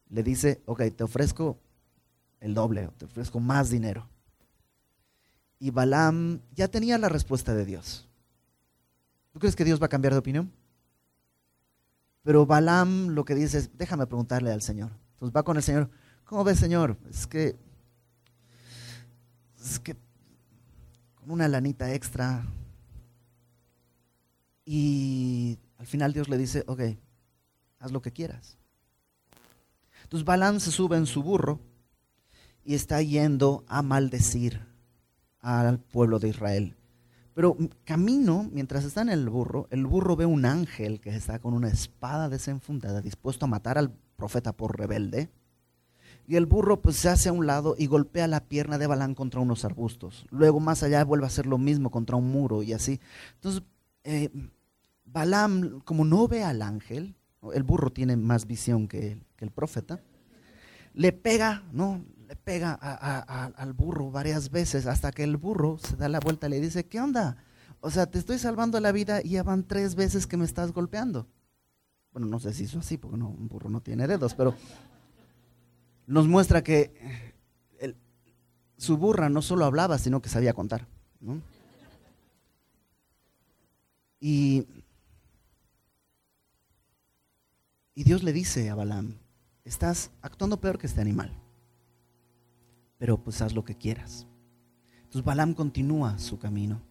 le 0.09 0.23
dice, 0.23 0.61
ok, 0.65 0.83
te 0.95 1.03
ofrezco 1.03 1.59
el 2.39 2.53
doble, 2.53 2.89
te 2.97 3.05
ofrezco 3.05 3.39
más 3.41 3.69
dinero. 3.69 4.07
Y 5.59 5.71
Balaam 5.71 6.41
ya 6.55 6.69
tenía 6.69 6.97
la 6.97 7.09
respuesta 7.09 7.53
de 7.53 7.65
Dios. 7.65 8.07
¿Tú 9.31 9.39
crees 9.39 9.55
que 9.55 9.63
Dios 9.63 9.81
va 9.81 9.85
a 9.85 9.89
cambiar 9.89 10.13
de 10.13 10.19
opinión? 10.19 10.51
Pero 12.23 12.45
Balaam 12.45 13.09
lo 13.09 13.25
que 13.25 13.35
dice 13.35 13.57
es, 13.57 13.77
déjame 13.77 14.05
preguntarle 14.05 14.51
al 14.51 14.61
Señor. 14.61 14.91
Entonces 15.13 15.35
va 15.35 15.43
con 15.43 15.57
el 15.57 15.63
Señor, 15.63 15.89
¿cómo 16.25 16.43
ves 16.43 16.59
Señor? 16.59 16.97
Es 17.09 17.25
que, 17.27 17.55
es 19.63 19.79
que, 19.79 19.95
con 21.15 21.31
una 21.31 21.47
lanita 21.47 21.93
extra. 21.93 22.45
Y 24.65 25.57
al 25.77 25.87
final 25.87 26.13
Dios 26.13 26.29
le 26.29 26.37
dice, 26.37 26.63
ok, 26.67 26.81
haz 27.79 27.91
lo 27.91 28.01
que 28.01 28.11
quieras. 28.11 28.57
Entonces 30.03 30.25
Balaam 30.25 30.59
se 30.59 30.71
sube 30.71 30.97
en 30.97 31.05
su 31.05 31.23
burro 31.23 31.59
y 32.63 32.75
está 32.75 33.01
yendo 33.01 33.63
a 33.67 33.81
maldecir 33.81 34.61
al 35.39 35.79
pueblo 35.79 36.19
de 36.19 36.29
Israel. 36.29 36.75
Pero 37.33 37.57
camino, 37.85 38.49
mientras 38.51 38.83
está 38.83 39.01
en 39.01 39.09
el 39.09 39.29
burro, 39.29 39.67
el 39.69 39.85
burro 39.85 40.15
ve 40.15 40.25
un 40.25 40.45
ángel 40.45 40.99
que 40.99 41.15
está 41.15 41.39
con 41.39 41.53
una 41.53 41.69
espada 41.69 42.29
desenfundada, 42.29 43.01
dispuesto 43.01 43.45
a 43.45 43.49
matar 43.49 43.77
al 43.77 43.91
profeta 44.17 44.51
por 44.51 44.77
rebelde. 44.77 45.29
Y 46.27 46.35
el 46.35 46.45
burro 46.45 46.81
pues 46.81 46.97
se 46.97 47.09
hace 47.09 47.29
a 47.29 47.33
un 47.33 47.47
lado 47.47 47.75
y 47.77 47.87
golpea 47.87 48.27
la 48.27 48.41
pierna 48.41 48.77
de 48.77 48.87
Balán 48.87 49.15
contra 49.15 49.39
unos 49.39 49.65
arbustos. 49.65 50.25
Luego 50.29 50.59
más 50.59 50.83
allá 50.83 51.03
vuelve 51.03 51.25
a 51.25 51.27
hacer 51.27 51.45
lo 51.45 51.57
mismo 51.57 51.89
contra 51.89 52.15
un 52.15 52.31
muro 52.31 52.63
y 52.63 52.73
así. 52.73 52.99
Entonces, 53.35 53.63
eh, 54.03 54.29
como 55.83 56.05
no 56.05 56.27
ve 56.27 56.43
al 56.43 56.61
ángel, 56.61 57.15
el 57.53 57.63
burro 57.63 57.91
tiene 57.91 58.15
más 58.17 58.45
visión 58.45 58.87
que 58.87 59.17
el 59.39 59.51
profeta, 59.51 59.99
le 60.93 61.11
pega, 61.11 61.63
¿no? 61.71 62.03
Pega 62.51 62.73
al 62.73 63.71
burro 63.71 64.11
varias 64.11 64.51
veces 64.51 64.85
hasta 64.85 65.13
que 65.13 65.23
el 65.23 65.37
burro 65.37 65.77
se 65.77 65.95
da 65.95 66.09
la 66.09 66.19
vuelta 66.19 66.47
y 66.47 66.49
le 66.49 66.59
dice, 66.59 66.85
¿qué 66.85 66.99
onda? 66.99 67.37
O 67.79 67.89
sea, 67.89 68.07
te 68.07 68.19
estoy 68.19 68.39
salvando 68.39 68.77
la 68.81 68.91
vida 68.91 69.21
y 69.23 69.29
ya 69.29 69.43
van 69.43 69.63
tres 69.65 69.95
veces 69.95 70.27
que 70.27 70.35
me 70.35 70.43
estás 70.43 70.73
golpeando. 70.73 71.29
Bueno, 72.11 72.27
no 72.27 72.41
sé 72.41 72.53
si 72.53 72.65
hizo 72.65 72.79
así, 72.79 72.97
porque 72.97 73.15
no, 73.15 73.29
un 73.29 73.47
burro 73.47 73.69
no 73.69 73.79
tiene 73.79 74.05
dedos, 74.05 74.33
pero 74.33 74.53
nos 76.07 76.27
muestra 76.27 76.61
que 76.61 77.33
su 78.75 78.97
burra 78.97 79.29
no 79.29 79.41
solo 79.41 79.63
hablaba, 79.63 79.97
sino 79.97 80.21
que 80.21 80.27
sabía 80.27 80.53
contar. 80.53 80.89
Y, 84.19 84.67
y 87.95 88.03
Dios 88.03 88.23
le 88.23 88.33
dice 88.33 88.69
a 88.69 88.75
Balaam, 88.75 89.15
estás 89.63 90.11
actuando 90.21 90.59
peor 90.59 90.77
que 90.77 90.87
este 90.87 90.99
animal 90.99 91.40
pero 93.01 93.17
pues 93.17 93.41
haz 93.41 93.55
lo 93.55 93.65
que 93.65 93.73
quieras. 93.73 94.27
Entonces 94.97 95.23
Balaam 95.23 95.55
continúa 95.55 96.19
su 96.19 96.37
camino 96.37 96.83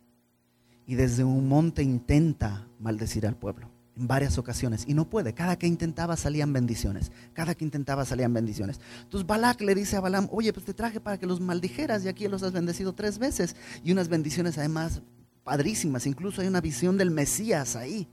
y 0.84 0.96
desde 0.96 1.22
un 1.22 1.46
monte 1.46 1.84
intenta 1.84 2.66
maldecir 2.80 3.28
al 3.28 3.36
pueblo 3.36 3.70
en 3.96 4.08
varias 4.08 4.36
ocasiones 4.36 4.86
y 4.88 4.94
no 4.94 5.08
puede. 5.08 5.34
Cada 5.34 5.56
que 5.56 5.68
intentaba 5.68 6.16
salían 6.16 6.52
bendiciones. 6.52 7.12
Cada 7.32 7.54
que 7.54 7.64
intentaba 7.64 8.04
salían 8.04 8.34
bendiciones. 8.34 8.80
Entonces 9.02 9.24
Balak 9.24 9.60
le 9.60 9.72
dice 9.76 9.98
a 9.98 10.00
Balaam, 10.00 10.26
oye, 10.32 10.52
pues 10.52 10.66
te 10.66 10.74
traje 10.74 10.98
para 10.98 11.16
que 11.16 11.26
los 11.26 11.40
maldijeras 11.40 12.04
y 12.04 12.08
aquí 12.08 12.26
los 12.26 12.42
has 12.42 12.50
bendecido 12.50 12.92
tres 12.92 13.20
veces. 13.20 13.54
Y 13.84 13.92
unas 13.92 14.08
bendiciones 14.08 14.58
además 14.58 15.02
padrísimas. 15.44 16.08
Incluso 16.08 16.40
hay 16.40 16.48
una 16.48 16.60
visión 16.60 16.98
del 16.98 17.12
Mesías 17.12 17.76
ahí. 17.76 18.08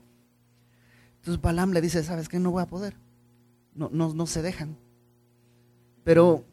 Entonces 1.16 1.42
Balaam 1.42 1.72
le 1.72 1.80
dice, 1.80 2.04
¿sabes 2.04 2.28
qué? 2.28 2.38
No 2.38 2.52
voy 2.52 2.62
a 2.62 2.68
poder. 2.68 2.96
No, 3.74 3.90
no, 3.92 4.14
no 4.14 4.28
se 4.28 4.40
dejan. 4.40 4.76
Pero 6.04 6.44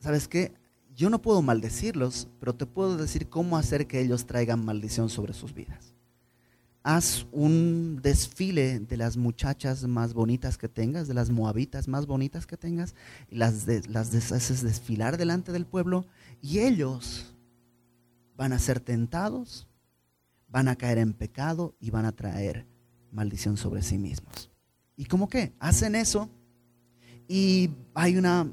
¿sabes 0.00 0.28
qué? 0.28 0.52
Yo 0.96 1.08
no 1.08 1.22
puedo 1.22 1.40
maldecirlos, 1.40 2.28
pero 2.40 2.54
te 2.54 2.66
puedo 2.66 2.96
decir 2.96 3.28
cómo 3.28 3.56
hacer 3.56 3.86
que 3.86 4.00
ellos 4.00 4.26
traigan 4.26 4.64
maldición 4.64 5.08
sobre 5.08 5.32
sus 5.32 5.54
vidas. 5.54 5.94
Haz 6.82 7.26
un 7.30 8.00
desfile 8.02 8.80
de 8.80 8.96
las 8.96 9.16
muchachas 9.16 9.86
más 9.86 10.14
bonitas 10.14 10.58
que 10.58 10.68
tengas, 10.68 11.08
de 11.08 11.14
las 11.14 11.30
moabitas 11.30 11.88
más 11.88 12.06
bonitas 12.06 12.46
que 12.46 12.56
tengas, 12.56 12.94
y 13.30 13.36
las, 13.36 13.66
las 13.88 14.32
haces 14.32 14.62
desfilar 14.62 15.16
delante 15.16 15.52
del 15.52 15.66
pueblo, 15.66 16.06
y 16.42 16.60
ellos 16.60 17.34
van 18.36 18.52
a 18.52 18.58
ser 18.58 18.80
tentados, 18.80 19.68
van 20.48 20.68
a 20.68 20.76
caer 20.76 20.98
en 20.98 21.12
pecado 21.12 21.76
y 21.78 21.90
van 21.90 22.06
a 22.06 22.12
traer 22.12 22.66
maldición 23.12 23.56
sobre 23.56 23.82
sí 23.82 23.98
mismos. 23.98 24.50
¿Y 24.96 25.04
cómo 25.04 25.28
qué? 25.28 25.52
Hacen 25.60 25.94
eso 25.94 26.28
y 27.28 27.70
hay 27.94 28.16
una 28.16 28.50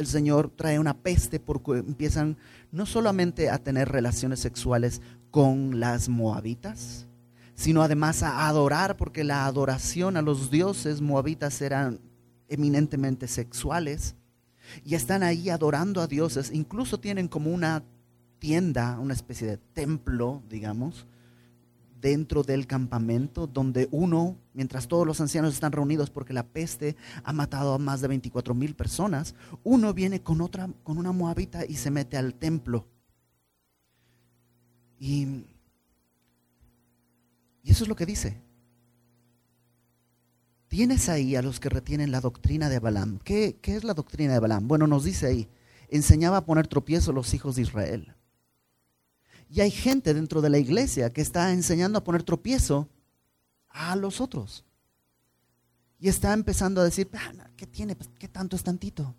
el 0.00 0.06
Señor 0.06 0.50
trae 0.50 0.78
una 0.78 0.96
peste 0.96 1.38
porque 1.38 1.72
empiezan 1.72 2.38
no 2.72 2.86
solamente 2.86 3.50
a 3.50 3.58
tener 3.58 3.90
relaciones 3.90 4.40
sexuales 4.40 5.02
con 5.30 5.78
las 5.78 6.08
moabitas, 6.08 7.06
sino 7.54 7.82
además 7.82 8.22
a 8.22 8.48
adorar, 8.48 8.96
porque 8.96 9.24
la 9.24 9.44
adoración 9.44 10.16
a 10.16 10.22
los 10.22 10.50
dioses 10.50 11.02
moabitas 11.02 11.60
eran 11.60 12.00
eminentemente 12.48 13.28
sexuales, 13.28 14.16
y 14.84 14.94
están 14.94 15.22
ahí 15.22 15.50
adorando 15.50 16.00
a 16.00 16.06
dioses, 16.06 16.50
incluso 16.50 16.98
tienen 16.98 17.28
como 17.28 17.50
una 17.50 17.82
tienda, 18.38 18.98
una 18.98 19.12
especie 19.12 19.46
de 19.46 19.56
templo, 19.58 20.42
digamos, 20.48 21.06
dentro 22.00 22.42
del 22.42 22.66
campamento 22.66 23.46
donde 23.46 23.88
uno, 23.90 24.36
mientras 24.54 24.88
todos 24.88 25.06
los 25.06 25.20
ancianos 25.20 25.54
están 25.54 25.72
reunidos 25.72 26.10
porque 26.10 26.32
la 26.32 26.46
peste 26.46 26.96
ha 27.24 27.32
matado 27.32 27.74
a 27.74 27.78
más 27.78 28.00
de 28.00 28.08
24 28.08 28.54
mil 28.54 28.74
personas, 28.74 29.34
uno 29.62 29.92
viene 29.92 30.22
con 30.22 30.40
otra, 30.40 30.68
con 30.82 30.98
una 30.98 31.12
moabita 31.12 31.64
y 31.66 31.76
se 31.76 31.90
mete 31.90 32.16
al 32.16 32.34
templo. 32.34 32.86
Y, 34.98 35.44
eso 37.64 37.84
es 37.84 37.88
lo 37.88 37.96
que 37.96 38.06
dice. 38.06 38.40
Tienes 40.68 41.08
ahí 41.08 41.36
a 41.36 41.42
los 41.42 41.60
que 41.60 41.68
retienen 41.68 42.12
la 42.12 42.20
doctrina 42.20 42.68
de 42.68 42.78
Balaam. 42.78 43.18
¿Qué, 43.24 43.58
¿Qué, 43.60 43.76
es 43.76 43.84
la 43.84 43.94
doctrina 43.94 44.32
de 44.32 44.38
Balaam? 44.38 44.68
Bueno, 44.68 44.86
nos 44.86 45.04
dice 45.04 45.26
ahí, 45.26 45.48
enseñaba 45.88 46.38
a 46.38 46.44
poner 46.44 46.68
tropiezo 46.68 47.10
a 47.10 47.14
los 47.14 47.34
hijos 47.34 47.56
de 47.56 47.62
Israel. 47.62 48.14
Y 49.50 49.60
hay 49.60 49.72
gente 49.72 50.14
dentro 50.14 50.40
de 50.40 50.48
la 50.48 50.58
iglesia 50.58 51.12
que 51.12 51.20
está 51.20 51.52
enseñando 51.52 51.98
a 51.98 52.04
poner 52.04 52.22
tropiezo 52.22 52.88
a 53.68 53.96
los 53.96 54.20
otros. 54.20 54.64
Y 55.98 56.08
está 56.08 56.32
empezando 56.32 56.80
a 56.80 56.84
decir, 56.84 57.10
ah, 57.12 57.50
¿qué 57.56 57.66
tiene? 57.66 57.96
Pues, 57.96 58.08
¿Qué 58.16 58.28
tanto 58.28 58.54
es 58.54 58.62
tantito? 58.62 59.14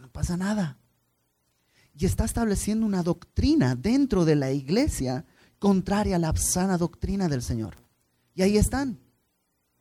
no 0.00 0.10
pasa 0.10 0.36
nada. 0.36 0.76
Y 1.94 2.04
está 2.04 2.24
estableciendo 2.24 2.84
una 2.84 3.04
doctrina 3.04 3.76
dentro 3.76 4.24
de 4.24 4.34
la 4.34 4.50
iglesia 4.50 5.24
contraria 5.60 6.16
a 6.16 6.18
la 6.18 6.36
sana 6.36 6.76
doctrina 6.76 7.28
del 7.28 7.42
Señor. 7.42 7.76
Y 8.34 8.42
ahí 8.42 8.56
están. 8.56 8.98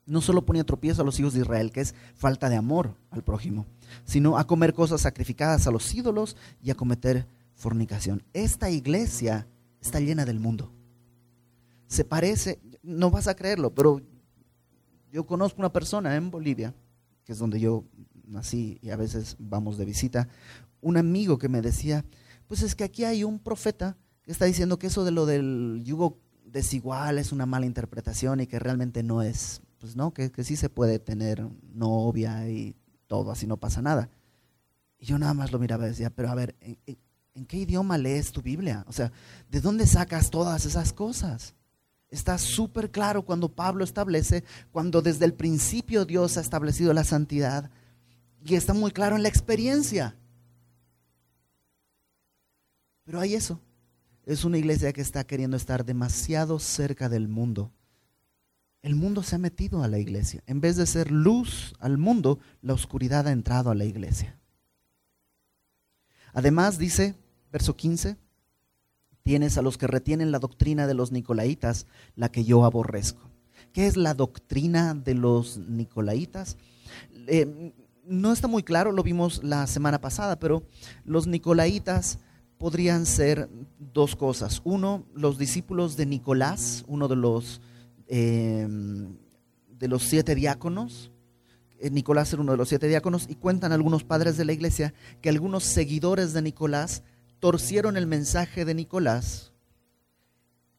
No 0.06 0.22
solo 0.22 0.46
ponía 0.46 0.64
tropiezo 0.64 1.02
a 1.02 1.06
los 1.06 1.20
hijos 1.20 1.34
de 1.34 1.42
Israel, 1.42 1.72
que 1.72 1.82
es 1.82 1.96
falta 2.16 2.48
de 2.48 2.56
amor 2.56 2.96
al 3.10 3.24
prójimo, 3.24 3.66
sino 4.06 4.38
a 4.38 4.48
comer 4.48 4.74
cosas 4.74 5.02
sacrificadas 5.02 5.68
a 5.68 5.72
los 5.72 5.94
ídolos 5.94 6.38
y 6.62 6.72
a 6.72 6.76
cometer 6.76 7.28
fornicación. 7.58 8.24
Esta 8.34 8.70
iglesia 8.70 9.48
está 9.82 10.00
llena 10.00 10.26
del 10.26 10.40
mundo. 10.40 10.72
Se 11.88 12.06
parece, 12.06 12.62
no 12.84 13.10
vas 13.12 13.28
a 13.28 13.36
creerlo, 13.36 13.74
pero 13.74 14.02
yo 15.12 15.26
conozco 15.26 15.60
una 15.60 15.74
persona 15.74 16.16
en 16.16 16.32
Bolivia, 16.32 16.74
que 17.26 17.34
es 17.34 17.40
donde 17.40 17.60
yo 17.60 17.84
nací 18.26 18.78
y 18.82 18.92
a 18.92 18.96
veces 18.96 19.36
vamos 19.40 19.78
de 19.78 19.86
visita, 19.86 20.28
un 20.82 20.98
amigo 20.98 21.38
que 21.38 21.50
me 21.50 21.62
decía, 21.62 22.06
pues 22.48 22.62
es 22.62 22.76
que 22.76 22.84
aquí 22.84 23.04
hay 23.04 23.24
un 23.24 23.40
profeta 23.40 23.98
que 24.24 24.32
está 24.32 24.46
diciendo 24.46 24.78
que 24.78 24.88
eso 24.88 25.04
de 25.04 25.12
lo 25.12 25.26
del 25.26 25.82
yugo 25.84 26.20
desigual 26.46 27.18
es 27.18 27.32
una 27.32 27.46
mala 27.46 27.66
interpretación 27.66 28.40
y 28.40 28.48
que 28.48 28.60
realmente 28.60 29.02
no 29.02 29.22
es, 29.22 29.62
pues 29.80 29.96
no, 29.96 30.14
que, 30.14 30.32
que 30.32 30.44
sí 30.44 30.56
se 30.56 30.70
puede 30.70 31.00
tener 31.00 31.48
novia 31.74 32.48
y 32.50 32.76
todo, 33.08 33.32
así 33.32 33.48
no 33.48 33.58
pasa 33.58 33.82
nada. 33.82 34.10
Y 35.00 35.06
yo 35.06 35.18
nada 35.18 35.34
más 35.34 35.52
lo 35.52 35.60
miraba 35.60 35.86
y 35.86 35.90
decía, 35.90 36.10
pero 36.10 36.30
a 36.30 36.36
ver, 36.36 36.56
¿En 36.60 36.98
qué 37.46 37.58
idioma 37.58 37.98
lees 37.98 38.32
tu 38.32 38.42
Biblia? 38.42 38.86
O 38.88 38.94
sea, 38.94 39.12
¿de 39.50 39.62
dónde 39.62 39.86
sacas 39.86 40.30
todas 40.30 40.66
esas 40.66 40.94
cosas? 40.94 41.54
Está 42.10 42.38
súper 42.38 42.90
claro 42.92 43.24
cuando 43.24 43.50
Pablo 43.50 43.84
establece, 43.84 44.44
cuando 44.72 45.02
desde 45.02 45.26
el 45.26 45.34
principio 45.34 46.06
Dios 46.06 46.38
ha 46.38 46.42
establecido 46.42 46.94
la 46.94 47.04
santidad 47.04 47.70
Y 48.46 48.56
está 48.56 48.74
muy 48.74 48.92
claro 48.92 49.16
en 49.16 49.24
la 49.24 49.30
experiencia. 49.30 50.16
Pero 53.04 53.20
hay 53.20 53.36
eso. 53.36 53.60
Es 54.26 54.46
una 54.46 54.58
iglesia 54.58 54.94
que 54.94 55.02
está 55.02 55.26
queriendo 55.26 55.58
estar 55.58 55.86
demasiado 55.86 56.60
cerca 56.60 57.10
del 57.10 57.28
mundo. 57.28 57.72
El 58.82 58.96
mundo 58.96 59.24
se 59.24 59.36
ha 59.36 59.40
metido 59.40 59.84
a 59.84 59.88
la 59.88 60.00
iglesia. 60.00 60.44
En 60.46 60.62
vez 60.62 60.76
de 60.76 60.86
ser 60.86 61.12
luz 61.12 61.74
al 61.80 61.98
mundo, 61.98 62.40
la 62.62 62.74
oscuridad 62.74 63.28
ha 63.28 63.32
entrado 63.32 63.70
a 63.70 63.76
la 63.76 63.86
iglesia. 63.86 64.38
Además, 66.34 66.78
dice, 66.78 67.16
verso 67.52 67.76
15, 67.76 68.18
tienes 69.24 69.58
a 69.58 69.62
los 69.62 69.78
que 69.78 69.88
retienen 69.88 70.32
la 70.32 70.40
doctrina 70.40 70.88
de 70.88 70.94
los 70.94 71.12
nicolaitas, 71.12 71.86
la 72.16 72.30
que 72.30 72.44
yo 72.46 72.66
aborrezco. 72.66 73.30
¿Qué 73.74 73.88
es 73.88 73.98
la 73.98 74.14
doctrina 74.14 74.94
de 74.94 75.14
los 75.14 75.58
nicolaitas? 75.58 76.58
Eh, 77.28 77.74
no 78.06 78.32
está 78.32 78.48
muy 78.48 78.64
claro, 78.64 78.92
lo 78.92 79.04
vimos 79.04 79.44
la 79.44 79.68
semana 79.68 80.00
pasada, 80.00 80.40
pero 80.40 80.64
los 81.04 81.28
nicolaitas 81.28 82.20
podrían 82.58 83.06
ser 83.06 83.50
dos 83.78 84.16
cosas. 84.16 84.62
Uno, 84.64 85.06
los 85.14 85.38
discípulos 85.38 85.98
de 85.98 86.06
Nicolás, 86.06 86.84
uno 86.88 87.08
de 87.08 87.16
los, 87.16 87.62
eh, 88.08 88.68
de 88.68 89.88
los 89.88 90.04
siete 90.04 90.36
diáconos. 90.36 91.12
Eh, 91.80 91.92
Nicolás 91.92 92.34
era 92.34 92.42
uno 92.42 92.54
de 92.54 92.58
los 92.58 92.70
siete 92.70 92.88
diáconos 92.88 93.28
y 93.30 93.36
cuentan 93.36 93.72
algunos 93.72 94.04
padres 94.04 94.38
de 94.38 94.46
la 94.46 94.54
iglesia 94.54 94.94
que 95.22 95.30
algunos 95.30 95.64
seguidores 95.64 96.34
de 96.34 96.42
Nicolás 96.42 97.04
torcieron 97.40 97.98
el 97.98 98.08
mensaje 98.08 98.66
de 98.66 98.74
Nicolás, 98.74 99.54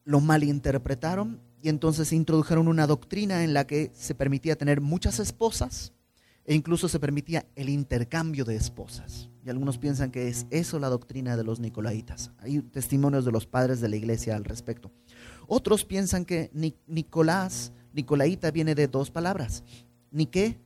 lo 0.03 0.19
malinterpretaron 0.19 1.41
y 1.61 1.69
entonces 1.69 2.13
introdujeron 2.13 2.67
una 2.67 2.87
doctrina 2.87 3.43
en 3.43 3.53
la 3.53 3.67
que 3.67 3.91
se 3.93 4.15
permitía 4.15 4.55
tener 4.55 4.81
muchas 4.81 5.19
esposas 5.19 5.93
e 6.45 6.55
incluso 6.55 6.89
se 6.89 6.99
permitía 6.99 7.45
el 7.55 7.69
intercambio 7.69 8.43
de 8.43 8.55
esposas. 8.55 9.29
Y 9.45 9.49
algunos 9.49 9.77
piensan 9.77 10.09
que 10.09 10.27
es 10.27 10.47
eso 10.49 10.79
la 10.79 10.89
doctrina 10.89 11.37
de 11.37 11.43
los 11.43 11.59
nicolaitas. 11.59 12.31
Hay 12.39 12.61
testimonios 12.61 13.23
de 13.23 13.31
los 13.31 13.45
padres 13.45 13.81
de 13.81 13.89
la 13.89 13.97
iglesia 13.97 14.35
al 14.35 14.45
respecto. 14.45 14.91
Otros 15.47 15.85
piensan 15.85 16.25
que 16.25 16.49
Nicolás, 16.87 17.71
Nicolaita 17.93 18.51
viene 18.51 18.75
de 18.75 18.87
dos 18.87 19.11
palabras, 19.11 19.63
Nique 20.11 20.57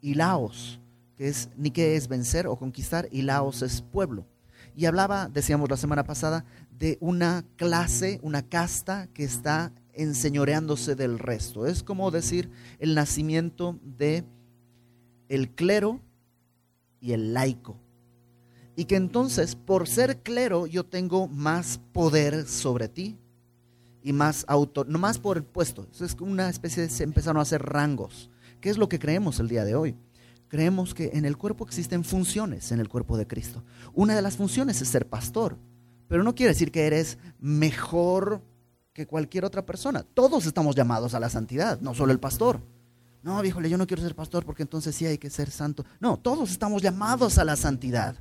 y 0.00 0.14
Laos, 0.14 0.80
que 1.16 1.28
es 1.28 1.50
Nique 1.56 1.96
es 1.96 2.08
vencer 2.08 2.46
o 2.46 2.56
conquistar 2.56 3.08
y 3.10 3.22
Laos 3.22 3.62
es 3.62 3.82
pueblo. 3.82 4.26
Y 4.74 4.86
hablaba, 4.86 5.28
decíamos 5.28 5.68
la 5.70 5.76
semana 5.76 6.04
pasada, 6.04 6.44
de 6.78 6.98
una 7.00 7.44
clase, 7.56 8.18
una 8.22 8.42
casta 8.42 9.08
que 9.08 9.24
está 9.24 9.72
enseñoreándose 9.92 10.94
del 10.94 11.18
resto. 11.18 11.66
Es 11.66 11.82
como 11.82 12.10
decir 12.10 12.50
el 12.78 12.94
nacimiento 12.94 13.78
de 13.82 14.24
el 15.28 15.50
clero 15.50 16.00
y 17.00 17.12
el 17.12 17.34
laico. 17.34 17.76
Y 18.74 18.86
que 18.86 18.96
entonces, 18.96 19.54
por 19.54 19.86
ser 19.86 20.22
clero, 20.22 20.66
yo 20.66 20.84
tengo 20.84 21.28
más 21.28 21.78
poder 21.92 22.46
sobre 22.46 22.88
ti 22.88 23.18
y 24.02 24.12
más 24.12 24.44
autor, 24.48 24.88
no 24.88 24.98
más 24.98 25.18
por 25.18 25.36
el 25.36 25.44
puesto. 25.44 25.86
es 26.00 26.16
una 26.20 26.48
especie 26.48 26.84
de, 26.84 26.88
se 26.88 27.04
empezaron 27.04 27.38
a 27.38 27.42
hacer 27.42 27.62
rangos. 27.62 28.30
¿Qué 28.60 28.70
es 28.70 28.78
lo 28.78 28.88
que 28.88 28.98
creemos 28.98 29.40
el 29.40 29.48
día 29.48 29.64
de 29.64 29.74
hoy? 29.74 29.96
Creemos 30.52 30.92
que 30.92 31.12
en 31.14 31.24
el 31.24 31.38
cuerpo 31.38 31.64
existen 31.64 32.04
funciones 32.04 32.72
en 32.72 32.80
el 32.80 32.90
cuerpo 32.90 33.16
de 33.16 33.26
Cristo. 33.26 33.64
Una 33.94 34.14
de 34.14 34.20
las 34.20 34.36
funciones 34.36 34.82
es 34.82 34.88
ser 34.88 35.08
pastor, 35.08 35.56
pero 36.08 36.22
no 36.22 36.34
quiere 36.34 36.52
decir 36.52 36.70
que 36.70 36.86
eres 36.86 37.16
mejor 37.38 38.42
que 38.92 39.06
cualquier 39.06 39.46
otra 39.46 39.64
persona. 39.64 40.04
Todos 40.12 40.44
estamos 40.44 40.76
llamados 40.76 41.14
a 41.14 41.20
la 41.20 41.30
santidad, 41.30 41.80
no 41.80 41.94
solo 41.94 42.12
el 42.12 42.20
pastor. 42.20 42.60
No, 43.22 43.40
viejo, 43.40 43.62
yo 43.62 43.78
no 43.78 43.86
quiero 43.86 44.02
ser 44.02 44.14
pastor 44.14 44.44
porque 44.44 44.62
entonces 44.62 44.94
sí 44.94 45.06
hay 45.06 45.16
que 45.16 45.30
ser 45.30 45.50
santo. 45.50 45.86
No, 46.00 46.18
todos 46.18 46.50
estamos 46.50 46.82
llamados 46.82 47.38
a 47.38 47.46
la 47.46 47.56
santidad. 47.56 48.16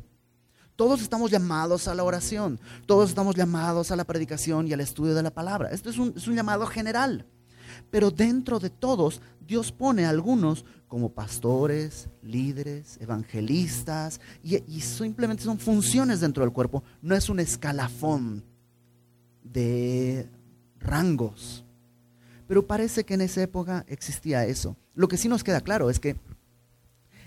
Todos 0.77 1.01
estamos 1.01 1.31
llamados 1.31 1.89
a 1.89 1.95
la 1.95 2.05
oración. 2.05 2.61
Todos 2.85 3.09
estamos 3.09 3.35
llamados 3.35 3.91
a 3.91 3.97
la 3.97 4.05
predicación 4.05 4.69
y 4.69 4.71
al 4.71 4.79
estudio 4.79 5.15
de 5.15 5.23
la 5.23 5.31
palabra. 5.31 5.71
Esto 5.71 5.89
es 5.89 5.97
un, 5.97 6.13
llamado 6.33 6.65
general. 6.65 7.25
Pero 7.91 8.09
dentro 8.09 8.59
de 8.59 8.69
todos, 8.69 9.21
Dios 9.45 9.71
pone 9.71 10.05
a 10.05 10.09
algunos 10.09 10.65
como 10.87 11.13
pastores, 11.13 12.09
líderes, 12.21 12.97
evangelistas, 12.99 14.19
y, 14.43 14.59
simplemente 14.81 15.43
son 15.43 15.59
funciones 15.59 16.19
dentro 16.19 16.43
del 16.43 16.53
cuerpo, 16.53 16.83
no 17.01 17.15
es 17.15 17.29
un 17.29 17.39
escalafón 17.39 18.43
de 19.43 20.29
rangos. 20.79 21.63
Pero 22.47 22.65
parece 22.65 23.03
que 23.03 23.13
en 23.13 23.21
esa 23.21 23.41
época 23.41 23.85
existía 23.87 24.45
eso. 24.45 24.75
Lo 24.95 25.07
que 25.07 25.17
sí 25.17 25.29
nos 25.29 25.43
queda 25.43 25.61
claro 25.61 25.89
es 25.89 25.99
que 25.99 26.17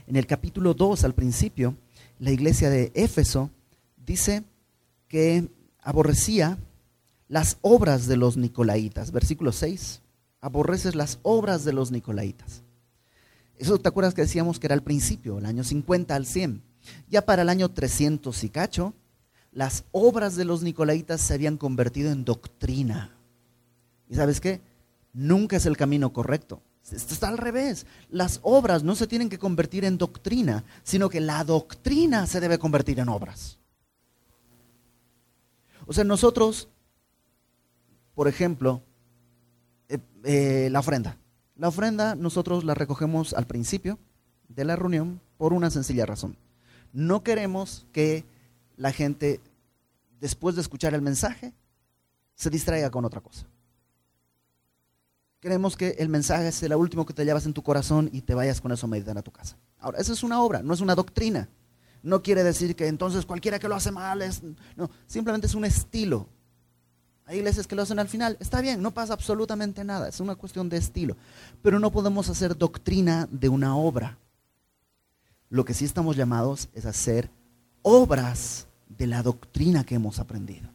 en 0.06 0.16
el 0.16 0.26
capítulo 0.26 0.74
2 0.74 1.04
al 1.04 1.14
principio, 1.14 1.76
la 2.18 2.30
iglesia 2.30 2.68
de 2.68 2.92
Éfeso 2.94 3.50
dice 3.96 4.44
que 5.08 5.48
aborrecía 5.80 6.58
las 7.28 7.56
obras 7.62 8.06
de 8.06 8.16
los 8.16 8.36
nicolaitas. 8.36 9.10
Versículo 9.12 9.52
6, 9.52 10.02
aborreces 10.44 10.94
las 10.94 11.18
obras 11.22 11.64
de 11.64 11.72
los 11.72 11.90
nicolaitas. 11.90 12.62
Eso 13.56 13.78
te 13.78 13.88
acuerdas 13.88 14.14
que 14.14 14.22
decíamos 14.22 14.58
que 14.58 14.66
era 14.66 14.74
al 14.74 14.82
principio, 14.82 15.38
el 15.38 15.46
año 15.46 15.64
50 15.64 16.14
al 16.14 16.26
100. 16.26 16.62
Ya 17.08 17.24
para 17.24 17.42
el 17.42 17.48
año 17.48 17.70
300 17.70 18.44
y 18.44 18.50
cacho, 18.50 18.94
las 19.52 19.84
obras 19.92 20.36
de 20.36 20.44
los 20.44 20.62
nicolaitas 20.62 21.20
se 21.20 21.34
habían 21.34 21.56
convertido 21.56 22.12
en 22.12 22.24
doctrina. 22.24 23.16
¿Y 24.08 24.16
sabes 24.16 24.40
qué? 24.40 24.60
nunca 25.14 25.56
es 25.56 25.64
el 25.64 25.78
camino 25.78 26.12
correcto. 26.12 26.60
Esto 26.90 27.14
está 27.14 27.28
al 27.28 27.38
revés. 27.38 27.86
Las 28.10 28.40
obras 28.42 28.82
no 28.82 28.94
se 28.94 29.06
tienen 29.06 29.30
que 29.30 29.38
convertir 29.38 29.86
en 29.86 29.96
doctrina, 29.96 30.64
sino 30.82 31.08
que 31.08 31.20
la 31.20 31.42
doctrina 31.44 32.26
se 32.26 32.40
debe 32.40 32.58
convertir 32.58 33.00
en 33.00 33.08
obras. 33.08 33.58
O 35.86 35.94
sea, 35.94 36.04
nosotros, 36.04 36.68
por 38.14 38.28
ejemplo, 38.28 38.82
eh, 39.94 40.00
eh, 40.24 40.68
la 40.70 40.80
ofrenda. 40.80 41.18
La 41.56 41.68
ofrenda 41.68 42.14
nosotros 42.14 42.64
la 42.64 42.74
recogemos 42.74 43.32
al 43.34 43.46
principio 43.46 43.98
de 44.48 44.64
la 44.64 44.76
reunión 44.76 45.20
por 45.36 45.52
una 45.52 45.70
sencilla 45.70 46.06
razón. 46.06 46.36
No 46.92 47.22
queremos 47.22 47.86
que 47.92 48.24
la 48.76 48.92
gente, 48.92 49.40
después 50.20 50.54
de 50.54 50.62
escuchar 50.62 50.94
el 50.94 51.02
mensaje, 51.02 51.52
se 52.34 52.50
distraiga 52.50 52.90
con 52.90 53.04
otra 53.04 53.20
cosa. 53.20 53.46
Queremos 55.40 55.76
que 55.76 55.90
el 55.98 56.08
mensaje 56.08 56.50
sea 56.52 56.68
el 56.68 56.74
último 56.74 57.04
que 57.04 57.12
te 57.12 57.24
llevas 57.24 57.46
en 57.46 57.52
tu 57.52 57.62
corazón 57.62 58.08
y 58.12 58.22
te 58.22 58.34
vayas 58.34 58.60
con 58.60 58.72
eso 58.72 58.86
a 58.86 58.88
meditar 58.88 59.16
a 59.18 59.22
tu 59.22 59.30
casa. 59.30 59.56
Ahora, 59.78 59.98
esa 59.98 60.12
es 60.12 60.22
una 60.22 60.40
obra, 60.40 60.62
no 60.62 60.72
es 60.72 60.80
una 60.80 60.94
doctrina. 60.94 61.48
No 62.02 62.22
quiere 62.22 62.42
decir 62.42 62.74
que 62.74 62.86
entonces 62.86 63.26
cualquiera 63.26 63.58
que 63.58 63.68
lo 63.68 63.74
hace 63.74 63.90
mal 63.90 64.22
es... 64.22 64.42
No, 64.76 64.90
simplemente 65.06 65.46
es 65.46 65.54
un 65.54 65.64
estilo. 65.64 66.28
Hay 67.26 67.38
iglesias 67.38 67.66
que 67.66 67.74
lo 67.74 67.82
hacen 67.82 67.98
al 67.98 68.08
final. 68.08 68.36
Está 68.40 68.60
bien, 68.60 68.82
no 68.82 68.92
pasa 68.92 69.14
absolutamente 69.14 69.82
nada. 69.84 70.08
Es 70.08 70.20
una 70.20 70.34
cuestión 70.34 70.68
de 70.68 70.76
estilo. 70.76 71.16
Pero 71.62 71.78
no 71.78 71.90
podemos 71.90 72.28
hacer 72.28 72.56
doctrina 72.56 73.28
de 73.30 73.48
una 73.48 73.76
obra. 73.76 74.18
Lo 75.48 75.64
que 75.64 75.74
sí 75.74 75.84
estamos 75.84 76.16
llamados 76.16 76.68
es 76.74 76.84
hacer 76.84 77.30
obras 77.82 78.66
de 78.88 79.06
la 79.06 79.22
doctrina 79.22 79.84
que 79.84 79.94
hemos 79.94 80.18
aprendido. 80.18 80.68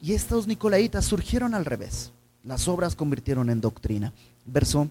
Y 0.00 0.12
estos 0.12 0.46
nicolaitas 0.46 1.04
surgieron 1.04 1.54
al 1.54 1.64
revés. 1.64 2.12
Las 2.44 2.68
obras 2.68 2.94
convirtieron 2.94 3.50
en 3.50 3.60
doctrina. 3.60 4.12
Verso 4.44 4.88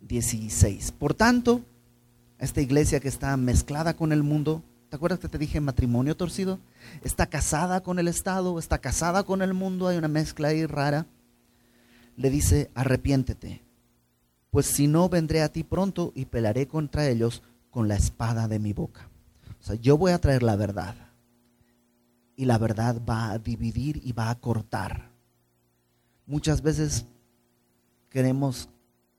16. 0.00 0.92
Por 0.92 1.14
tanto, 1.14 1.60
esta 2.38 2.60
iglesia 2.60 3.00
que 3.00 3.08
está 3.08 3.36
mezclada 3.36 3.94
con 3.94 4.12
el 4.12 4.22
mundo, 4.22 4.62
¿te 4.94 4.96
acuerdas 4.96 5.18
que 5.18 5.28
te 5.28 5.38
dije 5.38 5.60
matrimonio 5.60 6.16
torcido? 6.16 6.60
Está 7.02 7.26
casada 7.26 7.82
con 7.82 7.98
el 7.98 8.06
Estado, 8.06 8.60
está 8.60 8.78
casada 8.78 9.24
con 9.24 9.42
el 9.42 9.52
mundo, 9.52 9.88
hay 9.88 9.98
una 9.98 10.06
mezcla 10.06 10.46
ahí 10.46 10.66
rara. 10.66 11.08
Le 12.16 12.30
dice, 12.30 12.70
arrepiéntete, 12.76 13.60
pues 14.52 14.66
si 14.66 14.86
no 14.86 15.08
vendré 15.08 15.42
a 15.42 15.48
ti 15.50 15.64
pronto 15.64 16.12
y 16.14 16.26
pelaré 16.26 16.68
contra 16.68 17.08
ellos 17.08 17.42
con 17.72 17.88
la 17.88 17.96
espada 17.96 18.46
de 18.46 18.60
mi 18.60 18.72
boca. 18.72 19.10
O 19.60 19.64
sea, 19.64 19.74
yo 19.74 19.98
voy 19.98 20.12
a 20.12 20.20
traer 20.20 20.44
la 20.44 20.54
verdad. 20.54 20.94
Y 22.36 22.44
la 22.44 22.56
verdad 22.58 23.02
va 23.04 23.32
a 23.32 23.40
dividir 23.40 24.00
y 24.04 24.12
va 24.12 24.30
a 24.30 24.38
cortar 24.38 25.10
muchas 26.24 26.62
veces 26.62 27.04
queremos, 28.10 28.68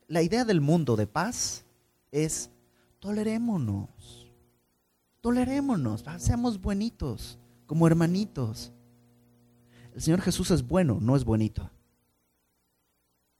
la 0.07 0.21
idea 0.21 0.45
del 0.45 0.61
mundo 0.61 0.95
de 0.95 1.05
paz 1.05 1.65
es 2.13 2.49
tolerémonos, 2.99 4.24
tolerémonos, 5.26 6.03
seamos 6.19 6.61
buenitos, 6.61 7.39
como 7.65 7.88
hermanitos. 7.88 8.71
El 9.95 10.03
Señor 10.03 10.21
Jesús 10.21 10.51
es 10.51 10.61
bueno, 10.61 10.99
no 11.01 11.15
es 11.15 11.26
bonito. 11.26 11.71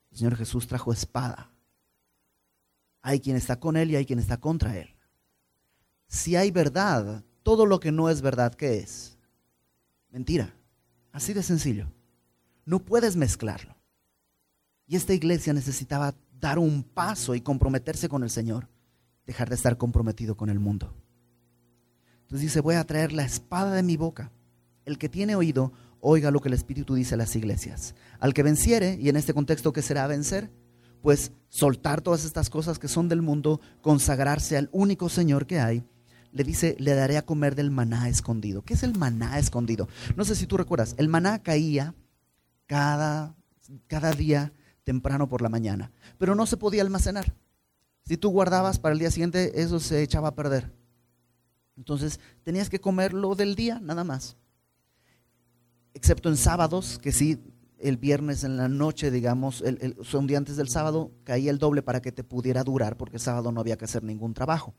El 0.10 0.18
Señor 0.18 0.36
Jesús 0.36 0.66
trajo 0.66 0.92
espada. 0.92 1.52
Hay 3.04 3.20
quien 3.20 3.36
está 3.36 3.60
con 3.60 3.78
Él 3.78 3.92
y 3.92 3.98
hay 3.98 4.06
quien 4.08 4.18
está 4.18 4.38
contra 4.38 4.76
Él. 4.76 4.96
Si 6.08 6.36
hay 6.36 6.50
verdad, 6.50 7.24
todo 7.44 7.68
lo 7.68 7.80
que 7.80 7.92
no 7.92 8.10
es 8.10 8.24
verdad, 8.24 8.56
¿qué 8.56 8.80
es? 8.80 9.20
Mentira. 10.10 10.58
Así 11.12 11.34
de 11.34 11.44
sencillo. 11.44 11.92
No 12.66 12.80
puedes 12.80 13.16
mezclarlo. 13.16 13.76
Y 14.88 14.96
esta 14.96 15.14
iglesia 15.14 15.54
necesitaba 15.54 16.16
dar 16.32 16.58
un 16.58 16.82
paso 16.82 17.36
y 17.36 17.42
comprometerse 17.42 18.10
con 18.10 18.24
el 18.24 18.32
Señor 18.32 18.70
dejar 19.28 19.50
de 19.50 19.56
estar 19.56 19.78
comprometido 19.78 20.36
con 20.36 20.50
el 20.50 20.60
mundo. 20.60 21.05
Entonces 22.26 22.42
dice, 22.42 22.60
voy 22.60 22.76
a 22.76 22.84
traer 22.84 23.14
la 23.14 23.24
espada 23.24 23.74
de 23.74 23.84
mi 23.84 23.98
boca. 23.98 24.32
El 24.84 24.98
que 24.98 25.10
tiene 25.10 25.36
oído, 25.36 25.72
oiga 26.00 26.32
lo 26.32 26.42
que 26.42 26.50
el 26.50 26.56
Espíritu 26.56 26.96
dice 26.96 27.14
a 27.14 27.18
las 27.18 27.36
iglesias. 27.36 27.94
Al 28.20 28.34
que 28.34 28.42
venciere, 28.42 28.98
y 29.00 29.10
en 29.10 29.16
este 29.16 29.34
contexto, 29.34 29.74
¿qué 29.74 29.84
será 29.84 30.08
vencer? 30.08 30.52
Pues 31.02 31.32
soltar 31.50 32.02
todas 32.02 32.26
estas 32.26 32.50
cosas 32.50 32.80
que 32.80 32.88
son 32.88 33.10
del 33.10 33.22
mundo, 33.22 33.62
consagrarse 33.82 34.58
al 34.58 34.70
único 34.72 35.08
Señor 35.08 35.46
que 35.46 35.60
hay. 35.60 35.84
Le 36.32 36.44
dice, 36.44 36.76
le 36.80 36.96
daré 36.96 37.18
a 37.18 37.26
comer 37.26 37.54
del 37.54 37.70
maná 37.70 38.10
escondido. 38.10 38.64
¿Qué 38.64 38.74
es 38.74 38.82
el 38.82 38.98
maná 38.98 39.38
escondido? 39.38 39.88
No 40.16 40.26
sé 40.26 40.36
si 40.36 40.48
tú 40.48 40.58
recuerdas, 40.58 40.96
el 40.98 41.10
maná 41.10 41.44
caía 41.44 41.94
cada, 42.66 43.36
cada 43.88 44.12
día 44.12 44.52
temprano 44.84 45.30
por 45.30 45.42
la 45.42 45.50
mañana, 45.50 45.92
pero 46.18 46.34
no 46.34 46.46
se 46.46 46.58
podía 46.58 46.82
almacenar. 46.82 47.36
Si 48.04 48.18
tú 48.18 48.30
guardabas 48.30 48.80
para 48.80 48.94
el 48.94 49.00
día 49.00 49.12
siguiente, 49.12 49.62
eso 49.62 49.80
se 49.80 50.02
echaba 50.02 50.30
a 50.30 50.36
perder. 50.36 50.72
Entonces 51.78 52.20
tenías 52.44 52.70
que 52.70 52.80
comerlo 52.80 53.36
del 53.36 53.56
día, 53.56 53.80
nada 53.80 54.04
más 54.04 54.38
excepto 55.96 56.30
en 56.30 56.38
sábados, 56.38 57.00
que 57.00 57.12
sí, 57.12 57.42
el 57.80 57.98
viernes 57.98 58.44
en 58.44 58.58
la 58.58 58.68
noche, 58.68 59.10
digamos, 59.10 59.62
el, 59.62 59.98
un 60.14 60.28
día 60.28 60.38
antes 60.38 60.58
del 60.58 60.70
sábado, 60.70 61.12
caía 61.24 61.50
el 61.50 61.58
doble 61.58 61.82
para 61.82 62.02
que 62.02 62.12
te 62.12 62.24
pudiera 62.24 62.64
durar, 62.64 62.98
porque 62.98 63.16
el 63.16 63.22
sábado 63.22 63.52
no 63.52 63.62
había 63.62 63.78
que 63.78 63.86
hacer 63.86 64.04
ningún 64.04 64.34
trabajo. 64.34 64.76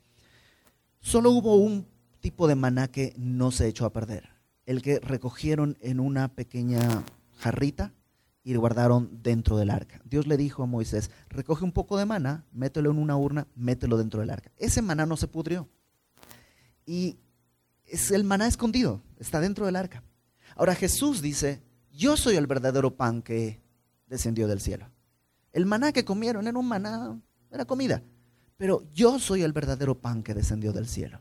Solo 1.00 1.30
hubo 1.30 1.56
un 1.56 1.86
tipo 2.20 2.46
de 2.46 2.54
maná 2.54 2.88
que 2.88 3.14
no 3.16 3.50
se 3.50 3.66
echó 3.66 3.86
a 3.86 3.92
perder, 3.92 4.28
el 4.66 4.82
que 4.82 5.00
recogieron 5.00 5.76
en 5.80 6.00
una 6.00 6.28
pequeña 6.28 7.04
jarrita 7.38 7.92
y 8.44 8.54
guardaron 8.54 9.22
dentro 9.22 9.56
del 9.56 9.70
arca. 9.70 10.00
Dios 10.04 10.26
le 10.26 10.36
dijo 10.36 10.62
a 10.62 10.66
Moisés, 10.66 11.10
recoge 11.28 11.64
un 11.64 11.72
poco 11.72 11.96
de 11.96 12.06
maná, 12.06 12.44
mételo 12.52 12.90
en 12.90 12.98
una 12.98 13.16
urna, 13.16 13.46
mételo 13.56 13.96
dentro 13.96 14.20
del 14.20 14.30
arca. 14.30 14.52
Ese 14.56 14.82
maná 14.82 15.06
no 15.06 15.16
se 15.16 15.28
pudrió. 15.28 15.68
Y 16.86 17.18
es 17.84 18.10
el 18.10 18.24
maná 18.24 18.46
escondido, 18.46 19.02
está 19.18 19.40
dentro 19.40 19.66
del 19.66 19.76
arca. 19.76 20.02
Ahora 20.54 20.74
Jesús 20.74 21.20
dice, 21.20 21.62
yo 21.92 22.16
soy 22.16 22.36
el 22.36 22.46
verdadero 22.46 22.96
pan 22.96 23.20
que 23.20 23.60
descendió 24.06 24.48
del 24.48 24.60
cielo. 24.60 24.88
El 25.52 25.66
maná 25.66 25.92
que 25.92 26.04
comieron 26.04 26.46
era 26.46 26.58
un 26.58 26.68
maná, 26.68 27.20
era 27.50 27.64
comida, 27.64 28.02
pero 28.56 28.86
yo 28.94 29.18
soy 29.18 29.42
el 29.42 29.52
verdadero 29.52 30.00
pan 30.00 30.22
que 30.22 30.34
descendió 30.34 30.72
del 30.72 30.86
cielo. 30.86 31.20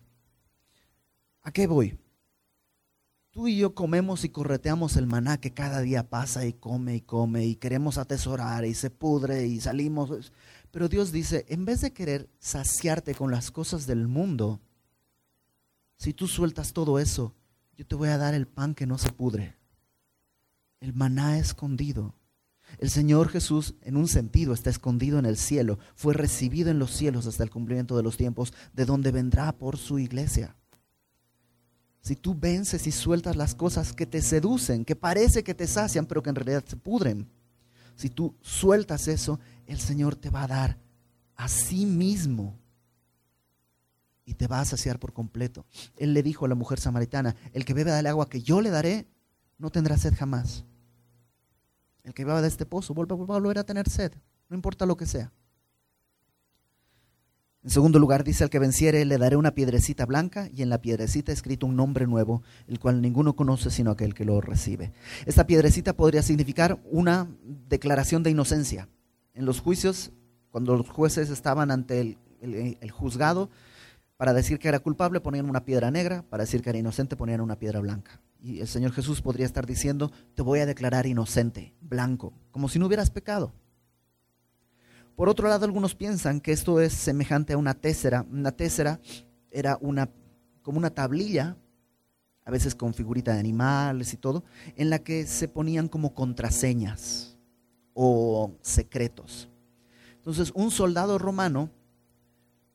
¿A 1.41 1.51
qué 1.51 1.67
voy? 1.67 1.97
Tú 3.31 3.49
y 3.49 3.57
yo 3.57 3.75
comemos 3.75 4.23
y 4.23 4.29
correteamos 4.29 4.95
el 4.95 5.07
maná 5.07 5.37
que 5.41 5.53
cada 5.53 5.81
día 5.81 6.09
pasa 6.09 6.45
y 6.45 6.53
come 6.53 6.95
y 6.95 7.01
come 7.01 7.45
y 7.45 7.55
queremos 7.55 7.97
atesorar 7.97 8.63
y 8.63 8.73
se 8.73 8.89
pudre 8.89 9.45
y 9.45 9.59
salimos. 9.59 10.31
Pero 10.71 10.87
Dios 10.87 11.11
dice, 11.11 11.45
en 11.49 11.65
vez 11.65 11.81
de 11.81 11.91
querer 11.91 12.29
saciarte 12.39 13.13
con 13.13 13.31
las 13.31 13.51
cosas 13.51 13.87
del 13.87 14.07
mundo, 14.07 14.61
si 15.97 16.13
tú 16.13 16.27
sueltas 16.27 16.73
todo 16.73 16.99
eso 16.99 17.33
yo 17.77 17.85
te 17.85 17.95
voy 17.95 18.09
a 18.09 18.17
dar 18.17 18.33
el 18.33 18.47
pan 18.47 18.73
que 18.73 18.87
no 18.87 18.97
se 18.97 19.11
pudre, 19.11 19.57
el 20.79 20.93
maná 20.93 21.37
escondido. 21.37 22.15
El 22.79 22.89
Señor 22.89 23.29
Jesús, 23.29 23.75
en 23.81 23.95
un 23.95 24.07
sentido, 24.07 24.53
está 24.53 24.69
escondido 24.69 25.19
en 25.19 25.25
el 25.25 25.37
cielo, 25.37 25.77
fue 25.95 26.13
recibido 26.13 26.71
en 26.71 26.79
los 26.79 26.91
cielos 26.91 27.27
hasta 27.27 27.43
el 27.43 27.49
cumplimiento 27.49 27.95
de 27.95 28.03
los 28.03 28.17
tiempos, 28.17 28.53
de 28.73 28.85
donde 28.85 29.11
vendrá 29.11 29.51
por 29.51 29.77
su 29.77 29.99
iglesia. 29.99 30.55
Si 32.01 32.15
tú 32.15 32.35
vences 32.35 32.87
y 32.87 32.91
sueltas 32.91 33.35
las 33.35 33.55
cosas 33.55 33.93
que 33.93 34.05
te 34.05 34.21
seducen, 34.21 34.85
que 34.85 34.95
parece 34.95 35.43
que 35.43 35.53
te 35.53 35.67
sacian, 35.67 36.05
pero 36.05 36.23
que 36.23 36.29
en 36.29 36.35
realidad 36.35 36.63
se 36.65 36.77
pudren, 36.77 37.27
si 37.95 38.09
tú 38.09 38.35
sueltas 38.41 39.07
eso, 39.07 39.39
el 39.65 39.79
Señor 39.79 40.15
te 40.15 40.29
va 40.29 40.43
a 40.43 40.47
dar 40.47 40.77
a 41.35 41.47
sí 41.47 41.85
mismo 41.85 42.57
y 44.25 44.33
te 44.33 44.47
va 44.47 44.59
a 44.59 44.65
saciar 44.65 44.99
por 44.99 45.13
completo. 45.13 45.65
Él 45.97 46.13
le 46.13 46.23
dijo 46.23 46.45
a 46.45 46.49
la 46.49 46.55
mujer 46.55 46.79
samaritana, 46.79 47.35
el 47.53 47.63
que 47.63 47.73
bebe 47.73 47.91
del 47.91 48.07
agua 48.07 48.27
que 48.27 48.41
yo 48.41 48.59
le 48.59 48.71
daré, 48.71 49.07
no 49.57 49.69
tendrá 49.69 49.97
sed 49.97 50.13
jamás. 50.15 50.65
El 52.03 52.13
que 52.13 52.25
beba 52.25 52.41
de 52.41 52.47
este 52.47 52.65
pozo 52.65 52.93
vuelve 52.93 53.13
a 53.13 53.17
volver 53.17 53.59
a 53.59 53.63
tener 53.63 53.89
sed, 53.89 54.11
no 54.49 54.55
importa 54.55 54.85
lo 54.85 54.97
que 54.97 55.05
sea. 55.05 55.31
En 57.63 57.71
segundo 57.71 57.97
lugar, 57.97 58.23
dice 58.23 58.43
al 58.43 58.51
que 58.51 58.59
venciere, 58.59 59.05
le 59.05 59.17
daré 59.17 59.37
una 59.37 59.55
piedrecita 59.55 60.05
blanca 60.05 60.47
y 60.53 60.61
en 60.61 60.69
la 60.69 60.81
piedrecita 60.81 61.31
escrito 61.31 61.65
un 61.65 61.75
nombre 61.75 62.05
nuevo, 62.05 62.43
el 62.67 62.79
cual 62.79 63.01
ninguno 63.01 63.35
conoce 63.35 63.71
sino 63.71 63.89
aquel 63.89 64.13
que 64.13 64.23
lo 64.23 64.39
recibe. 64.39 64.93
Esta 65.25 65.47
piedrecita 65.47 65.93
podría 65.93 66.21
significar 66.21 66.79
una 66.91 67.27
declaración 67.67 68.21
de 68.21 68.29
inocencia. 68.29 68.87
En 69.33 69.45
los 69.45 69.61
juicios, 69.61 70.11
cuando 70.51 70.77
los 70.77 70.87
jueces 70.89 71.31
estaban 71.31 71.71
ante 71.71 72.19
el 72.39 72.91
juzgado, 72.91 73.49
para 74.17 74.33
decir 74.33 74.59
que 74.59 74.67
era 74.67 74.79
culpable 74.79 75.19
ponían 75.19 75.49
una 75.49 75.65
piedra 75.65 75.91
negra, 75.91 76.23
para 76.29 76.43
decir 76.43 76.61
que 76.61 76.69
era 76.69 76.79
inocente 76.79 77.15
ponían 77.15 77.41
una 77.41 77.59
piedra 77.59 77.79
blanca. 77.79 78.21
Y 78.41 78.59
el 78.61 78.67
Señor 78.67 78.91
Jesús 78.91 79.21
podría 79.21 79.45
estar 79.45 79.65
diciendo, 79.65 80.11
te 80.35 80.41
voy 80.41 80.59
a 80.59 80.65
declarar 80.65 81.05
inocente, 81.05 81.73
blanco, 81.81 82.33
como 82.51 82.69
si 82.69 82.79
no 82.79 82.85
hubieras 82.85 83.09
pecado. 83.09 83.53
Por 85.15 85.29
otro 85.29 85.47
lado, 85.47 85.65
algunos 85.65 85.95
piensan 85.95 86.41
que 86.41 86.51
esto 86.51 86.81
es 86.81 86.93
semejante 86.93 87.53
a 87.53 87.57
una 87.57 87.73
tésera. 87.73 88.25
Una 88.29 88.51
tésera 88.51 88.99
era 89.49 89.77
una, 89.79 90.09
como 90.61 90.77
una 90.77 90.89
tablilla, 90.89 91.57
a 92.43 92.51
veces 92.51 92.75
con 92.75 92.93
figurita 92.93 93.33
de 93.33 93.39
animales 93.39 94.13
y 94.13 94.17
todo, 94.17 94.43
en 94.75 94.89
la 94.89 94.99
que 94.99 95.25
se 95.25 95.47
ponían 95.47 95.87
como 95.87 96.13
contraseñas 96.13 97.37
o 97.93 98.51
secretos. 98.61 99.49
Entonces, 100.17 100.51
un 100.53 100.69
soldado 100.69 101.17
romano 101.17 101.69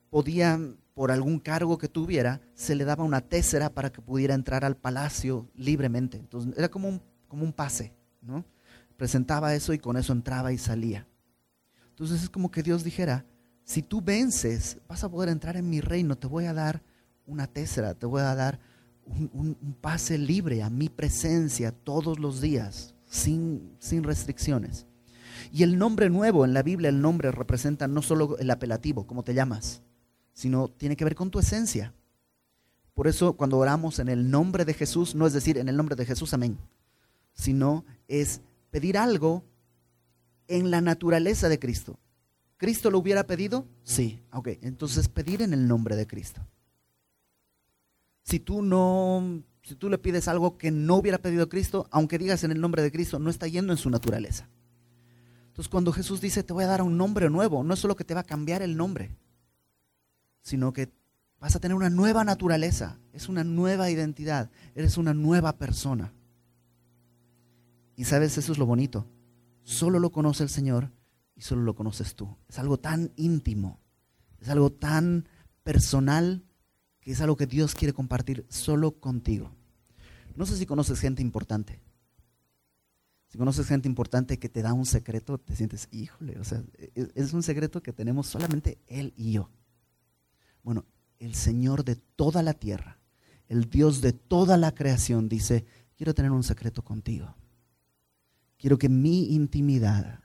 podía 0.09 0.59
por 0.93 1.11
algún 1.11 1.39
cargo 1.39 1.77
que 1.77 1.87
tuviera, 1.87 2.41
se 2.53 2.75
le 2.75 2.85
daba 2.85 3.03
una 3.03 3.21
tésera 3.21 3.69
para 3.73 3.91
que 3.91 4.01
pudiera 4.01 4.33
entrar 4.33 4.65
al 4.65 4.77
palacio 4.77 5.49
libremente. 5.55 6.17
Entonces 6.17 6.53
era 6.57 6.69
como 6.69 6.89
un, 6.89 7.01
como 7.27 7.43
un 7.43 7.53
pase, 7.53 7.93
¿no? 8.21 8.45
Presentaba 8.97 9.55
eso 9.55 9.73
y 9.73 9.79
con 9.79 9.97
eso 9.97 10.13
entraba 10.13 10.51
y 10.51 10.57
salía. 10.57 11.07
Entonces 11.89 12.23
es 12.23 12.29
como 12.29 12.51
que 12.51 12.63
Dios 12.63 12.83
dijera, 12.83 13.25
si 13.63 13.81
tú 13.81 14.01
vences, 14.01 14.79
vas 14.87 15.03
a 15.03 15.09
poder 15.09 15.29
entrar 15.29 15.55
en 15.55 15.69
mi 15.69 15.81
reino, 15.81 16.17
te 16.17 16.27
voy 16.27 16.45
a 16.45 16.53
dar 16.53 16.83
una 17.25 17.47
tésera, 17.47 17.93
te 17.93 18.05
voy 18.05 18.21
a 18.21 18.35
dar 18.35 18.59
un, 19.05 19.57
pase 19.81 20.17
libre 20.17 20.61
a 20.63 20.69
mi 20.69 20.89
presencia 20.89 21.71
todos 21.71 22.19
los 22.19 22.41
días, 22.41 22.95
sin, 23.05 23.75
sin 23.79 24.03
restricciones. 24.03 24.87
Y 25.51 25.63
el 25.63 25.77
nombre 25.77 26.09
nuevo 26.09 26.45
en 26.45 26.53
la 26.53 26.63
Biblia, 26.63 26.89
el 26.89 27.01
nombre 27.01 27.31
representa 27.31 27.87
no 27.87 28.01
solo 28.01 28.37
el 28.37 28.49
apelativo, 28.51 29.07
como 29.07 29.23
te 29.23 29.33
llamas, 29.33 29.81
sino 30.33 30.67
tiene 30.67 30.95
que 30.95 31.03
ver 31.03 31.15
con 31.15 31.31
tu 31.31 31.39
esencia. 31.39 31.93
Por 32.93 33.07
eso 33.07 33.33
cuando 33.33 33.57
oramos 33.57 33.99
en 33.99 34.09
el 34.09 34.29
nombre 34.29 34.65
de 34.65 34.73
Jesús, 34.73 35.15
no 35.15 35.25
es 35.25 35.33
decir 35.33 35.57
en 35.57 35.69
el 35.69 35.77
nombre 35.77 35.95
de 35.95 36.05
Jesús, 36.05 36.33
amén, 36.33 36.57
sino 37.33 37.85
es 38.07 38.41
pedir 38.69 38.97
algo 38.97 39.43
en 40.47 40.71
la 40.71 40.81
naturaleza 40.81 41.49
de 41.49 41.59
Cristo. 41.59 41.97
¿Cristo 42.57 42.91
lo 42.91 42.99
hubiera 42.99 43.25
pedido? 43.25 43.65
Sí. 43.83 44.21
Ok, 44.31 44.49
entonces 44.61 45.07
pedir 45.07 45.41
en 45.41 45.53
el 45.53 45.67
nombre 45.67 45.95
de 45.95 46.05
Cristo. 46.05 46.41
Si 48.23 48.39
tú 48.39 48.61
no, 48.61 49.41
si 49.63 49.75
tú 49.75 49.89
le 49.89 49.97
pides 49.97 50.27
algo 50.27 50.57
que 50.57 50.69
no 50.69 50.97
hubiera 50.97 51.17
pedido 51.17 51.49
Cristo, 51.49 51.87
aunque 51.89 52.19
digas 52.19 52.43
en 52.43 52.51
el 52.51 52.61
nombre 52.61 52.83
de 52.83 52.91
Cristo, 52.91 53.17
no 53.17 53.29
está 53.29 53.47
yendo 53.47 53.73
en 53.73 53.77
su 53.77 53.89
naturaleza. 53.89 54.47
Entonces 55.47 55.69
cuando 55.69 55.91
Jesús 55.91 56.21
dice, 56.21 56.43
te 56.43 56.53
voy 56.53 56.63
a 56.63 56.67
dar 56.67 56.81
un 56.81 56.97
nombre 56.97 57.29
nuevo, 57.29 57.63
no 57.63 57.73
es 57.73 57.79
solo 57.79 57.95
que 57.95 58.05
te 58.05 58.13
va 58.13 58.21
a 58.21 58.25
cambiar 58.25 58.61
el 58.61 58.77
nombre, 58.77 59.15
sino 60.41 60.73
que 60.73 60.91
vas 61.39 61.55
a 61.55 61.59
tener 61.59 61.75
una 61.75 61.89
nueva 61.89 62.23
naturaleza, 62.23 62.99
es 63.13 63.29
una 63.29 63.43
nueva 63.43 63.89
identidad, 63.89 64.51
eres 64.75 64.97
una 64.97 65.13
nueva 65.13 65.57
persona. 65.57 66.13
Y 67.95 68.05
sabes, 68.05 68.37
eso 68.37 68.51
es 68.51 68.57
lo 68.57 68.65
bonito. 68.65 69.07
Solo 69.63 69.99
lo 69.99 70.11
conoce 70.11 70.43
el 70.43 70.49
Señor 70.49 70.91
y 71.35 71.41
solo 71.41 71.63
lo 71.63 71.75
conoces 71.75 72.15
tú. 72.15 72.37
Es 72.47 72.59
algo 72.59 72.77
tan 72.77 73.11
íntimo, 73.15 73.79
es 74.39 74.49
algo 74.49 74.71
tan 74.71 75.27
personal 75.63 76.43
que 76.99 77.11
es 77.11 77.21
algo 77.21 77.35
que 77.35 77.47
Dios 77.47 77.75
quiere 77.75 77.93
compartir 77.93 78.45
solo 78.49 78.99
contigo. 78.99 79.51
No 80.35 80.45
sé 80.45 80.57
si 80.57 80.65
conoces 80.65 80.99
gente 80.99 81.21
importante. 81.21 81.81
Si 83.27 83.37
conoces 83.37 83.65
gente 83.65 83.87
importante 83.87 84.39
que 84.39 84.49
te 84.49 84.61
da 84.61 84.73
un 84.73 84.85
secreto, 84.85 85.37
te 85.37 85.55
sientes, 85.55 85.87
híjole, 85.91 86.37
o 86.37 86.43
sea, 86.43 86.63
es 87.15 87.33
un 87.33 87.43
secreto 87.43 87.81
que 87.81 87.93
tenemos 87.93 88.27
solamente 88.27 88.77
él 88.87 89.13
y 89.15 89.31
yo. 89.31 89.49
Bueno, 90.63 90.85
el 91.19 91.35
Señor 91.35 91.83
de 91.83 91.95
toda 91.95 92.43
la 92.43 92.53
tierra, 92.53 92.97
el 93.47 93.69
Dios 93.69 94.01
de 94.01 94.13
toda 94.13 94.57
la 94.57 94.73
creación 94.73 95.29
dice, 95.29 95.65
quiero 95.97 96.13
tener 96.13 96.31
un 96.31 96.43
secreto 96.43 96.83
contigo. 96.83 97.35
Quiero 98.57 98.77
que 98.77 98.89
mi 98.89 99.33
intimidad 99.33 100.19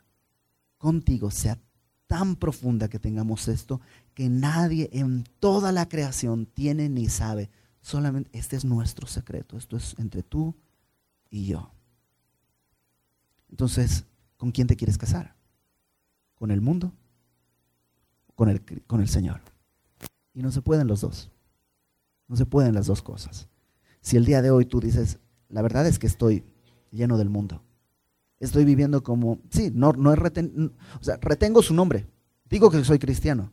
contigo 0.78 1.30
sea 1.30 1.58
tan 2.06 2.36
profunda 2.36 2.88
que 2.88 2.98
tengamos 2.98 3.48
esto 3.48 3.80
que 4.14 4.28
nadie 4.28 4.88
en 4.92 5.24
toda 5.40 5.72
la 5.72 5.88
creación 5.88 6.46
tiene 6.46 6.88
ni 6.88 7.08
sabe. 7.08 7.50
Solamente 7.80 8.30
este 8.32 8.56
es 8.56 8.64
nuestro 8.64 9.06
secreto. 9.06 9.56
Esto 9.56 9.76
es 9.76 9.94
entre 9.98 10.22
tú 10.22 10.54
y 11.30 11.46
yo. 11.46 11.70
Entonces, 13.50 14.04
¿con 14.36 14.52
quién 14.52 14.66
te 14.66 14.76
quieres 14.76 14.98
casar? 14.98 15.34
¿Con 16.34 16.50
el 16.50 16.60
mundo? 16.60 16.92
¿Con 18.34 18.48
el, 18.48 18.62
con 18.86 19.00
el 19.00 19.08
Señor? 19.08 19.40
Y 20.36 20.42
no 20.42 20.52
se 20.52 20.60
pueden 20.60 20.86
los 20.86 21.00
dos. 21.00 21.32
No 22.28 22.36
se 22.36 22.44
pueden 22.44 22.74
las 22.74 22.86
dos 22.86 23.00
cosas. 23.00 23.48
Si 24.02 24.18
el 24.18 24.26
día 24.26 24.42
de 24.42 24.50
hoy 24.50 24.66
tú 24.66 24.80
dices, 24.80 25.18
la 25.48 25.62
verdad 25.62 25.86
es 25.86 25.98
que 25.98 26.06
estoy 26.06 26.44
lleno 26.90 27.16
del 27.16 27.30
mundo. 27.30 27.62
Estoy 28.38 28.66
viviendo 28.66 29.02
como, 29.02 29.38
sí, 29.48 29.70
no, 29.72 29.94
no 29.94 30.12
es 30.12 30.18
retengo 30.18 31.62
su 31.62 31.72
nombre. 31.72 32.06
Digo 32.50 32.70
que 32.70 32.84
soy 32.84 32.98
cristiano. 32.98 33.50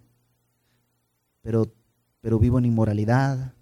Pero, 1.41 1.73
pero 2.19 2.38
vivo 2.38 2.59
en 2.59 2.65
inmoralidad. 2.65 3.53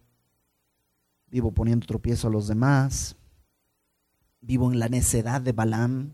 Vivo 1.27 1.51
poniendo 1.51 1.85
tropiezo 1.85 2.27
a 2.27 2.31
los 2.31 2.47
demás. 2.47 3.17
Vivo 4.41 4.71
en 4.71 4.79
la 4.79 4.89
necedad 4.89 5.41
de 5.41 5.51
Balaam. 5.51 6.13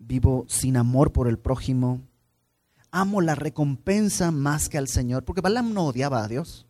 Vivo 0.00 0.46
sin 0.48 0.76
amor 0.76 1.12
por 1.12 1.28
el 1.28 1.38
prójimo. 1.38 2.00
Amo 2.96 3.20
la 3.20 3.34
recompensa 3.34 4.30
más 4.30 4.68
que 4.68 4.78
al 4.78 4.86
Señor. 4.86 5.24
Porque 5.24 5.40
Balaam 5.40 5.74
no 5.74 5.86
odiaba 5.86 6.22
a 6.22 6.28
Dios. 6.28 6.64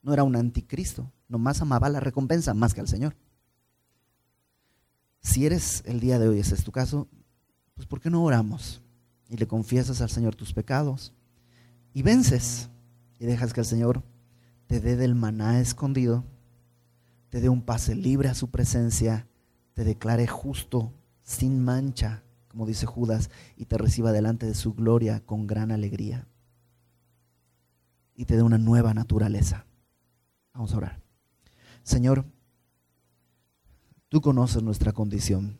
No 0.00 0.12
era 0.14 0.22
un 0.22 0.36
anticristo. 0.36 1.10
Nomás 1.26 1.60
amaba 1.60 1.88
la 1.88 1.98
recompensa 1.98 2.54
más 2.54 2.72
que 2.72 2.80
al 2.80 2.86
Señor. 2.86 3.16
Si 5.18 5.44
eres 5.44 5.82
el 5.86 5.98
día 5.98 6.20
de 6.20 6.28
hoy, 6.28 6.38
ese 6.38 6.54
es 6.54 6.62
tu 6.62 6.70
caso, 6.70 7.08
pues 7.74 7.88
¿por 7.88 8.00
qué 8.00 8.10
no 8.10 8.22
oramos? 8.22 8.80
Y 9.28 9.38
le 9.38 9.48
confiesas 9.48 10.00
al 10.00 10.10
Señor 10.10 10.36
tus 10.36 10.52
pecados 10.52 11.12
y 11.92 12.02
vences 12.02 12.68
y 13.18 13.24
dejas 13.24 13.54
que 13.54 13.60
el 13.60 13.66
Señor 13.66 14.04
te 14.68 14.78
dé 14.78 14.94
del 14.94 15.16
maná 15.16 15.60
escondido, 15.60 16.22
te 17.30 17.40
dé 17.40 17.48
un 17.48 17.62
pase 17.62 17.96
libre 17.96 18.28
a 18.28 18.34
su 18.34 18.50
presencia, 18.50 19.26
te 19.72 19.82
declare 19.82 20.28
justo, 20.28 20.92
sin 21.24 21.64
mancha, 21.64 22.23
como 22.54 22.66
dice 22.66 22.86
Judas, 22.86 23.30
y 23.56 23.64
te 23.64 23.76
reciba 23.76 24.12
delante 24.12 24.46
de 24.46 24.54
su 24.54 24.74
gloria 24.74 25.18
con 25.26 25.48
gran 25.48 25.72
alegría. 25.72 26.28
Y 28.14 28.26
te 28.26 28.36
dé 28.36 28.42
una 28.42 28.58
nueva 28.58 28.94
naturaleza. 28.94 29.66
Vamos 30.52 30.72
a 30.72 30.76
orar. 30.76 31.02
Señor, 31.82 32.24
Tú 34.14 34.20
conoces 34.20 34.62
nuestra 34.62 34.92
condición. 34.92 35.58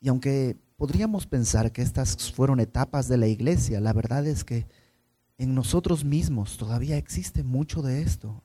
Y 0.00 0.08
aunque 0.08 0.58
podríamos 0.74 1.24
pensar 1.24 1.70
que 1.70 1.82
estas 1.82 2.32
fueron 2.32 2.58
etapas 2.58 3.06
de 3.06 3.16
la 3.16 3.28
iglesia, 3.28 3.78
la 3.78 3.92
verdad 3.92 4.26
es 4.26 4.42
que 4.42 4.66
en 5.38 5.54
nosotros 5.54 6.04
mismos 6.04 6.56
todavía 6.56 6.96
existe 6.96 7.44
mucho 7.44 7.80
de 7.80 8.02
esto. 8.02 8.42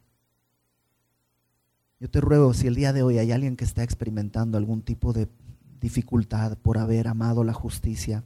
Yo 1.99 2.07
te 2.07 2.21
ruego, 2.21 2.53
si 2.53 2.67
el 2.67 2.75
día 2.75 2.93
de 2.93 3.01
hoy 3.01 3.17
hay 3.17 3.31
alguien 3.31 3.57
que 3.57 3.65
está 3.65 3.81
experimentando 3.81 4.59
algún 4.59 4.83
tipo 4.83 5.11
de 5.11 5.27
dificultad 5.79 6.57
por 6.57 6.77
haber 6.77 7.07
amado 7.07 7.43
la 7.43 7.53
justicia, 7.53 8.23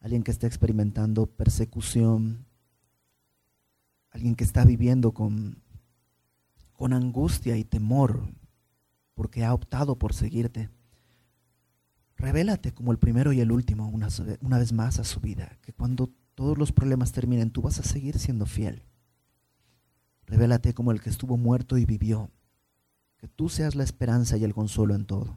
alguien 0.00 0.22
que 0.22 0.30
está 0.30 0.46
experimentando 0.46 1.26
persecución, 1.26 2.46
alguien 4.10 4.34
que 4.34 4.44
está 4.44 4.64
viviendo 4.64 5.12
con, 5.12 5.62
con 6.72 6.92
angustia 6.92 7.56
y 7.56 7.64
temor 7.64 8.32
porque 9.14 9.44
ha 9.44 9.52
optado 9.52 9.98
por 9.98 10.14
seguirte. 10.14 10.70
Revélate 12.16 12.72
como 12.72 12.92
el 12.92 12.98
primero 12.98 13.32
y 13.32 13.40
el 13.40 13.52
último 13.52 13.88
una, 13.88 14.08
una 14.40 14.58
vez 14.58 14.72
más 14.72 14.98
a 14.98 15.04
su 15.04 15.20
vida, 15.20 15.58
que 15.62 15.72
cuando 15.72 16.10
todos 16.34 16.56
los 16.58 16.72
problemas 16.72 17.12
terminen 17.12 17.50
tú 17.50 17.62
vas 17.62 17.78
a 17.78 17.82
seguir 17.82 18.18
siendo 18.18 18.46
fiel. 18.46 18.82
Revélate 20.26 20.74
como 20.74 20.92
el 20.92 21.00
que 21.00 21.10
estuvo 21.10 21.36
muerto 21.36 21.76
y 21.76 21.84
vivió, 21.84 22.30
que 23.18 23.28
tú 23.28 23.48
seas 23.48 23.74
la 23.74 23.84
esperanza 23.84 24.38
y 24.38 24.44
el 24.44 24.54
consuelo 24.54 24.94
en 24.94 25.04
todo. 25.04 25.36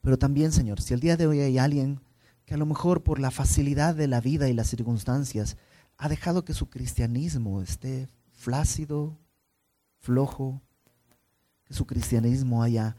Pero 0.00 0.18
también, 0.18 0.52
Señor, 0.52 0.80
si 0.80 0.94
el 0.94 1.00
día 1.00 1.16
de 1.16 1.26
hoy 1.26 1.40
hay 1.40 1.58
alguien 1.58 2.00
que 2.44 2.54
a 2.54 2.58
lo 2.58 2.66
mejor 2.66 3.02
por 3.02 3.20
la 3.20 3.30
facilidad 3.30 3.94
de 3.94 4.08
la 4.08 4.20
vida 4.20 4.48
y 4.48 4.54
las 4.54 4.68
circunstancias 4.68 5.56
ha 5.98 6.08
dejado 6.08 6.44
que 6.44 6.54
su 6.54 6.70
cristianismo 6.70 7.60
esté 7.60 8.08
flácido, 8.32 9.18
flojo, 9.98 10.62
que 11.64 11.74
su 11.74 11.86
cristianismo 11.86 12.62
haya 12.62 12.96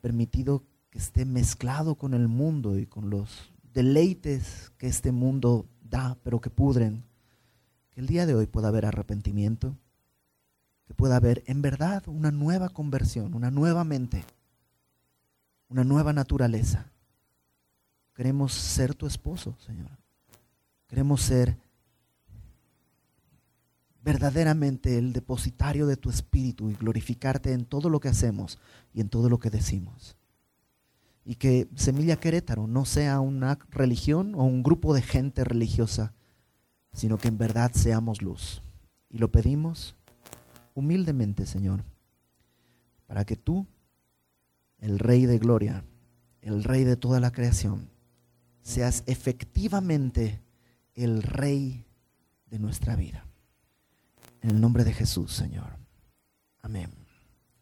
permitido 0.00 0.62
que 0.90 0.98
esté 0.98 1.24
mezclado 1.24 1.96
con 1.96 2.14
el 2.14 2.28
mundo 2.28 2.78
y 2.78 2.86
con 2.86 3.10
los 3.10 3.52
deleites 3.72 4.70
que 4.78 4.86
este 4.86 5.10
mundo 5.10 5.66
da, 5.82 6.16
pero 6.22 6.40
que 6.40 6.50
pudren. 6.50 7.04
Que 7.90 8.00
el 8.00 8.06
día 8.06 8.26
de 8.26 8.34
hoy 8.34 8.46
pueda 8.46 8.68
haber 8.68 8.86
arrepentimiento, 8.86 9.76
que 10.86 10.94
pueda 10.94 11.16
haber 11.16 11.42
en 11.46 11.62
verdad 11.62 12.04
una 12.06 12.30
nueva 12.30 12.68
conversión, 12.68 13.34
una 13.34 13.50
nueva 13.50 13.82
mente, 13.84 14.24
una 15.74 15.82
nueva 15.82 16.12
naturaleza. 16.12 16.86
Queremos 18.14 18.52
ser 18.52 18.94
tu 18.94 19.08
esposo, 19.08 19.56
Señor. 19.58 19.90
Queremos 20.86 21.20
ser 21.20 21.56
verdaderamente 24.00 24.98
el 24.98 25.12
depositario 25.12 25.88
de 25.88 25.96
tu 25.96 26.10
espíritu 26.10 26.70
y 26.70 26.74
glorificarte 26.74 27.52
en 27.52 27.64
todo 27.64 27.90
lo 27.90 27.98
que 27.98 28.06
hacemos 28.06 28.60
y 28.92 29.00
en 29.00 29.08
todo 29.08 29.28
lo 29.28 29.40
que 29.40 29.50
decimos. 29.50 30.16
Y 31.24 31.34
que 31.34 31.68
Semilla 31.74 32.20
Querétaro 32.20 32.68
no 32.68 32.84
sea 32.84 33.18
una 33.18 33.58
religión 33.70 34.36
o 34.36 34.44
un 34.44 34.62
grupo 34.62 34.94
de 34.94 35.02
gente 35.02 35.42
religiosa, 35.42 36.12
sino 36.92 37.18
que 37.18 37.26
en 37.26 37.38
verdad 37.38 37.72
seamos 37.74 38.22
luz. 38.22 38.62
Y 39.10 39.18
lo 39.18 39.32
pedimos 39.32 39.96
humildemente, 40.74 41.46
Señor, 41.46 41.82
para 43.08 43.24
que 43.24 43.34
tú, 43.34 43.66
el 44.78 44.98
Rey 44.98 45.26
de 45.26 45.38
Gloria, 45.38 45.84
el 46.40 46.64
Rey 46.64 46.84
de 46.84 46.96
toda 46.96 47.20
la 47.20 47.32
creación, 47.32 47.90
seas 48.62 49.02
efectivamente 49.06 50.42
el 50.94 51.22
Rey 51.22 51.84
de 52.50 52.58
nuestra 52.58 52.96
vida. 52.96 53.26
En 54.42 54.50
el 54.50 54.60
nombre 54.60 54.84
de 54.84 54.92
Jesús, 54.92 55.32
Señor. 55.32 55.76
Amén. 56.60 57.03